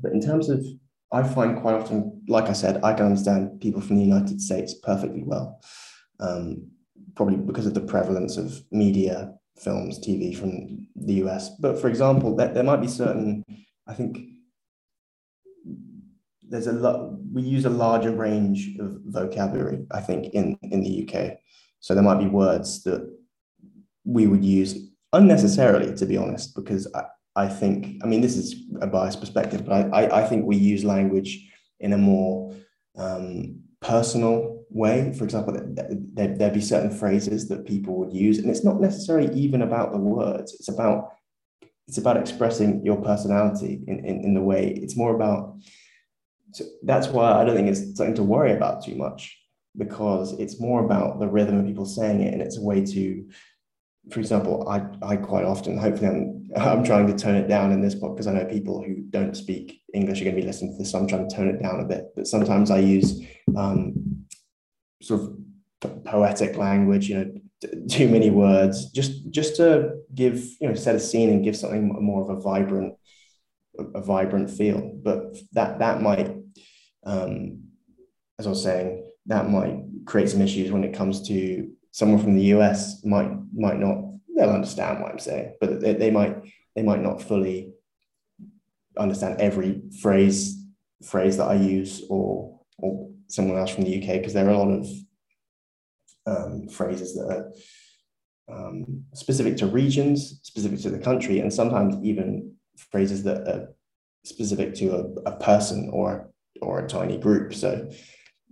But 0.00 0.12
in 0.12 0.20
terms 0.20 0.48
of, 0.48 0.64
I 1.12 1.22
find 1.22 1.60
quite 1.60 1.74
often, 1.74 2.22
like 2.26 2.46
I 2.46 2.54
said, 2.54 2.82
I 2.82 2.94
can 2.94 3.06
understand 3.06 3.60
people 3.60 3.80
from 3.80 3.96
the 3.96 4.04
United 4.04 4.40
States 4.40 4.74
perfectly 4.82 5.22
well, 5.24 5.60
um, 6.20 6.70
probably 7.14 7.36
because 7.36 7.66
of 7.66 7.74
the 7.74 7.80
prevalence 7.80 8.36
of 8.36 8.62
media 8.72 9.34
films, 9.58 9.98
TV 9.98 10.36
from 10.36 10.86
the 10.96 11.14
US. 11.24 11.50
But 11.60 11.78
for 11.80 11.88
example, 11.88 12.36
there, 12.36 12.52
there 12.52 12.62
might 12.62 12.80
be 12.80 12.88
certain, 12.88 13.44
I 13.86 13.94
think 13.94 14.18
there's 16.42 16.66
a 16.66 16.72
lot, 16.72 17.12
we 17.32 17.42
use 17.42 17.64
a 17.64 17.70
larger 17.70 18.10
range 18.10 18.76
of 18.78 18.98
vocabulary, 19.06 19.86
I 19.90 20.00
think, 20.00 20.34
in, 20.34 20.56
in 20.62 20.82
the 20.82 21.08
UK. 21.08 21.38
So 21.80 21.94
there 21.94 22.02
might 22.02 22.18
be 22.18 22.26
words 22.26 22.82
that 22.84 23.10
we 24.04 24.26
would 24.26 24.44
use 24.44 24.76
unnecessarily, 25.12 25.94
to 25.96 26.06
be 26.06 26.16
honest, 26.16 26.54
because 26.54 26.86
I, 26.94 27.04
I 27.36 27.48
think, 27.48 28.00
I 28.02 28.06
mean, 28.06 28.20
this 28.20 28.36
is 28.36 28.54
a 28.80 28.86
biased 28.86 29.20
perspective, 29.20 29.64
but 29.64 29.72
I, 29.72 30.04
I, 30.04 30.22
I 30.22 30.28
think 30.28 30.46
we 30.46 30.56
use 30.56 30.84
language 30.84 31.50
in 31.80 31.92
a 31.92 31.98
more 31.98 32.54
um, 32.96 33.60
personal 33.80 34.53
way. 34.74 35.14
For 35.16 35.24
example, 35.24 35.54
there, 35.54 36.36
there'd 36.36 36.52
be 36.52 36.60
certain 36.60 36.90
phrases 36.90 37.48
that 37.48 37.64
people 37.64 37.96
would 37.96 38.12
use, 38.12 38.38
and 38.38 38.50
it's 38.50 38.64
not 38.64 38.80
necessarily 38.80 39.32
even 39.34 39.62
about 39.62 39.92
the 39.92 39.98
words. 39.98 40.54
It's 40.54 40.68
about 40.68 41.12
it's 41.86 41.98
about 41.98 42.16
expressing 42.16 42.82
your 42.82 42.96
personality 42.96 43.84
in, 43.86 43.98
in, 44.06 44.24
in 44.24 44.34
the 44.34 44.40
way. 44.40 44.68
It's 44.70 44.96
more 44.96 45.14
about 45.14 45.58
so 46.52 46.64
that's 46.82 47.08
why 47.08 47.32
I 47.32 47.44
don't 47.44 47.56
think 47.56 47.68
it's 47.68 47.96
something 47.96 48.14
to 48.14 48.22
worry 48.22 48.52
about 48.52 48.84
too 48.84 48.94
much 48.94 49.38
because 49.76 50.38
it's 50.38 50.60
more 50.60 50.84
about 50.84 51.18
the 51.18 51.26
rhythm 51.28 51.58
of 51.58 51.66
people 51.66 51.86
saying 51.86 52.20
it, 52.20 52.32
and 52.32 52.42
it's 52.42 52.58
a 52.58 52.62
way 52.62 52.84
to 52.84 53.28
for 54.10 54.20
example, 54.20 54.68
I, 54.68 54.84
I 55.02 55.16
quite 55.16 55.44
often, 55.44 55.78
hopefully 55.78 56.08
I'm, 56.08 56.50
I'm 56.56 56.84
trying 56.84 57.06
to 57.06 57.14
tone 57.14 57.36
it 57.36 57.48
down 57.48 57.72
in 57.72 57.80
this 57.80 57.94
book 57.94 58.14
because 58.14 58.26
I 58.26 58.32
know 58.32 58.44
people 58.44 58.82
who 58.82 58.96
don't 59.08 59.34
speak 59.34 59.80
English 59.94 60.20
are 60.20 60.24
going 60.24 60.36
to 60.36 60.42
be 60.42 60.46
listening 60.46 60.72
to 60.72 60.78
this. 60.78 60.92
So 60.92 60.98
I'm 60.98 61.06
trying 61.06 61.28
to 61.28 61.34
tone 61.34 61.48
it 61.48 61.62
down 61.62 61.80
a 61.80 61.84
bit. 61.84 62.08
But 62.14 62.26
sometimes 62.26 62.70
I 62.70 62.78
use 62.78 63.24
um, 63.56 64.23
sort 65.04 65.20
of 65.20 66.04
poetic 66.04 66.56
language, 66.56 67.08
you 67.08 67.16
know, 67.16 67.30
too 67.88 68.08
many 68.08 68.30
words, 68.30 68.90
just 68.90 69.30
just 69.30 69.56
to 69.56 69.96
give, 70.14 70.38
you 70.60 70.68
know, 70.68 70.74
set 70.74 70.94
a 70.94 71.00
scene 71.00 71.30
and 71.30 71.44
give 71.44 71.56
something 71.56 71.88
more 72.02 72.22
of 72.22 72.36
a 72.36 72.40
vibrant, 72.40 72.94
a 73.78 74.00
vibrant 74.00 74.50
feel. 74.50 74.98
But 75.02 75.36
that 75.52 75.78
that 75.78 76.02
might, 76.02 76.34
um, 77.04 77.64
as 78.38 78.46
I 78.46 78.50
was 78.50 78.62
saying, 78.62 79.10
that 79.26 79.48
might 79.48 79.84
create 80.06 80.28
some 80.30 80.42
issues 80.42 80.70
when 80.70 80.84
it 80.84 80.94
comes 80.94 81.26
to 81.28 81.70
someone 81.92 82.20
from 82.20 82.34
the 82.34 82.52
US 82.56 83.04
might 83.04 83.30
might 83.54 83.78
not 83.78 84.14
they'll 84.36 84.50
understand 84.50 85.00
what 85.00 85.12
I'm 85.12 85.18
saying, 85.18 85.54
but 85.60 85.80
they, 85.80 85.94
they 85.94 86.10
might 86.10 86.36
they 86.74 86.82
might 86.82 87.00
not 87.00 87.22
fully 87.22 87.72
understand 88.98 89.40
every 89.40 89.82
phrase 90.02 90.60
phrase 91.04 91.36
that 91.36 91.48
I 91.48 91.54
use 91.54 92.02
or 92.08 92.60
or 92.78 93.10
someone 93.28 93.58
else 93.58 93.70
from 93.70 93.84
the 93.84 93.96
UK 93.96 94.18
because 94.18 94.32
there 94.32 94.46
are 94.46 94.52
a 94.52 94.58
lot 94.58 94.70
of 94.70 94.88
um, 96.26 96.68
phrases 96.68 97.14
that 97.14 97.28
are 97.28 97.52
um, 98.48 99.04
specific 99.14 99.56
to 99.58 99.66
regions, 99.66 100.40
specific 100.42 100.80
to 100.80 100.90
the 100.90 100.98
country, 100.98 101.40
and 101.40 101.52
sometimes 101.52 101.96
even 102.04 102.54
phrases 102.90 103.22
that 103.24 103.48
are 103.48 103.74
specific 104.24 104.74
to 104.74 104.94
a, 104.94 105.30
a 105.30 105.36
person 105.38 105.90
or 105.92 106.30
or 106.62 106.80
a 106.80 106.88
tiny 106.88 107.18
group. 107.18 107.54
So 107.54 107.90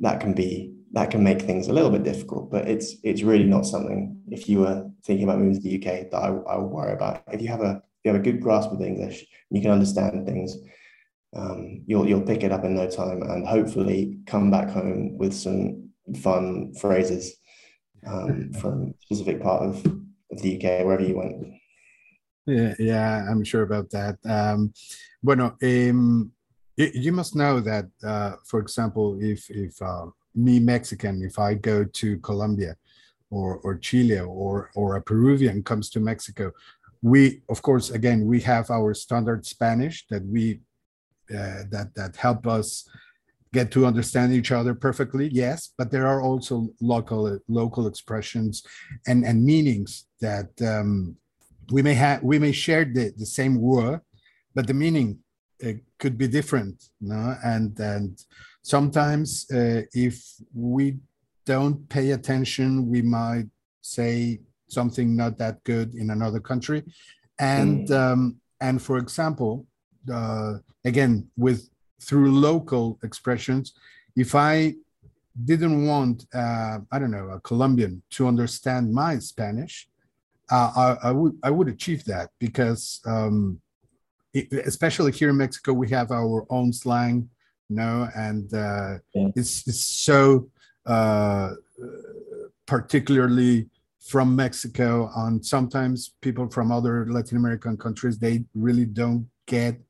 that 0.01 0.21
can 0.21 0.35
be 0.35 0.75
that 0.93 1.11
can 1.11 1.23
make 1.23 1.43
things 1.43 1.69
a 1.69 1.73
little 1.73 1.91
bit 1.91 2.05
difficult, 2.05 2.51
but 2.51 2.69
it's 2.69 2.97
it's 3.03 3.23
really 3.23 3.45
not 3.45 3.67
something 3.67 4.21
if 4.31 4.49
you 4.49 4.61
were 4.61 4.91
thinking 5.05 5.25
about 5.25 5.39
moving 5.39 5.55
to 5.55 5.61
the 5.61 5.77
UK 5.77 6.11
that 6.11 6.17
I, 6.17 6.29
I 6.29 6.59
would 6.59 6.71
worry 6.71 6.93
about. 6.93 7.23
If 7.33 7.41
you 7.41 7.49
have 7.49 7.63
a 7.63 7.83
if 8.05 8.05
you 8.05 8.13
have 8.13 8.21
a 8.21 8.25
good 8.25 8.41
grasp 8.41 8.71
of 8.73 8.83
English, 8.83 9.25
you 9.51 9.61
can 9.61 9.71
understand 9.71 10.27
things, 10.27 10.57
um, 11.35 11.83
you'll 11.87 12.09
you'll 12.09 12.23
pick 12.23 12.43
it 12.43 12.53
up 12.53 12.65
in 12.65 12.75
no 12.75 12.89
time 12.89 13.23
and 13.23 13.47
hopefully 13.47 14.19
come 14.27 14.51
back 14.51 14.69
home 14.69 15.17
with 15.17 15.33
some 15.33 15.91
fun 16.21 16.75
phrases 16.75 17.37
um, 18.07 18.53
from 18.61 18.83
a 18.83 18.95
specific 19.03 19.43
part 19.43 19.63
of, 19.63 19.85
of 20.31 20.43
the 20.43 20.57
UK, 20.57 20.85
wherever 20.85 21.03
you 21.03 21.17
went. 21.17 21.55
Yeah, 22.47 22.75
yeah, 22.79 23.27
I'm 23.31 23.45
sure 23.45 23.63
about 23.63 23.91
that. 23.91 24.19
Um, 24.25 24.73
bueno, 25.23 25.57
um, 25.63 26.33
you, 26.77 26.91
you, 26.93 27.13
must 27.13 27.37
know 27.37 27.61
that, 27.61 27.87
uh, 28.05 28.33
for 28.45 28.59
example, 28.61 29.17
if 29.21 29.49
if 29.49 29.81
uh, 29.81 30.07
me 30.35 30.59
Mexican, 30.59 31.23
if 31.23 31.39
I 31.39 31.55
go 31.55 31.85
to 31.85 32.19
Colombia 32.19 32.77
or 33.31 33.59
or 33.59 33.79
Chile 33.79 34.19
or 34.19 34.71
or 34.75 34.97
a 34.97 35.03
Peruvian 35.03 35.63
comes 35.63 35.89
to 35.91 36.01
Mexico, 36.01 36.51
we 37.01 37.43
of 37.49 37.63
course 37.63 37.91
again 37.91 38.27
we 38.27 38.41
have 38.41 38.71
our 38.71 38.93
standard 38.93 39.47
Spanish 39.47 40.05
that 40.11 40.27
we 40.27 40.61
uh, 41.33 41.65
that 41.71 41.89
that 41.95 42.17
help 42.17 42.47
us 42.47 42.89
get 43.53 43.71
to 43.71 43.85
understand 43.87 44.33
each 44.33 44.51
other 44.51 44.75
perfectly 44.75 45.29
yes 45.29 45.71
but 45.77 45.91
there 45.91 46.07
are 46.07 46.23
also 46.23 46.69
local 46.81 47.39
local 47.49 47.87
expressions 47.87 48.63
and 49.07 49.25
and 49.25 49.45
meanings 49.45 50.07
that 50.21 50.51
um, 50.63 51.17
we 51.71 51.83
may 51.83 51.95
have 51.95 52.23
we 52.23 52.39
may 52.39 52.53
share 52.53 52.85
the, 52.85 53.13
the 53.17 53.27
same 53.27 53.61
word 53.61 54.01
but 54.55 54.67
the 54.67 54.75
meaning 54.75 55.19
uh, 55.65 55.73
could 55.99 56.17
be 56.19 56.27
different 56.27 56.83
no 57.01 57.37
and 57.45 57.79
and 57.79 58.25
sometimes 58.63 59.51
uh, 59.53 59.83
if 59.93 60.17
we 60.55 60.97
don't 61.45 61.89
pay 61.89 62.13
attention 62.13 62.89
we 62.89 63.03
might 63.03 63.49
say 63.81 64.41
something 64.69 65.15
not 65.15 65.37
that 65.39 65.63
good 65.65 65.95
in 65.95 66.11
another 66.11 66.41
country 66.41 66.83
and 67.39 67.89
mm. 67.89 67.99
um, 67.99 68.37
and 68.61 68.81
for 68.81 68.97
example 68.99 69.67
uh, 70.11 70.55
again 70.85 71.29
with 71.37 71.69
through 72.01 72.33
local 72.33 72.99
expressions 73.03 73.75
if 74.17 74.35
i 74.35 74.75
didn't 75.45 75.87
want 75.87 76.27
uh, 76.35 76.79
i 76.91 76.99
don't 76.99 77.11
know 77.11 77.29
a 77.31 77.41
colombian 77.41 78.03
to 78.11 78.27
understand 78.27 78.93
my 78.93 79.19
spanish 79.19 79.89
uh, 80.51 80.97
I, 81.03 81.09
I, 81.09 81.11
would 81.13 81.35
i 81.43 81.51
would 81.51 81.69
achieve 81.69 82.05
that 82.05 82.31
because 82.39 83.01
um, 83.07 83.61
it, 84.35 84.53
especially 84.67 85.13
here 85.13 85.31
in 85.31 85.37
mexico 85.37 85.73
we 85.73 85.89
have 85.91 86.11
our 86.11 86.47
own 86.51 86.73
slang 86.73 87.29
you 87.69 87.77
know 87.77 88.09
and 88.15 88.53
uh, 88.53 88.99
yeah. 89.15 89.29
it's, 89.37 89.67
it's 89.67 89.85
so 89.85 90.49
uh, 90.87 91.51
particularly 92.67 93.69
from 94.01 94.35
mexico 94.35 95.11
and 95.17 95.45
sometimes 95.47 96.15
people 96.21 96.49
from 96.51 96.73
other 96.73 97.07
latin 97.09 97.39
american 97.39 97.77
countries 97.77 98.19
they 98.19 98.45
really 98.55 98.85
don't 98.85 99.29
get 99.47 99.81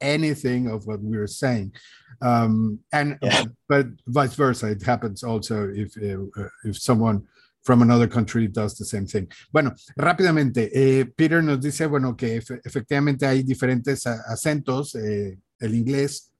anything 0.00 0.68
of 0.68 0.86
what 0.86 1.00
we 1.00 1.16
are 1.16 1.26
saying. 1.26 1.72
Um, 2.20 2.80
and 2.92 3.16
yeah. 3.22 3.44
but 3.68 3.86
vice 4.06 4.34
versa, 4.34 4.68
it 4.68 4.82
happens 4.82 5.22
also 5.22 5.68
if 5.74 5.96
uh, 5.96 6.48
if 6.64 6.78
someone 6.78 7.22
from 7.62 7.82
another 7.82 8.08
country 8.08 8.48
does 8.48 8.76
the 8.78 8.84
same 8.84 9.06
thing. 9.06 9.28
Bueno, 9.52 9.74
rápidamente, 9.96 10.70
eh, 10.72 11.04
Peter 11.04 11.42
nos 11.42 11.60
dice, 11.60 11.86
bueno, 11.86 12.16
que 12.16 12.40
efectivamente 12.64 13.26
hay 13.26 13.42
diferentes 13.42 14.06
acentos, 14.06 14.94
eh, 14.94 15.38
el 15.60 15.74
inglés 15.74 16.32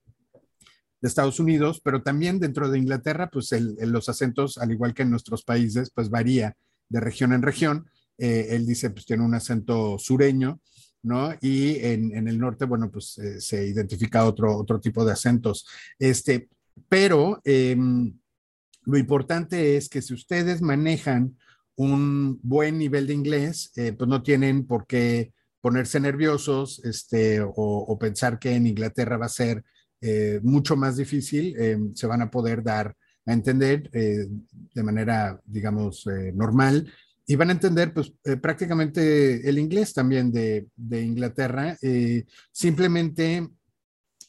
de 1.00 1.08
Estados 1.08 1.38
Unidos, 1.38 1.80
pero 1.84 2.02
también 2.02 2.40
dentro 2.40 2.70
de 2.70 2.78
Inglaterra, 2.78 3.28
pues 3.30 3.52
el, 3.52 3.76
los 3.92 4.08
acentos, 4.08 4.56
al 4.58 4.72
igual 4.72 4.94
que 4.94 5.02
en 5.02 5.10
nuestros 5.10 5.44
países, 5.44 5.90
pues 5.94 6.08
varía 6.08 6.56
de 6.88 7.00
región 7.00 7.32
en 7.32 7.42
región. 7.42 7.90
Eh, 8.16 8.48
él 8.50 8.66
dice, 8.66 8.90
pues 8.90 9.04
tiene 9.04 9.22
un 9.22 9.34
acento 9.34 9.98
sureño, 9.98 10.60
¿no? 11.08 11.34
Y 11.40 11.76
en, 11.80 12.28
el 12.28 12.38
norte, 12.38 12.66
bueno, 12.66 12.90
pues 12.90 13.16
eh, 13.18 13.40
se 13.40 13.66
identifica 13.66 14.24
otro, 14.24 14.56
otro 14.56 14.78
tipo 14.78 15.04
de 15.04 15.12
acentos. 15.12 15.66
Este, 15.98 16.48
pero 16.88 17.40
em, 17.44 18.16
lo 18.84 18.98
importante 18.98 19.76
es 19.76 19.88
que 19.88 20.02
si 20.02 20.14
ustedes 20.14 20.60
manejan 20.60 21.36
un 21.76 22.38
buen 22.42 22.78
nivel 22.78 23.06
de 23.06 23.14
inglés, 23.14 23.72
eh, 23.76 23.92
pues 23.92 24.08
no 24.08 24.22
tienen 24.22 24.66
por 24.66 24.86
qué 24.86 25.32
ponerse 25.60 25.98
nerviosos 25.98 26.80
este, 26.84 27.40
o, 27.42 27.98
pensar 27.98 28.38
que 28.38 28.54
en 28.54 28.66
Inglaterra 28.66 29.16
va 29.16 29.26
a 29.26 29.30
ser 29.30 29.64
eh, 30.00 30.40
mucho 30.42 30.76
más 30.76 30.96
difícil, 30.96 31.56
em, 31.58 31.94
se 31.94 32.06
van 32.06 32.22
a 32.22 32.30
poder 32.30 32.62
dar 32.62 32.94
a 33.26 33.32
entender 33.32 33.90
de 33.90 34.82
manera, 34.82 35.38
digamos, 35.44 36.06
normal 36.32 36.90
y 37.30 37.36
van 37.36 37.50
a 37.50 37.52
entender 37.52 37.92
pues 37.92 38.10
eh, 38.24 38.38
prácticamente 38.38 39.46
el 39.46 39.58
inglés 39.58 39.92
también 39.92 40.32
de, 40.32 40.66
de 40.74 41.02
Inglaterra. 41.02 41.76
Eh, 41.82 42.24
simplemente 42.50 43.46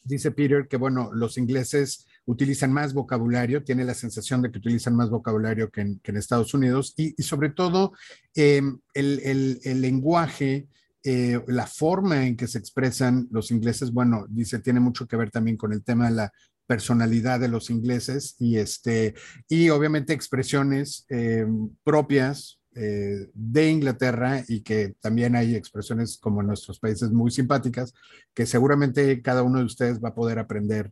dice 0.04 0.30
Peter 0.32 0.68
que, 0.68 0.76
bueno, 0.76 1.10
los 1.14 1.38
ingleses 1.38 2.06
utilizan 2.26 2.74
más 2.74 2.92
vocabulario, 2.92 3.64
tiene 3.64 3.86
la 3.86 3.94
sensación 3.94 4.42
de 4.42 4.52
que 4.52 4.58
utilizan 4.58 4.94
más 4.94 5.08
vocabulario 5.08 5.70
que 5.70 5.80
en, 5.80 6.00
Estados 6.04 6.52
Unidos 6.52 6.92
y, 6.94 7.14
sobre 7.22 7.48
todo 7.48 7.92
em, 8.34 8.78
el, 8.92 9.20
el, 9.24 9.60
el, 9.64 9.80
lenguaje, 9.80 10.68
eh, 11.02 11.42
la 11.46 11.66
forma 11.66 12.26
en 12.26 12.36
que 12.36 12.46
se 12.46 12.58
expresan 12.58 13.28
los 13.30 13.50
ingleses, 13.50 13.92
bueno, 13.92 14.26
dice, 14.28 14.58
tiene 14.58 14.80
mucho 14.80 15.06
que 15.06 15.16
ver 15.16 15.30
también 15.30 15.56
con 15.56 15.72
el 15.72 15.82
tema 15.82 16.10
de 16.10 16.16
la 16.16 16.32
personalidad 16.66 17.40
de 17.40 17.48
los 17.48 17.70
ingleses 17.70 18.36
y 18.38 18.58
este 18.58 19.14
y 19.48 19.70
obviamente 19.70 20.12
expresiones 20.12 21.04
em, 21.08 21.70
propias 21.82 22.59
eh, 22.82 23.28
de 23.34 23.70
Inglaterra 23.70 24.42
y 24.48 24.62
que 24.62 24.94
también 25.00 25.36
hay 25.36 25.54
expresiones 25.54 26.16
como 26.16 26.40
en 26.40 26.46
nuestros 26.46 26.78
países 26.78 27.10
muy 27.10 27.30
simpáticas 27.30 27.92
que 28.32 28.46
seguramente 28.46 29.20
cada 29.20 29.42
uno 29.42 29.58
de 29.58 29.66
ustedes 29.66 30.00
va 30.00 30.08
a 30.08 30.14
poder 30.14 30.38
aprender 30.38 30.90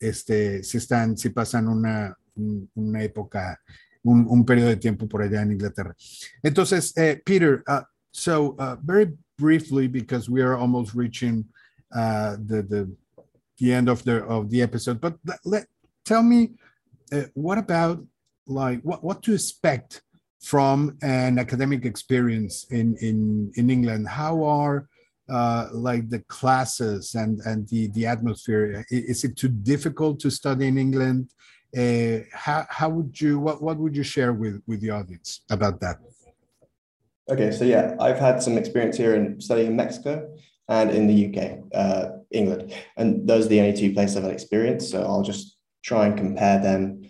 este, 0.00 0.64
si 0.64 0.78
están, 0.78 1.16
si 1.16 1.28
pasan 1.28 1.68
una, 1.68 2.18
una 2.74 3.02
época, 3.04 3.60
un, 4.02 4.26
un 4.28 4.44
periodo 4.44 4.70
de 4.70 4.78
tiempo 4.78 5.06
por 5.06 5.22
allá 5.22 5.42
en 5.42 5.52
Inglaterra. 5.52 5.94
Entonces, 6.42 6.92
eh, 6.96 7.22
Peter, 7.24 7.62
uh, 7.68 7.82
so 8.10 8.56
uh, 8.58 8.74
very 8.82 9.16
briefly, 9.36 9.86
because 9.86 10.28
we 10.28 10.42
are 10.42 10.56
almost 10.56 10.92
reaching 10.92 11.44
uh, 11.94 12.36
the, 12.44 12.64
the, 12.64 12.96
the 13.58 13.72
end 13.72 13.88
of 13.88 14.02
the, 14.02 14.24
of 14.24 14.50
the 14.50 14.60
episode, 14.60 15.00
but 15.00 15.14
let, 15.44 15.66
tell 16.04 16.24
me, 16.24 16.56
what 17.34 17.58
about 17.58 18.04
like, 18.48 18.80
what, 18.82 19.04
what 19.04 19.22
to 19.22 19.34
expect 19.34 20.02
from 20.40 20.96
an 21.02 21.38
academic 21.38 21.84
experience 21.84 22.64
in 22.70 22.96
in 23.00 23.52
in 23.56 23.70
England. 23.70 24.08
How 24.08 24.44
are 24.44 24.88
uh, 25.28 25.68
like 25.72 26.08
the 26.08 26.20
classes 26.20 27.14
and 27.14 27.40
and 27.44 27.68
the 27.68 27.88
the 27.88 28.06
atmosphere? 28.06 28.84
Is 28.90 29.24
it 29.24 29.36
too 29.36 29.48
difficult 29.48 30.20
to 30.20 30.30
study 30.30 30.68
in 30.68 30.78
England? 30.78 31.30
Uh, 31.76 32.24
how 32.32 32.66
how 32.70 32.88
would 32.88 33.20
you 33.20 33.38
what 33.38 33.62
what 33.62 33.76
would 33.78 33.94
you 33.96 34.02
share 34.04 34.32
with 34.32 34.62
with 34.66 34.80
the 34.80 34.90
audience 34.90 35.42
about 35.50 35.80
that? 35.80 35.96
Okay, 37.30 37.50
so 37.50 37.64
yeah, 37.64 37.94
I've 38.00 38.18
had 38.18 38.42
some 38.42 38.56
experience 38.56 38.96
here 38.96 39.14
in 39.14 39.38
studying 39.40 39.68
in 39.68 39.76
Mexico 39.76 40.34
and 40.68 40.90
in 40.90 41.06
the 41.06 41.26
UK, 41.26 41.58
uh, 41.74 42.10
England, 42.30 42.72
and 42.96 43.28
those 43.28 43.46
are 43.46 43.48
the 43.48 43.60
only 43.60 43.76
two 43.76 43.92
places 43.92 44.16
I've 44.16 44.22
had 44.22 44.32
experience. 44.32 44.88
So 44.88 45.02
I'll 45.02 45.22
just 45.22 45.58
try 45.82 46.06
and 46.06 46.16
compare 46.16 46.58
them 46.58 47.02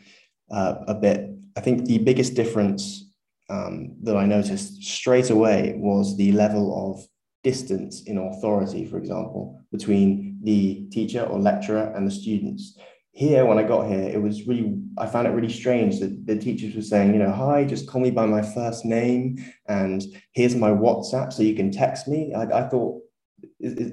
uh, 0.51 0.75
a 0.89 0.95
bit. 0.95 1.31
I 1.57 1.61
think 1.61 1.87
the 1.87 1.99
biggest 1.99 2.35
difference 2.35 3.08
um, 3.49 3.97
that 4.03 4.17
I 4.17 4.27
noticed 4.27 4.83
straight 4.83 5.31
away 5.31 5.75
was 5.77 6.17
the 6.17 6.33
level 6.33 6.93
of 6.93 7.07
distance 7.43 8.03
in 8.03 8.19
authority, 8.19 8.85
for 8.85 8.99
example, 8.99 9.61
between 9.73 10.39
the 10.43 10.87
teacher 10.91 11.23
or 11.23 11.39
lecturer 11.39 11.93
and 11.95 12.07
the 12.07 12.11
students. 12.11 12.79
here 13.13 13.45
when 13.45 13.59
I 13.59 13.65
got 13.65 13.89
here, 13.89 14.09
it 14.17 14.23
was 14.23 14.47
really 14.47 14.79
I 14.97 15.07
found 15.07 15.27
it 15.27 15.31
really 15.31 15.53
strange 15.53 15.99
that 16.01 16.27
the 16.27 16.37
teachers 16.37 16.77
were 16.77 16.83
saying, 16.83 17.13
you 17.15 17.19
know, 17.19 17.33
hi, 17.33 17.65
just 17.65 17.89
call 17.89 18.01
me 18.01 18.13
by 18.13 18.27
my 18.27 18.43
first 18.43 18.85
name, 18.85 19.45
and 19.67 20.03
here's 20.33 20.55
my 20.55 20.71
WhatsApp 20.71 21.33
so 21.33 21.43
you 21.43 21.57
can 21.57 21.73
text 21.73 22.07
me. 22.07 22.33
I, 22.35 22.45
I 22.61 22.69
thought, 22.69 23.01
is, 23.59 23.93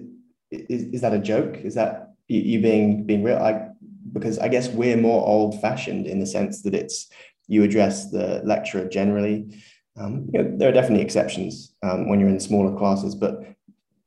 is, 0.51 0.81
is 0.95 1.01
that 1.01 1.13
a 1.13 1.19
joke? 1.19 1.57
Is 1.57 1.75
that 1.75 2.13
you 2.27 2.61
being 2.61 3.05
being 3.05 3.23
real? 3.23 3.37
I 3.37 3.69
because 4.13 4.37
I 4.39 4.47
guess 4.47 4.67
we're 4.69 4.97
more 4.97 5.25
old 5.25 5.59
fashioned 5.59 6.05
in 6.05 6.19
the 6.19 6.27
sense 6.27 6.61
that 6.61 6.75
it's 6.75 7.09
you 7.47 7.63
address 7.63 8.11
the 8.11 8.41
lecturer 8.43 8.87
generally. 8.87 9.61
Um, 9.99 10.29
you 10.33 10.43
know, 10.43 10.57
there 10.57 10.69
are 10.69 10.73
definitely 10.73 11.03
exceptions 11.03 11.73
um, 11.83 12.09
when 12.09 12.19
you're 12.19 12.29
in 12.29 12.39
smaller 12.39 12.77
classes, 12.77 13.15
but 13.15 13.43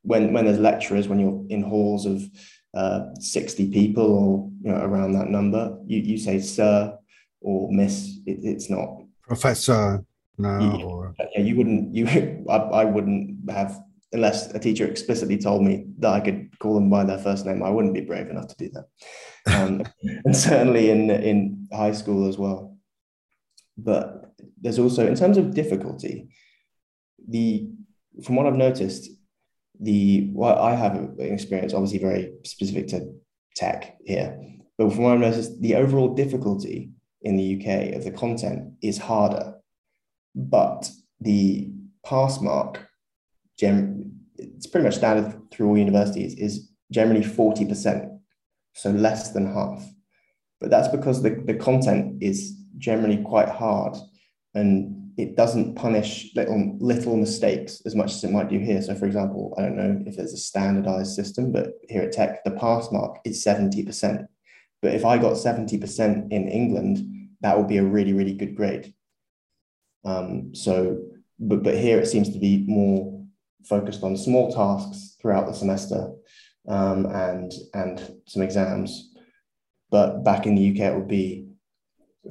when 0.03 0.33
when 0.33 0.45
there's 0.45 0.59
lecturers, 0.59 1.07
when 1.07 1.19
you're 1.19 1.45
in 1.49 1.63
halls 1.63 2.05
of 2.05 2.21
uh, 2.75 3.05
60 3.19 3.71
people 3.71 4.03
or 4.03 4.51
you 4.61 4.71
know 4.71 4.83
around 4.83 5.13
that 5.13 5.27
number 5.29 5.75
you, 5.87 5.99
you 5.99 6.17
say 6.17 6.39
sir 6.39 6.95
or 7.41 7.71
miss 7.71 8.19
it, 8.25 8.39
it's 8.43 8.69
not. 8.69 9.01
Professor 9.27 10.05
no 10.37 10.59
you, 10.59 10.85
or... 10.85 11.15
yeah, 11.35 11.41
you 11.41 11.55
wouldn't 11.55 11.95
you 11.95 12.05
I, 12.49 12.55
I 12.57 12.85
wouldn't 12.85 13.49
have 13.49 13.79
unless 14.11 14.53
a 14.53 14.59
teacher 14.59 14.87
explicitly 14.87 15.37
told 15.37 15.63
me 15.63 15.85
that 15.97 16.13
I 16.13 16.19
could 16.19 16.57
call 16.59 16.75
them 16.75 16.89
by 16.89 17.03
their 17.03 17.17
first 17.17 17.45
name 17.45 17.63
I 17.63 17.69
wouldn't 17.69 17.93
be 17.95 18.01
brave 18.01 18.29
enough 18.29 18.47
to 18.49 18.55
do 18.57 18.69
that. 18.73 19.55
Um, 19.55 19.83
and 20.25 20.35
certainly 20.35 20.91
in 20.91 21.09
in 21.09 21.67
high 21.73 21.93
school 21.93 22.27
as 22.27 22.37
well 22.37 22.77
but 23.83 24.33
there's 24.61 24.79
also 24.79 25.07
in 25.07 25.15
terms 25.15 25.37
of 25.37 25.53
difficulty 25.53 26.29
the 27.27 27.67
from 28.23 28.35
what 28.35 28.47
I've 28.47 28.55
noticed 28.55 29.09
the 29.79 30.29
well, 30.33 30.59
I 30.59 30.75
have 30.75 30.95
an 30.95 31.15
experience, 31.19 31.73
obviously 31.73 31.99
very 31.99 32.33
specific 32.43 32.87
to 32.89 33.13
tech 33.55 33.97
here, 34.05 34.37
but 34.77 34.91
from 34.91 35.03
what 35.03 35.13
I've 35.13 35.19
noticed, 35.19 35.61
the 35.61 35.75
overall 35.75 36.13
difficulty 36.13 36.91
in 37.21 37.37
the 37.37 37.55
UK 37.55 37.95
of 37.95 38.03
the 38.03 38.11
content 38.11 38.73
is 38.81 38.97
harder, 38.97 39.55
but 40.35 40.89
the 41.21 41.71
pass 42.05 42.41
mark, 42.41 42.87
it's 43.57 44.67
pretty 44.67 44.85
much 44.85 44.95
standard 44.95 45.39
through 45.51 45.69
all 45.69 45.77
universities, 45.77 46.33
is 46.35 46.69
generally 46.91 47.23
40%, 47.23 48.19
so 48.73 48.89
less 48.91 49.31
than 49.31 49.53
half. 49.53 49.85
But 50.59 50.69
that's 50.69 50.87
because 50.89 51.21
the, 51.23 51.41
the 51.45 51.55
content 51.55 52.21
is 52.21 52.57
generally 52.77 53.17
quite 53.23 53.49
hard 53.49 53.95
and 54.53 54.99
it 55.17 55.35
doesn't 55.35 55.75
punish 55.75 56.29
little 56.35 56.77
little 56.79 57.17
mistakes 57.17 57.81
as 57.85 57.93
much 57.93 58.13
as 58.13 58.23
it 58.23 58.31
might 58.31 58.49
do 58.49 58.57
here. 58.57 58.81
So, 58.81 58.95
for 58.95 59.05
example, 59.05 59.53
I 59.57 59.63
don't 59.63 59.75
know 59.75 60.01
if 60.05 60.15
there's 60.15 60.33
a 60.33 60.37
standardized 60.37 61.13
system, 61.13 61.51
but 61.51 61.73
here 61.89 62.03
at 62.03 62.13
Tec, 62.13 62.43
the 62.45 62.51
pass 62.51 62.89
mark 62.91 63.19
is 63.25 63.43
70%. 63.43 64.27
But 64.81 64.93
if 64.93 65.03
I 65.03 65.17
got 65.17 65.33
70% 65.33 66.31
in 66.31 66.47
England, 66.47 67.29
that 67.41 67.57
would 67.57 67.67
be 67.67 67.77
a 67.77 67.83
really, 67.83 68.13
really 68.13 68.33
good 68.33 68.55
grade. 68.55 68.93
Um, 70.05 70.55
so, 70.55 70.99
but, 71.37 71.63
but 71.63 71.77
here 71.77 71.99
it 71.99 72.07
seems 72.07 72.29
to 72.29 72.39
be 72.39 72.63
more 72.67 73.21
focused 73.65 74.03
on 74.03 74.15
small 74.15 74.53
tasks 74.53 75.17
throughout 75.21 75.47
the 75.47 75.53
semester 75.53 76.13
um, 76.69 77.05
and, 77.07 77.51
and 77.73 78.21
some 78.25 78.41
exams. 78.41 79.13
But 79.91 80.23
back 80.23 80.45
in 80.45 80.55
the 80.55 80.71
UK, 80.71 80.93
it 80.93 80.95
would 80.95 81.09
be 81.09 81.48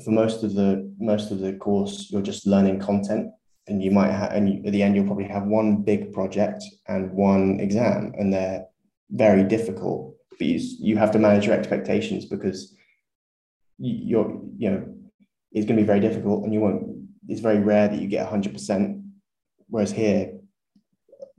for 0.04 0.10
most 0.10 0.42
of 0.42 0.54
the 0.54 0.92
most 0.98 1.30
of 1.30 1.40
the 1.40 1.54
course, 1.54 2.08
you're 2.10 2.22
just 2.22 2.46
learning 2.46 2.80
content, 2.80 3.30
and 3.66 3.82
you 3.82 3.90
might 3.90 4.10
have, 4.10 4.32
and 4.32 4.48
you, 4.48 4.62
at 4.66 4.72
the 4.72 4.82
end, 4.82 4.94
you'll 4.94 5.06
probably 5.06 5.28
have 5.28 5.44
one 5.44 5.82
big 5.82 6.12
project 6.12 6.62
and 6.86 7.12
one 7.12 7.60
exam, 7.60 8.12
and 8.18 8.32
they're 8.32 8.66
very 9.10 9.44
difficult. 9.44 10.14
But 10.38 10.46
you, 10.46 10.60
you 10.80 10.96
have 10.96 11.10
to 11.12 11.18
manage 11.18 11.46
your 11.46 11.54
expectations 11.54 12.24
because 12.26 12.74
you're, 13.78 14.40
you 14.56 14.70
know, 14.70 14.94
it's 15.52 15.66
going 15.66 15.76
to 15.76 15.82
be 15.82 15.86
very 15.86 16.00
difficult, 16.00 16.44
and 16.44 16.52
you 16.52 16.60
won't. 16.60 16.98
It's 17.28 17.40
very 17.40 17.58
rare 17.58 17.88
that 17.88 18.00
you 18.00 18.08
get 18.08 18.28
hundred 18.28 18.52
percent. 18.52 19.02
Whereas 19.68 19.92
here, 19.92 20.38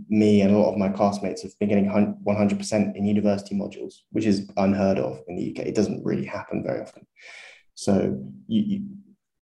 me 0.08 0.42
and 0.42 0.54
a 0.54 0.58
lot 0.58 0.72
of 0.72 0.78
my 0.78 0.90
classmates 0.90 1.42
have 1.42 1.58
been 1.60 1.70
getting 1.70 1.90
100% 2.26 2.96
in 2.96 3.06
university 3.06 3.56
modules, 3.56 3.96
which 4.12 4.26
is 4.26 4.50
unheard 4.56 5.00
of 5.00 5.20
in 5.28 5.36
the 5.36 5.50
UK. 5.52 5.68
It 5.68 5.76
doesn't 5.76 6.06
really 6.06 6.26
happen 6.26 6.64
very 6.64 6.82
often. 6.82 7.06
So 7.80 8.22
you, 8.48 8.62
you, 8.62 8.80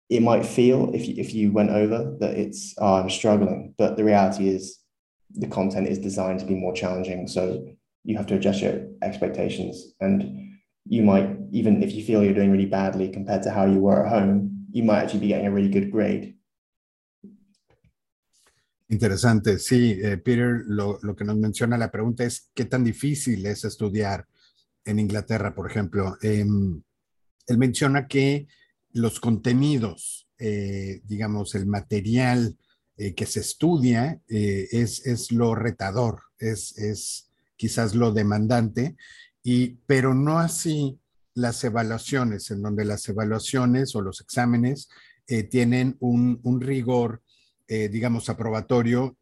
it 0.09 0.21
might 0.21 0.45
feel 0.45 0.93
if 0.93 1.07
you, 1.07 1.15
if 1.17 1.33
you 1.33 1.51
went 1.51 1.71
over 1.71 2.15
that 2.19 2.37
it's 2.37 2.75
oh, 2.77 2.97
I'm 2.97 3.09
struggling, 3.09 3.73
but 3.79 3.97
the 3.97 4.03
reality 4.03 4.47
is 4.47 4.77
the 5.33 5.47
content 5.47 5.87
is 5.87 5.97
designed 5.97 6.39
to 6.41 6.45
be 6.45 6.53
more 6.53 6.71
challenging. 6.71 7.27
So 7.27 7.65
you 8.03 8.15
have 8.15 8.27
to 8.27 8.35
adjust 8.35 8.61
your 8.61 8.75
expectations, 9.01 9.95
and 10.01 10.53
you 10.85 11.01
might 11.01 11.35
even 11.51 11.81
if 11.81 11.93
you 11.93 12.03
feel 12.03 12.23
you're 12.23 12.35
doing 12.35 12.51
really 12.51 12.67
badly 12.67 13.09
compared 13.09 13.41
to 13.41 13.49
how 13.49 13.65
you 13.65 13.79
were 13.79 14.05
at 14.05 14.11
home, 14.11 14.67
you 14.71 14.83
might 14.83 14.99
actually 15.01 15.21
be 15.21 15.29
getting 15.29 15.47
a 15.47 15.51
really 15.51 15.69
good 15.69 15.89
grade. 15.89 16.35
Interesante, 18.89 19.57
sí, 19.57 19.99
eh, 20.01 20.17
Peter, 20.17 20.63
lo, 20.67 20.99
lo, 21.01 21.15
que 21.15 21.25
nos 21.25 21.35
menciona 21.35 21.75
la 21.75 21.89
pregunta 21.89 22.23
es 22.23 22.51
qué 22.53 22.65
tan 22.65 22.83
difícil 22.83 23.45
es 23.47 23.65
estudiar 23.65 24.25
en 24.85 24.99
Inglaterra, 24.99 25.53
por 25.53 25.69
ejemplo. 25.69 26.17
Eh, 26.21 26.45
él 27.47 27.57
menciona 27.57 28.07
que 28.07 28.47
los 28.91 29.19
contenidos, 29.19 30.29
eh, 30.37 31.01
digamos, 31.05 31.55
el 31.55 31.65
material 31.65 32.57
eh, 32.97 33.13
que 33.15 33.25
se 33.25 33.39
estudia 33.39 34.21
eh, 34.27 34.67
es, 34.71 35.05
es, 35.05 35.31
lo 35.31 35.55
retador, 35.55 36.23
es, 36.39 36.77
es, 36.77 37.31
quizás 37.55 37.95
lo 37.95 38.11
demandante, 38.11 38.97
y, 39.43 39.79
pero 39.87 40.13
no 40.13 40.39
así 40.39 40.99
las 41.33 41.63
evaluaciones, 41.63 42.51
en 42.51 42.61
donde 42.61 42.85
las 42.85 43.07
evaluaciones 43.07 43.95
o 43.95 44.01
los 44.01 44.21
exámenes 44.21 44.89
tienen 45.49 45.97
un, 45.99 46.39
un 46.43 46.61
rigor, 46.61 47.21
digamos, 47.67 48.29
aprobatorio 48.29 49.17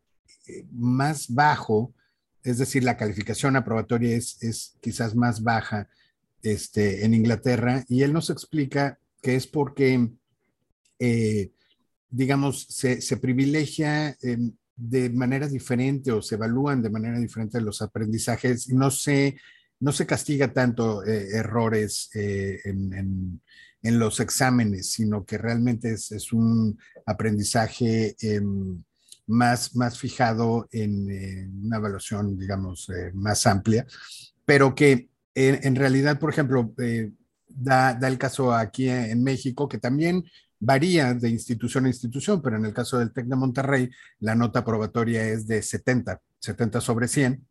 más 0.71 1.33
bajo, 1.33 1.95
es 2.43 2.59
decir, 2.59 2.83
la 2.83 2.95
calificación 2.95 3.55
aprobatoria 3.55 4.15
es, 4.15 4.41
es 4.43 4.77
quizás 4.81 5.15
más 5.15 5.41
baja 5.41 5.89
este, 6.41 7.05
en 7.05 7.13
Inglaterra 7.13 7.83
y 7.87 8.03
él 8.03 8.13
nos 8.13 8.29
explica 8.29 8.99
que 9.21 9.35
es 9.35 9.47
porque, 9.47 10.07
eh, 10.99 11.51
digamos, 12.09 12.67
se, 12.69 13.17
privilegia 13.17 14.15
em, 14.21 14.53
de 14.75 15.09
manera 15.09 15.47
diferente 15.47 16.11
o 16.11 16.21
se 16.21 16.35
evalúan 16.35 16.83
de 16.83 16.91
manera 16.91 17.17
diferente 17.17 17.59
los 17.59 17.81
aprendizajes 17.81 18.69
no 18.69 18.91
se, 18.91 19.37
no 19.79 19.91
se 19.91 20.05
castiga 20.05 20.53
tanto 20.53 21.03
eh, 21.03 21.29
errores 21.33 22.11
eh, 22.13 22.59
en, 22.65 23.41
los 23.81 24.19
exámenes, 24.19 24.91
sino 24.91 25.25
que 25.25 25.37
realmente 25.37 25.93
es, 25.93 26.33
un 26.33 26.77
aprendizaje 27.05 28.15
em, 28.19 28.83
más, 29.27 29.75
más 29.75 29.99
fijado 29.99 30.67
en 30.71 31.63
una 31.65 31.77
evaluación, 31.77 32.37
digamos, 32.37 32.91
más 33.13 33.45
amplia, 33.45 33.85
pero 34.43 34.73
que 34.73 35.09
en, 35.35 35.75
realidad, 35.75 36.17
por 36.17 36.29
ejemplo, 36.29 36.73
eh, 36.77 37.11
da, 37.47 37.91
el 37.91 38.17
caso 38.17 38.53
aquí 38.53 38.89
en 38.89 39.21
México, 39.21 39.67
que 39.67 39.77
también 39.77 40.23
varía 40.59 41.13
de 41.13 41.29
institución 41.29 41.85
a 41.85 41.89
institución, 41.89 42.41
pero 42.41 42.55
en 42.55 42.65
el 42.65 42.73
caso 42.73 42.97
del 42.97 43.11
TEC 43.11 43.25
de 43.25 43.35
Monterrey, 43.35 43.89
la 44.19 44.33
nota 44.33 44.63
probatoria 44.63 45.27
es 45.27 45.45
de 45.45 45.61
70, 45.61 46.21
70 46.39 46.79
sobre 46.79 47.09
100. 47.09 47.45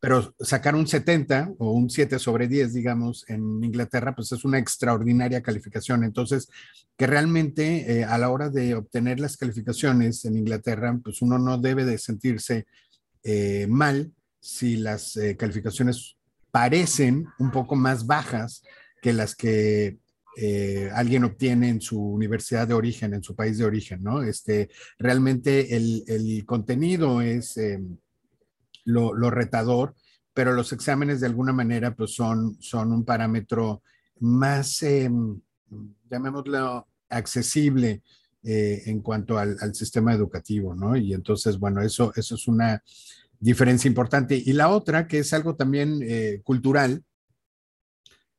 Pero 0.00 0.34
sacar 0.40 0.74
un 0.74 0.88
70 0.88 1.52
o 1.58 1.72
un 1.72 1.90
7 1.90 2.18
sobre 2.18 2.48
10, 2.48 2.72
digamos, 2.72 3.28
en 3.28 3.62
Inglaterra, 3.62 4.14
pues 4.16 4.32
es 4.32 4.44
una 4.44 4.58
extraordinaria 4.58 5.42
calificación. 5.42 6.02
Entonces, 6.02 6.48
que 6.96 7.06
realmente 7.06 8.00
eh, 8.00 8.04
a 8.04 8.16
la 8.18 8.30
hora 8.30 8.48
de 8.48 8.74
obtener 8.74 9.20
las 9.20 9.36
calificaciones 9.36 10.24
en 10.24 10.38
Inglaterra, 10.38 10.98
pues 11.04 11.20
uno 11.22 11.38
no 11.38 11.58
debe 11.58 11.84
de 11.84 11.98
sentirse 11.98 12.66
eh, 13.22 13.66
mal 13.68 14.10
si 14.40 14.76
las 14.76 15.16
calificaciones 15.38 16.16
parecen 16.52 17.26
un 17.38 17.50
poco 17.50 17.74
más 17.74 18.06
bajas 18.06 18.62
que 19.00 19.12
las 19.12 19.34
que 19.34 19.98
eh, 20.36 20.90
alguien 20.94 21.24
obtiene 21.24 21.68
en 21.68 21.80
su 21.80 22.00
universidad 22.00 22.68
de 22.68 22.74
origen, 22.74 23.14
en 23.14 23.22
su 23.22 23.34
país 23.34 23.58
de 23.58 23.64
origen, 23.64 24.02
¿no? 24.02 24.22
Este, 24.22 24.70
realmente 24.98 25.76
el, 25.76 26.44
contenido 26.46 27.20
es 27.20 27.56
eh, 27.56 27.80
lo, 28.84 29.12
retador, 29.30 29.94
pero 30.32 30.52
los 30.52 30.72
exámenes 30.72 31.20
de 31.20 31.26
alguna 31.26 31.52
manera 31.52 31.94
pues 31.94 32.14
son, 32.14 32.56
son 32.60 32.92
un 32.92 33.04
parámetro 33.04 33.82
más, 34.20 34.82
eh, 34.82 35.10
llamémoslo, 36.08 36.86
accesible 37.08 38.02
en 38.44 39.00
cuanto 39.02 39.38
al, 39.38 39.56
al, 39.60 39.72
sistema 39.74 40.12
educativo, 40.14 40.74
¿no? 40.74 40.96
Y 40.96 41.12
entonces, 41.14 41.58
bueno, 41.58 41.80
eso, 41.80 42.12
eso 42.16 42.34
es 42.34 42.48
una 42.48 42.82
diferencia 43.42 43.88
importante. 43.88 44.40
Y 44.42 44.52
la 44.52 44.68
otra, 44.68 45.08
que 45.08 45.18
es 45.18 45.32
algo 45.32 45.56
también 45.56 45.98
eh, 46.02 46.40
cultural, 46.44 47.02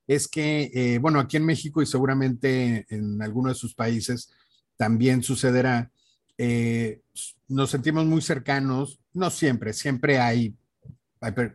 es 0.07 0.29
que, 0.29 0.71
eh, 0.73 0.97
bueno, 0.97 1.19
aquí 1.19 1.37
en 1.37 1.45
México 1.45 1.81
y 1.81 1.85
seguramente 1.85 2.85
en 2.89 3.21
algunos 3.21 3.53
de 3.53 3.59
sus 3.59 3.75
países 3.75 4.31
también 4.77 5.21
sucederá, 5.21 5.91
eh, 6.37 7.01
nos 7.49 7.69
sentimos 7.69 8.05
muy 8.05 8.21
cercanos, 8.21 8.99
no 9.13 9.29
siempre, 9.29 9.73
siempre 9.73 10.19
hay, 10.19 10.55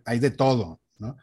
hay, 0.04 0.18
de 0.18 0.30
todo, 0.30 0.80
¿no? 0.98 1.16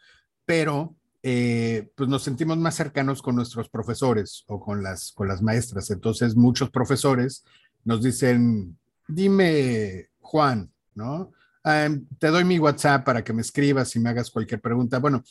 Pero 0.45 0.95
pues 1.21 2.07
nos 2.07 2.21
sentimos 2.21 2.55
más 2.59 2.75
cercanos 2.75 3.23
con 3.23 3.35
nuestros 3.35 3.67
profesores 3.67 4.43
o 4.45 4.59
con 4.59 4.83
las, 4.83 5.11
con 5.11 5.27
las 5.27 5.41
maestras. 5.41 5.89
Entonces, 5.89 6.35
muchos 6.35 6.69
profesores 6.69 7.43
nos 7.83 8.03
dicen, 8.03 8.77
dime, 9.07 10.09
Juan, 10.19 10.71
¿no? 10.93 11.31
Te 12.19 12.27
doy 12.27 12.43
mi 12.43 12.59
WhatsApp 12.59 13.03
para 13.03 13.23
que 13.23 13.33
me 13.33 13.41
escribas 13.41 13.95
y 13.95 13.99
me 13.99 14.09
hagas 14.09 14.29
cualquier 14.29 14.61
pregunta. 14.61 14.99
Bueno, 14.99 15.23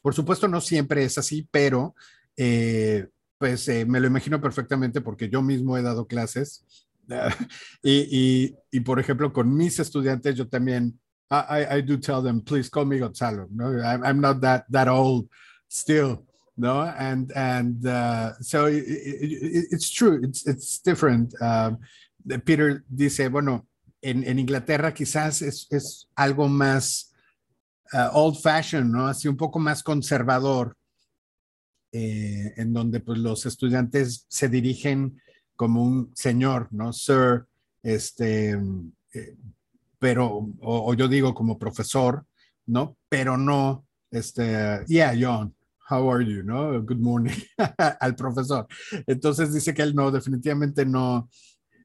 por 0.00 0.14
supuesto, 0.14 0.48
no 0.48 0.60
siempre 0.60 1.04
es 1.04 1.18
así, 1.18 1.46
pero 1.50 1.94
eh, 2.36 3.06
pues 3.38 3.68
eh, 3.68 3.84
me 3.84 4.00
lo 4.00 4.06
imagino 4.06 4.40
perfectamente 4.40 5.00
porque 5.00 5.28
yo 5.28 5.42
mismo 5.42 5.76
he 5.76 5.82
dado 5.82 6.06
clases. 6.06 6.64
y, 7.82 8.80
por 8.84 8.98
ejemplo, 8.98 9.32
con 9.32 9.54
mis 9.54 9.78
estudiantes, 9.78 10.36
yo 10.36 10.48
también 10.48 10.98
I, 11.32 11.80
do 11.80 11.98
tell 11.98 12.22
them, 12.22 12.42
please 12.42 12.68
call 12.68 12.84
me 12.84 12.98
Gonzalo. 12.98 13.48
No, 13.50 13.80
I'm, 13.80 14.20
not 14.20 14.40
that 14.42 14.66
that 14.70 14.86
old 14.86 15.28
still. 15.68 16.26
No, 16.58 16.82
and 16.82 17.32
and 17.34 17.86
uh, 17.86 18.34
so 18.40 18.66
it, 18.66 18.84
it, 18.86 19.66
it's 19.70 19.90
true. 19.90 20.20
It's 20.22 20.46
it's 20.46 20.78
different. 20.80 21.34
Um, 21.40 21.78
Peter 22.44 22.84
dice, 22.94 23.30
bueno, 23.30 23.66
en, 24.02 24.24
en 24.24 24.38
Inglaterra 24.38 24.92
quizás 24.92 25.40
es, 25.42 25.66
es 25.70 26.08
algo 26.16 26.48
más 26.48 27.14
uh, 27.92 28.08
old 28.12 28.36
fashioned, 28.36 28.90
¿no? 28.90 29.06
Así 29.06 29.28
un 29.28 29.36
poco 29.36 29.58
más 29.58 29.82
conservador, 29.82 30.76
eh, 31.92 32.52
en 32.56 32.72
donde 32.72 33.00
pues 33.00 33.18
los 33.18 33.46
estudiantes 33.46 34.26
se 34.28 34.48
dirigen 34.48 35.20
como 35.56 35.84
un 35.84 36.10
señor, 36.14 36.68
¿no? 36.72 36.92
Sir, 36.92 37.46
este, 37.82 38.58
eh, 39.14 39.36
pero, 39.98 40.48
o, 40.60 40.94
yo 40.94 41.06
digo 41.06 41.32
como 41.32 41.58
profesor, 41.58 42.26
¿no? 42.66 42.96
Pero 43.08 43.36
no, 43.36 43.86
este, 44.10 44.84
yeah, 44.88 45.14
John, 45.18 45.54
how 45.88 46.10
are 46.10 46.24
you, 46.24 46.42
¿no? 46.42 46.82
Good 46.82 46.98
morning 46.98 47.36
al 48.00 48.16
profesor. 48.16 48.66
Entonces 49.06 49.52
dice 49.52 49.72
que 49.72 49.82
él 49.82 49.94
no, 49.94 50.10
definitivamente 50.10 50.84
no, 50.84 51.28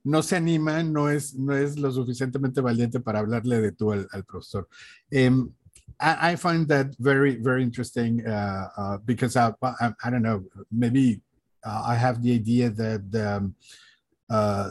no 0.08 0.22
se 0.22 0.38
anima, 0.38 0.82
no 0.84 1.10
es, 1.10 1.36
no 1.36 1.54
es 1.54 1.78
lo 1.78 1.92
suficientemente 1.92 2.62
valiente 2.62 3.00
para 3.00 3.20
hablarle 3.20 3.60
de 3.62 3.72
tú 3.72 3.92
al, 3.92 4.08
al 4.12 4.24
profesor. 4.24 4.68
Um, 5.12 5.54
I, 6.00 6.32
I, 6.32 6.36
find 6.36 6.68
that 6.68 6.96
very, 7.00 7.36
very 7.36 7.64
interesting 7.64 8.26
uh, 8.26 8.70
uh, 8.78 8.98
because 9.06 9.36
I, 9.36 9.52
I, 9.62 9.92
I, 10.04 10.10
don't 10.10 10.22
know, 10.22 10.44
maybe 10.72 11.22
uh, 11.66 11.84
I 11.86 11.96
have 11.96 12.22
the 12.22 12.34
idea 12.34 12.70
that 12.70 13.04
um, 13.16 13.56
uh, 14.30 14.70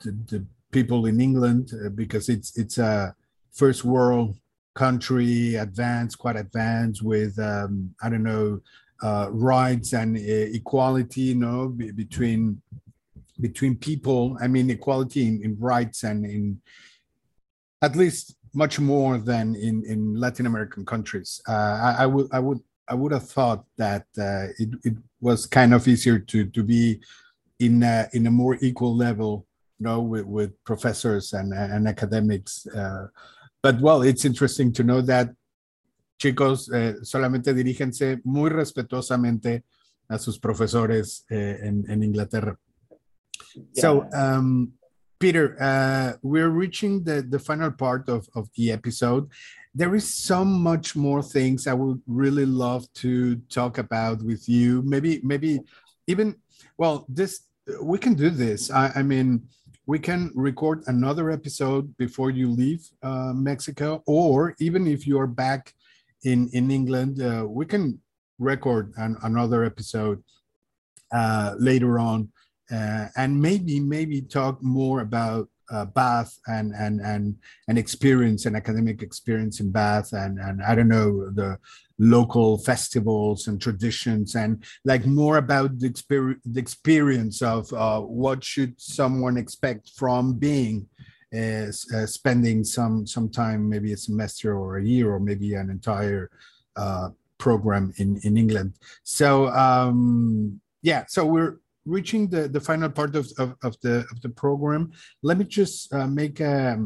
the, 0.00 0.10
the 0.26 0.46
people 0.70 1.06
in 1.06 1.20
England 1.20 1.72
uh, 1.72 1.88
because 1.90 2.28
it's 2.28 2.56
it's 2.58 2.78
a 2.78 3.14
first 3.52 3.84
world 3.84 4.36
country, 4.74 5.54
advanced, 5.54 6.18
quite 6.18 6.36
advanced 6.36 7.02
with 7.02 7.38
um, 7.38 7.94
I 8.02 8.08
don't 8.08 8.22
know 8.22 8.60
uh, 9.02 9.28
rights 9.30 9.92
and 9.92 10.16
uh, 10.16 10.20
equality, 10.20 11.22
you 11.22 11.34
know, 11.36 11.68
between 11.68 12.60
between 13.40 13.76
people. 13.76 14.36
I 14.40 14.48
mean, 14.48 14.70
equality 14.70 15.26
in, 15.26 15.42
in 15.42 15.56
rights 15.58 16.02
and 16.04 16.24
in 16.24 16.60
at 17.82 17.96
least 17.96 18.36
much 18.54 18.80
more 18.80 19.18
than 19.18 19.54
in 19.54 19.84
in 19.84 20.14
Latin 20.14 20.46
American 20.46 20.84
countries. 20.84 21.40
Uh, 21.48 21.52
I, 21.52 21.96
I, 22.00 22.06
would 22.06 22.28
I 22.32 22.38
would 22.40 22.60
I 22.88 22.94
would 22.94 23.12
have 23.12 23.28
thought 23.28 23.64
that 23.76 24.06
uh, 24.18 24.46
it 24.58 24.70
it 24.84 24.96
was 25.20 25.46
kind 25.46 25.74
of 25.74 25.86
easier 25.86 26.18
to 26.18 26.46
to 26.46 26.62
be 26.62 27.00
in 27.58 27.82
a, 27.82 28.08
in 28.12 28.26
a 28.26 28.30
more 28.30 28.56
equal 28.60 28.96
level 28.96 29.46
you 29.78 29.86
know, 29.86 30.00
with, 30.00 30.26
with 30.26 30.64
professors 30.64 31.32
and, 31.32 31.52
and 31.52 31.88
academics. 31.88 32.66
Uh, 32.66 33.06
but 33.62 33.80
well, 33.80 34.02
it's 34.02 34.24
interesting 34.24 34.72
to 34.72 34.82
know 34.82 35.00
that 35.02 35.30
chicos 36.18 36.70
eh, 36.72 36.96
solamente 37.02 37.54
dirígense 37.54 38.20
muy 38.24 38.50
respetuosamente 38.50 39.64
a 40.08 40.18
sus 40.18 40.38
profesores 40.38 41.24
eh, 41.30 41.58
en, 41.62 41.84
en, 41.88 42.02
Inglaterra. 42.02 42.58
Yeah. 43.54 43.80
So, 43.82 44.08
um, 44.12 44.72
Peter, 45.18 45.56
uh, 45.60 46.12
we're 46.22 46.48
reaching 46.50 47.02
the, 47.04 47.22
the 47.22 47.38
final 47.38 47.70
part 47.70 48.08
of, 48.08 48.28
of 48.34 48.48
the 48.56 48.70
episode. 48.70 49.28
There 49.74 49.94
is 49.94 50.12
so 50.14 50.44
much 50.44 50.94
more 50.94 51.22
things 51.22 51.66
I 51.66 51.74
would 51.74 52.00
really 52.06 52.46
love 52.46 52.92
to 52.94 53.36
talk 53.48 53.78
about 53.78 54.22
with 54.22 54.48
you. 54.48 54.82
Maybe, 54.82 55.20
maybe 55.22 55.60
even, 56.06 56.36
well, 56.76 57.04
this, 57.08 57.40
we 57.82 57.98
can 57.98 58.14
do 58.14 58.30
this. 58.30 58.70
I, 58.70 58.92
I 58.96 59.02
mean, 59.02 59.48
we 59.86 59.98
can 59.98 60.30
record 60.34 60.84
another 60.86 61.30
episode 61.30 61.96
before 61.96 62.30
you 62.30 62.50
leave 62.50 62.86
uh, 63.02 63.32
Mexico, 63.34 64.02
or 64.06 64.54
even 64.60 64.86
if 64.86 65.06
you 65.06 65.18
are 65.18 65.26
back 65.26 65.74
in 66.24 66.48
in 66.52 66.70
England, 66.70 67.22
uh, 67.22 67.46
we 67.48 67.64
can 67.64 68.00
record 68.38 68.92
an, 68.96 69.16
another 69.22 69.64
episode 69.64 70.22
uh, 71.12 71.54
later 71.58 71.98
on, 71.98 72.28
uh, 72.70 73.06
and 73.16 73.40
maybe 73.40 73.80
maybe 73.80 74.20
talk 74.20 74.62
more 74.62 75.00
about 75.00 75.48
uh, 75.70 75.84
Bath 75.84 76.38
and 76.46 76.72
and 76.74 77.00
and 77.00 77.36
an 77.68 77.76
experience, 77.76 78.46
an 78.46 78.56
academic 78.56 79.02
experience 79.02 79.60
in 79.60 79.70
Bath, 79.70 80.12
and 80.12 80.38
and 80.38 80.62
I 80.62 80.74
don't 80.74 80.88
know 80.88 81.30
the 81.30 81.58
local 81.98 82.58
festivals 82.58 83.48
and 83.48 83.60
traditions, 83.60 84.34
and 84.34 84.64
like 84.84 85.04
more 85.06 85.38
about 85.38 85.78
the 85.78 85.86
experience 85.86 86.40
the 86.44 86.60
experience 86.60 87.42
of 87.42 87.72
uh, 87.72 88.00
what 88.00 88.44
should 88.44 88.80
someone 88.80 89.36
expect 89.36 89.90
from 89.96 90.34
being. 90.34 90.88
Uh, 91.30 91.70
spending 92.06 92.64
some 92.64 93.06
some 93.06 93.28
time, 93.28 93.68
maybe 93.68 93.92
a 93.92 93.96
semester 93.98 94.56
or 94.56 94.78
a 94.78 94.82
year, 94.82 95.12
or 95.12 95.20
maybe 95.20 95.52
an 95.52 95.68
entire 95.68 96.30
uh, 96.76 97.10
program 97.36 97.92
in 97.98 98.18
in 98.22 98.38
England. 98.38 98.72
So 99.02 99.48
um, 99.48 100.58
yeah, 100.80 101.04
so 101.06 101.26
we're 101.26 101.58
reaching 101.88 102.28
the, 102.28 102.60
final 102.60 102.90
part 102.90 103.16
of, 103.16 103.26
the 103.82 104.32
program, 104.36 104.92
let 105.22 105.38
me 105.38 105.44
just 105.44 105.92
uh, 105.92 106.06
make 106.06 106.40
a, 106.40 106.78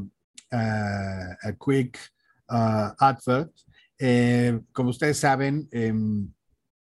uh, 0.53 1.48
a 1.48 1.53
quick 1.59 1.98
uh, 2.48 2.90
advert. 3.00 3.50
Eh, 3.98 4.59
como 4.72 4.90
ustedes 4.90 5.18
saben, 5.18 5.68
eh, 5.70 5.92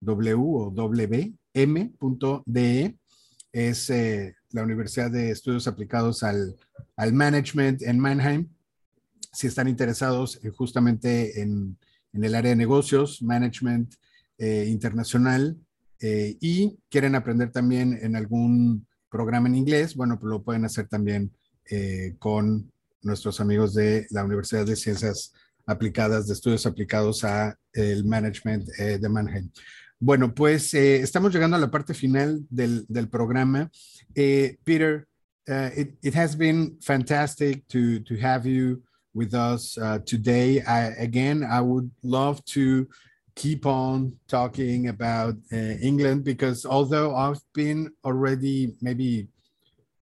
w 0.00 0.34
o 0.34 0.70
w.m.de. 0.70 1.36
Es 3.52 3.92
la 4.52 4.62
Universidad 4.62 5.10
de 5.10 5.32
Estudios 5.32 5.68
Aplicados 5.68 6.22
al, 6.22 6.56
al 6.96 7.12
Management 7.12 7.82
en 7.82 7.98
Mannheim 7.98 8.48
si 9.32 9.46
están 9.46 9.68
interesados 9.68 10.40
eh, 10.42 10.50
justamente 10.50 11.40
en, 11.40 11.76
el 12.12 12.34
área 12.34 12.50
de 12.50 12.56
negocios, 12.56 13.22
management 13.22 13.94
eh, 14.38 14.66
internacional 14.68 15.56
eh, 16.00 16.36
y 16.40 16.76
quieren 16.88 17.14
aprender 17.14 17.52
también 17.52 17.98
en 18.02 18.16
algún 18.16 18.86
programa 19.08 19.48
en 19.48 19.54
inglés, 19.54 19.94
bueno, 19.94 20.18
pues 20.18 20.30
lo 20.30 20.42
pueden 20.42 20.64
hacer 20.64 20.88
también 20.88 21.32
con 22.18 22.72
nuestros 23.00 23.40
amigos 23.40 23.74
de 23.74 24.04
la 24.10 24.24
Universidad 24.24 24.66
de 24.66 24.74
Ciencias 24.74 25.32
Aplicadas, 25.66 26.26
de 26.26 26.32
Estudios 26.32 26.66
Aplicados 26.66 27.22
a 27.22 27.56
el 27.72 28.04
Management 28.04 28.66
de 28.66 29.08
Mannheim. 29.08 29.52
Bueno, 30.00 30.34
pues 30.34 30.74
estamos 30.74 31.32
llegando 31.32 31.56
a 31.56 31.60
la 31.60 31.70
parte 31.70 31.94
final 31.94 32.44
del, 32.50 32.84
del 32.88 33.08
programa. 33.08 33.70
Peter, 34.14 35.06
it, 35.76 35.96
it, 36.02 36.16
has 36.16 36.36
been 36.36 36.76
fantastic 36.80 37.64
to, 37.68 38.00
to 38.02 38.16
have 38.20 38.50
you 38.50 38.82
with 39.14 39.34
us 39.34 39.76
uh, 39.78 39.98
today. 40.06 40.62
I, 40.62 40.88
again, 40.98 41.44
I 41.48 41.60
would 41.60 41.90
love 42.02 42.44
to 42.46 42.88
keep 43.34 43.66
on 43.66 44.16
talking 44.28 44.88
about 44.88 45.34
uh, 45.52 45.56
England 45.56 46.24
because 46.24 46.66
although 46.66 47.14
I've 47.14 47.40
been 47.54 47.90
already 48.04 48.74
maybe 48.80 49.28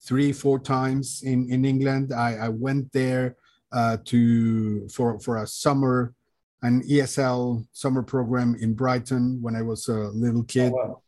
three, 0.01 0.32
four 0.32 0.60
times 0.60 1.22
in, 1.24 1.51
in 1.51 1.66
England, 1.66 2.14
I, 2.14 2.36
I 2.36 2.49
went 2.49 2.91
there 2.93 3.36
uh, 3.72 3.97
to 4.06 4.88
for 4.89 5.20
for 5.20 5.38
a 5.38 5.47
summer, 5.47 6.14
an 6.62 6.82
ESL 6.84 7.66
summer 7.74 8.03
program 8.03 8.56
in 8.62 8.74
Brighton 8.74 9.39
when 9.41 9.56
I 9.56 9.62
was 9.62 9.88
a 9.88 10.10
little 10.14 10.43
kid. 10.43 10.72
Oh, 10.74 10.76
wow. 10.76 11.01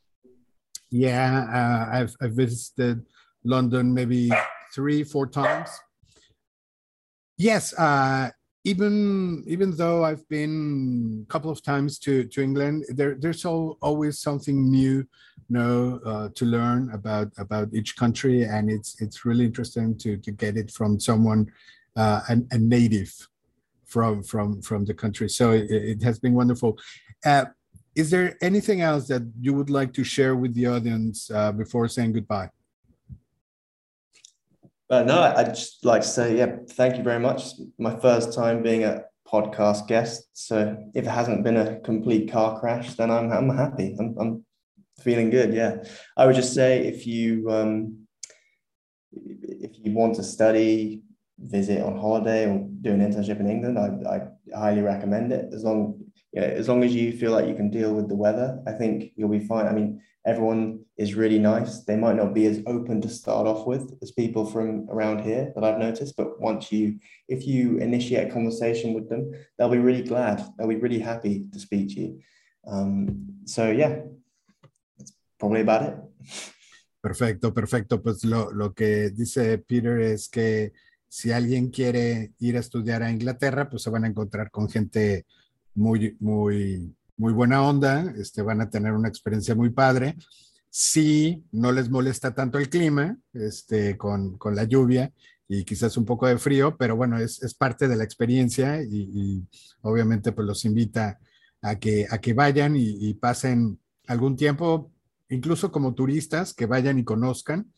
Yeah, 0.89 1.45
uh, 1.52 1.98
I've, 1.98 2.16
I've 2.22 2.34
visited 2.34 3.06
London 3.43 3.93
maybe 3.93 4.32
three, 4.74 5.04
four 5.04 5.28
times. 5.28 5.70
Yes, 7.38 7.73
uh, 7.77 8.31
even 8.63 9.43
even 9.47 9.75
though 9.77 10.03
I've 10.03 10.27
been 10.27 11.25
a 11.27 11.31
couple 11.31 11.51
of 11.51 11.61
times 11.61 11.99
to 11.99 12.23
to 12.25 12.41
England, 12.41 12.85
there 12.89 13.15
there's 13.15 13.45
all, 13.45 13.77
always 13.81 14.19
something 14.19 14.69
new, 14.71 14.95
you 14.95 15.53
know, 15.57 16.01
uh, 16.05 16.29
to 16.33 16.45
learn 16.45 16.89
about 16.91 17.31
about 17.38 17.73
each 17.73 17.95
country, 17.95 18.43
and 18.43 18.69
it's 18.71 18.99
it's 19.01 19.23
really 19.23 19.45
interesting 19.45 19.97
to 19.99 20.17
to 20.17 20.31
get 20.31 20.57
it 20.57 20.71
from 20.71 20.99
someone, 20.99 21.51
uh, 21.95 22.21
an, 22.27 22.47
a 22.51 22.57
native, 22.57 23.13
from 23.85 24.23
from 24.23 24.61
from 24.61 24.85
the 24.85 24.93
country. 24.93 25.29
So 25.29 25.51
it, 25.51 25.69
it 25.69 26.03
has 26.03 26.19
been 26.19 26.33
wonderful. 26.33 26.77
Uh, 27.23 27.45
is 27.95 28.09
there 28.09 28.35
anything 28.41 28.81
else 28.81 29.07
that 29.07 29.23
you 29.39 29.53
would 29.53 29.69
like 29.69 29.93
to 29.93 30.03
share 30.03 30.35
with 30.35 30.53
the 30.55 30.67
audience 30.67 31.31
uh, 31.31 31.51
before 31.51 31.88
saying 31.88 32.13
goodbye? 32.13 32.49
Uh, 34.89 35.03
no, 35.03 35.21
I'd 35.21 35.53
just 35.53 35.83
like 35.83 36.01
to 36.01 36.07
say, 36.07 36.38
yeah, 36.38 36.57
thank 36.69 36.97
you 36.97 37.03
very 37.03 37.19
much. 37.19 37.43
My 37.77 37.99
first 37.99 38.33
time 38.33 38.63
being 38.63 38.85
a 38.85 39.01
podcast 39.27 39.88
guest. 39.88 40.29
So 40.33 40.77
if 40.93 41.05
it 41.05 41.09
hasn't 41.09 41.43
been 41.43 41.57
a 41.57 41.79
complete 41.81 42.31
car 42.31 42.59
crash, 42.59 42.93
then 42.93 43.11
I'm, 43.11 43.31
I'm 43.31 43.49
happy. 43.49 43.95
I'm, 43.99 44.15
I'm 44.17 44.45
feeling 45.01 45.29
good. 45.29 45.53
Yeah. 45.53 45.83
I 46.15 46.25
would 46.25 46.35
just 46.35 46.53
say 46.53 46.88
if 46.88 47.05
you, 47.05 47.49
um, 47.51 48.07
if 49.11 49.71
you 49.83 49.91
want 49.93 50.15
to 50.15 50.23
study, 50.23 51.01
visit 51.39 51.83
on 51.83 51.97
holiday 51.97 52.49
or 52.49 52.67
do 52.81 52.93
an 52.93 53.01
internship 53.01 53.39
in 53.39 53.49
England, 53.49 53.77
I, 53.77 54.15
I 54.15 54.57
highly 54.57 54.81
recommend 54.81 55.31
it. 55.31 55.53
As 55.53 55.63
long, 55.63 55.99
yeah, 56.33 56.43
as 56.43 56.67
long 56.67 56.83
as 56.83 56.95
you 56.95 57.11
feel 57.11 57.31
like 57.31 57.47
you 57.47 57.55
can 57.55 57.69
deal 57.69 57.93
with 57.93 58.07
the 58.07 58.15
weather, 58.15 58.59
I 58.65 58.71
think 58.71 59.11
you'll 59.15 59.29
be 59.29 59.45
fine. 59.45 59.67
I 59.67 59.73
mean, 59.73 60.01
everyone 60.28 60.82
is 60.97 61.15
really 61.15 61.39
nice. 61.39 61.86
They 61.86 61.95
might 61.95 62.17
not 62.17 62.34
be 62.34 62.45
as 62.45 62.61
open 62.67 63.01
to 63.01 63.09
start 63.09 63.47
off 63.47 63.65
with 63.65 63.97
as 64.03 64.11
people 64.11 64.45
from 64.45 64.88
around 64.89 65.21
here 65.21 65.53
that 65.55 65.63
I've 65.63 65.80
noticed, 65.80 66.15
but 66.17 66.39
once 66.41 66.69
you, 66.71 66.99
if 67.30 67.47
you 67.47 67.78
initiate 67.78 68.28
a 68.28 68.32
conversation 68.32 68.93
with 68.93 69.07
them, 69.09 69.32
they'll 69.57 69.69
be 69.69 69.78
really 69.78 70.03
glad. 70.03 70.43
They'll 70.57 70.67
be 70.67 70.75
really 70.75 70.99
happy 70.99 71.47
to 71.53 71.59
speak 71.59 71.95
to 71.95 72.01
you. 72.01 72.19
Um, 72.67 73.39
so 73.45 73.71
yeah, 73.71 74.01
that's 74.97 75.13
probably 75.39 75.61
about 75.61 75.84
it. 75.84 75.95
Perfecto, 77.01 77.53
perfecto. 77.53 78.01
Pues 78.01 78.25
lo, 78.25 78.51
lo 78.51 78.73
que 78.73 79.11
dice 79.11 79.59
Peter 79.59 80.01
es 80.01 80.28
que 80.28 80.73
si 81.07 81.32
alguien 81.32 81.69
quiere 81.69 82.34
ir 82.39 82.57
a 82.57 82.59
estudiar 82.59 83.01
a 83.01 83.09
Inglaterra, 83.09 83.69
pues 83.69 83.84
se 83.84 83.89
van 83.89 84.03
a 84.03 84.07
encontrar 84.07 84.51
con 84.51 84.67
gente 84.67 85.25
muy, 85.73 86.17
muy 86.19 86.93
muy 87.18 87.34
buena 87.34 87.63
onda, 87.63 88.13
este, 88.18 88.41
van 88.41 88.61
a 88.61 88.70
tener 88.70 88.93
una 88.93 89.09
experiencia 89.09 89.55
muy 89.55 89.72
padre. 89.72 90.15
Si 90.70 91.43
no 91.51 91.72
les 91.72 91.89
molesta 91.89 92.34
tanto 92.34 92.59
el 92.59 92.70
clima, 92.70 93.18
este, 93.34 93.97
con, 93.97 94.38
con 94.38 94.55
la 94.55 94.63
lluvia 94.63 95.11
y 95.47 95.63
quizás 95.63 95.97
un 95.97 96.05
poco 96.05 96.28
de 96.28 96.38
frío, 96.38 96.78
pero 96.78 96.95
bueno, 96.95 97.18
es, 97.18 97.41
es 97.41 97.53
parte 97.53 97.88
de 97.88 97.95
la 97.95 98.03
experiencia 98.03 98.82
y, 98.84 99.43
obviamente 99.82 100.32
pues 100.32 100.45
los 100.45 100.65
invita 100.65 101.20
a 101.61 101.80
que, 101.80 102.05
a 102.09 102.20
que 102.20 102.34
vayan 102.34 102.76
y, 102.76 103.09
y 103.09 103.13
pasen 103.15 103.80
algún 104.07 104.36
tiempo, 104.36 104.91
incluso 105.30 105.72
como 105.72 105.95
turistas, 105.95 106.53
que 106.53 106.65
vayan 106.65 106.99
y 106.99 107.03
conozcan 107.03 107.72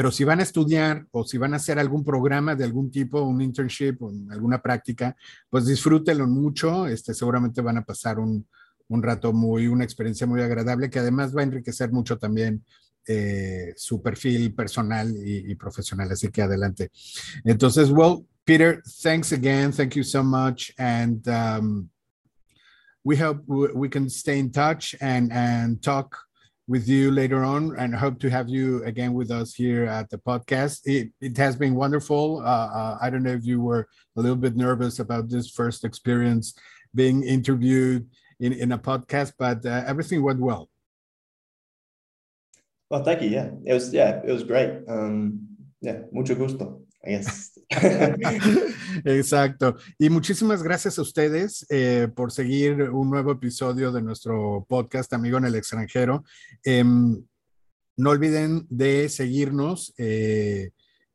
pero 0.00 0.10
si 0.10 0.24
van 0.24 0.40
a 0.40 0.44
estudiar 0.44 1.06
o 1.10 1.26
si 1.26 1.36
van 1.36 1.52
a 1.52 1.58
hacer 1.58 1.78
algún 1.78 2.02
programa 2.02 2.54
de 2.54 2.64
algún 2.64 2.90
tipo, 2.90 3.20
un 3.20 3.42
internship 3.42 4.00
o 4.00 4.10
alguna 4.30 4.62
práctica, 4.62 5.14
pues 5.50 5.66
disfrútenlo 5.66 6.26
mucho. 6.26 6.86
Este, 6.86 7.12
seguramente 7.12 7.60
van 7.60 7.76
a 7.76 7.84
pasar 7.84 8.18
un, 8.18 8.46
rato 8.88 9.34
muy, 9.34 9.66
una 9.66 9.84
experiencia 9.84 10.26
muy 10.26 10.40
agradable 10.40 10.88
que 10.88 11.00
además 11.00 11.36
va 11.36 11.42
a 11.42 11.44
enriquecer 11.44 11.92
mucho 11.92 12.16
también 12.16 12.64
eh, 13.06 13.74
su 13.76 14.00
perfil 14.00 14.54
personal 14.54 15.14
y, 15.22 15.52
y, 15.52 15.54
profesional. 15.54 16.10
Así 16.10 16.28
que 16.28 16.40
adelante. 16.40 16.90
Entonces, 17.44 17.90
well, 17.90 18.24
Peter, 18.46 18.82
thanks 19.02 19.34
again. 19.34 19.70
Thank 19.70 19.96
you 19.96 20.02
so 20.02 20.24
much. 20.24 20.72
And 20.78 21.28
um, 21.28 21.90
we 23.04 23.18
hope 23.18 23.44
we 23.46 23.90
can 23.90 24.08
stay 24.08 24.38
in 24.38 24.50
touch 24.50 24.96
and, 24.98 25.30
and 25.30 25.82
talk 25.82 26.29
with 26.70 26.86
you 26.86 27.10
later 27.10 27.42
on 27.42 27.74
and 27.78 27.92
hope 27.92 28.20
to 28.20 28.30
have 28.30 28.48
you 28.48 28.84
again 28.84 29.12
with 29.12 29.32
us 29.32 29.52
here 29.52 29.86
at 29.86 30.08
the 30.08 30.18
podcast. 30.18 30.82
It, 30.84 31.10
it 31.20 31.36
has 31.36 31.56
been 31.56 31.74
wonderful. 31.74 32.38
Uh, 32.46 32.70
uh, 32.70 32.98
I 33.02 33.10
don't 33.10 33.24
know 33.24 33.32
if 33.32 33.44
you 33.44 33.60
were 33.60 33.88
a 34.16 34.20
little 34.20 34.36
bit 34.36 34.54
nervous 34.54 35.00
about 35.00 35.28
this 35.28 35.50
first 35.50 35.84
experience 35.84 36.54
being 36.94 37.24
interviewed 37.24 38.06
in, 38.38 38.52
in 38.52 38.70
a 38.70 38.78
podcast, 38.78 39.32
but 39.36 39.66
uh, 39.66 39.82
everything 39.84 40.22
went 40.22 40.38
well. 40.38 40.70
Well, 42.88 43.02
thank 43.02 43.22
you. 43.22 43.30
Yeah, 43.30 43.50
it 43.64 43.74
was, 43.74 43.92
yeah, 43.92 44.20
it 44.24 44.30
was 44.30 44.44
great. 44.44 44.70
Um, 44.86 45.48
yeah, 45.80 46.02
mucho 46.12 46.36
gusto. 46.36 46.82
Exacto. 49.04 49.76
Y 49.98 50.10
muchísimas 50.10 50.62
gracias 50.62 50.98
a 50.98 51.02
ustedes 51.02 51.66
eh, 51.70 52.08
por 52.14 52.30
seguir 52.30 52.90
un 52.90 53.10
nuevo 53.10 53.32
episodio 53.32 53.90
de 53.90 54.02
nuestro 54.02 54.66
podcast 54.68 55.12
Amigo 55.12 55.38
en 55.38 55.46
el 55.46 55.54
extranjero. 55.54 56.24
Em, 56.62 57.22
no 57.96 58.10
olviden 58.10 58.66
de 58.68 59.08
seguirnos 59.08 59.94
eh, 59.98 60.70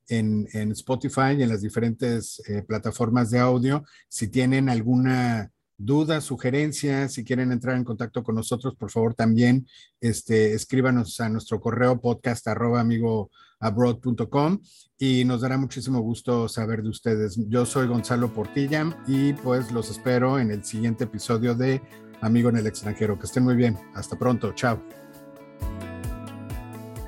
en, 0.07 0.47
Spotify 0.71 1.36
y 1.38 1.43
en 1.43 1.49
las 1.49 1.61
diferentes 1.61 2.41
eh, 2.47 2.63
plataformas 2.63 3.29
de 3.29 3.39
audio. 3.39 3.83
Si 4.07 4.27
tienen 4.27 4.69
alguna 4.69 5.51
duda, 5.77 6.21
sugerencia, 6.21 7.09
si 7.09 7.23
quieren 7.23 7.51
entrar 7.51 7.75
en 7.75 7.83
contacto 7.83 8.23
con 8.23 8.36
nosotros, 8.36 8.75
por 8.75 8.91
favor 8.91 9.13
también 9.13 9.67
este, 9.99 10.53
escríbanos 10.53 11.19
a 11.19 11.29
nuestro 11.29 11.59
correo 11.59 11.99
podcast 11.99 12.47
arroba 12.47 12.79
amigo 12.79 13.29
abroad.com 13.60 14.60
y 14.97 15.26
nos 15.26 15.41
dará 15.41 15.58
muchísimo 15.58 15.99
gusto 15.99 16.47
saber 16.47 16.84
de 16.84 16.89
ustedes. 16.89 17.38
Yo 17.47 17.66
soy 17.66 17.88
Gonzalo 17.88 18.34
Portilla 18.34 18.95
y 19.08 19.34
pues 19.34 19.72
los 19.72 19.89
espero 19.89 20.39
en 20.39 20.51
el 20.51 20.64
siguiente 20.64 21.06
episodio 21.06 21.56
de 21.56 21.82
Amigo 22.22 22.49
en 22.49 22.58
el 22.58 22.68
extranjero. 22.68 23.18
Que 23.20 23.26
estén 23.26 23.43
muy 23.43 23.56
bien. 23.56 23.78
Hasta 23.93 24.18
pronto. 24.18 24.53
Chao. 24.53 24.82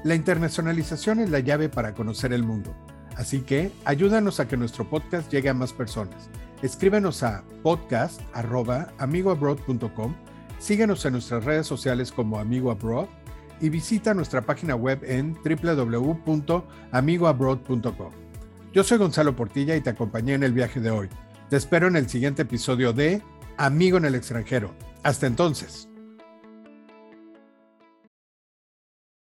La 0.03 0.15
internacionalización 0.15 1.19
es 1.19 1.29
la 1.29 1.39
llave 1.39 1.69
para 1.69 1.93
conocer 1.93 2.33
el 2.33 2.41
mundo. 2.43 2.75
Así 3.15 3.41
que 3.41 3.71
ayúdanos 3.83 4.39
a 4.39 4.47
que 4.47 4.57
nuestro 4.57 4.89
podcast 4.89 5.31
llegue 5.31 5.49
a 5.49 5.53
más 5.53 5.73
personas. 5.73 6.31
Escríbenos 6.61 7.23
a 7.23 7.43
podcast.amigoabroad.com. 7.63 10.15
Síguenos 10.59 11.03
en 11.05 11.13
nuestras 11.13 11.43
redes 11.43 11.65
sociales 11.67 12.11
como 12.11 12.39
Amigo 12.39 12.71
Abroad 12.71 13.07
y 13.61 13.69
visita 13.69 14.13
nuestra 14.13 14.41
página 14.41 14.75
web 14.75 14.99
en 15.03 15.35
www.amigoabroad.com. 15.35 18.11
Yo 18.73 18.83
soy 18.83 18.97
Gonzalo 18.97 19.35
Portilla 19.35 19.75
y 19.75 19.81
te 19.81 19.89
acompañé 19.89 20.33
en 20.33 20.43
el 20.43 20.53
viaje 20.53 20.79
de 20.79 20.91
hoy. 20.91 21.09
Te 21.49 21.57
espero 21.57 21.87
en 21.87 21.95
el 21.95 22.09
siguiente 22.09 22.43
episodio 22.43 22.93
de 22.93 23.23
Amigo 23.57 23.97
en 23.97 24.05
el 24.05 24.15
extranjero. 24.15 24.71
Hasta 25.03 25.25
entonces. 25.25 25.89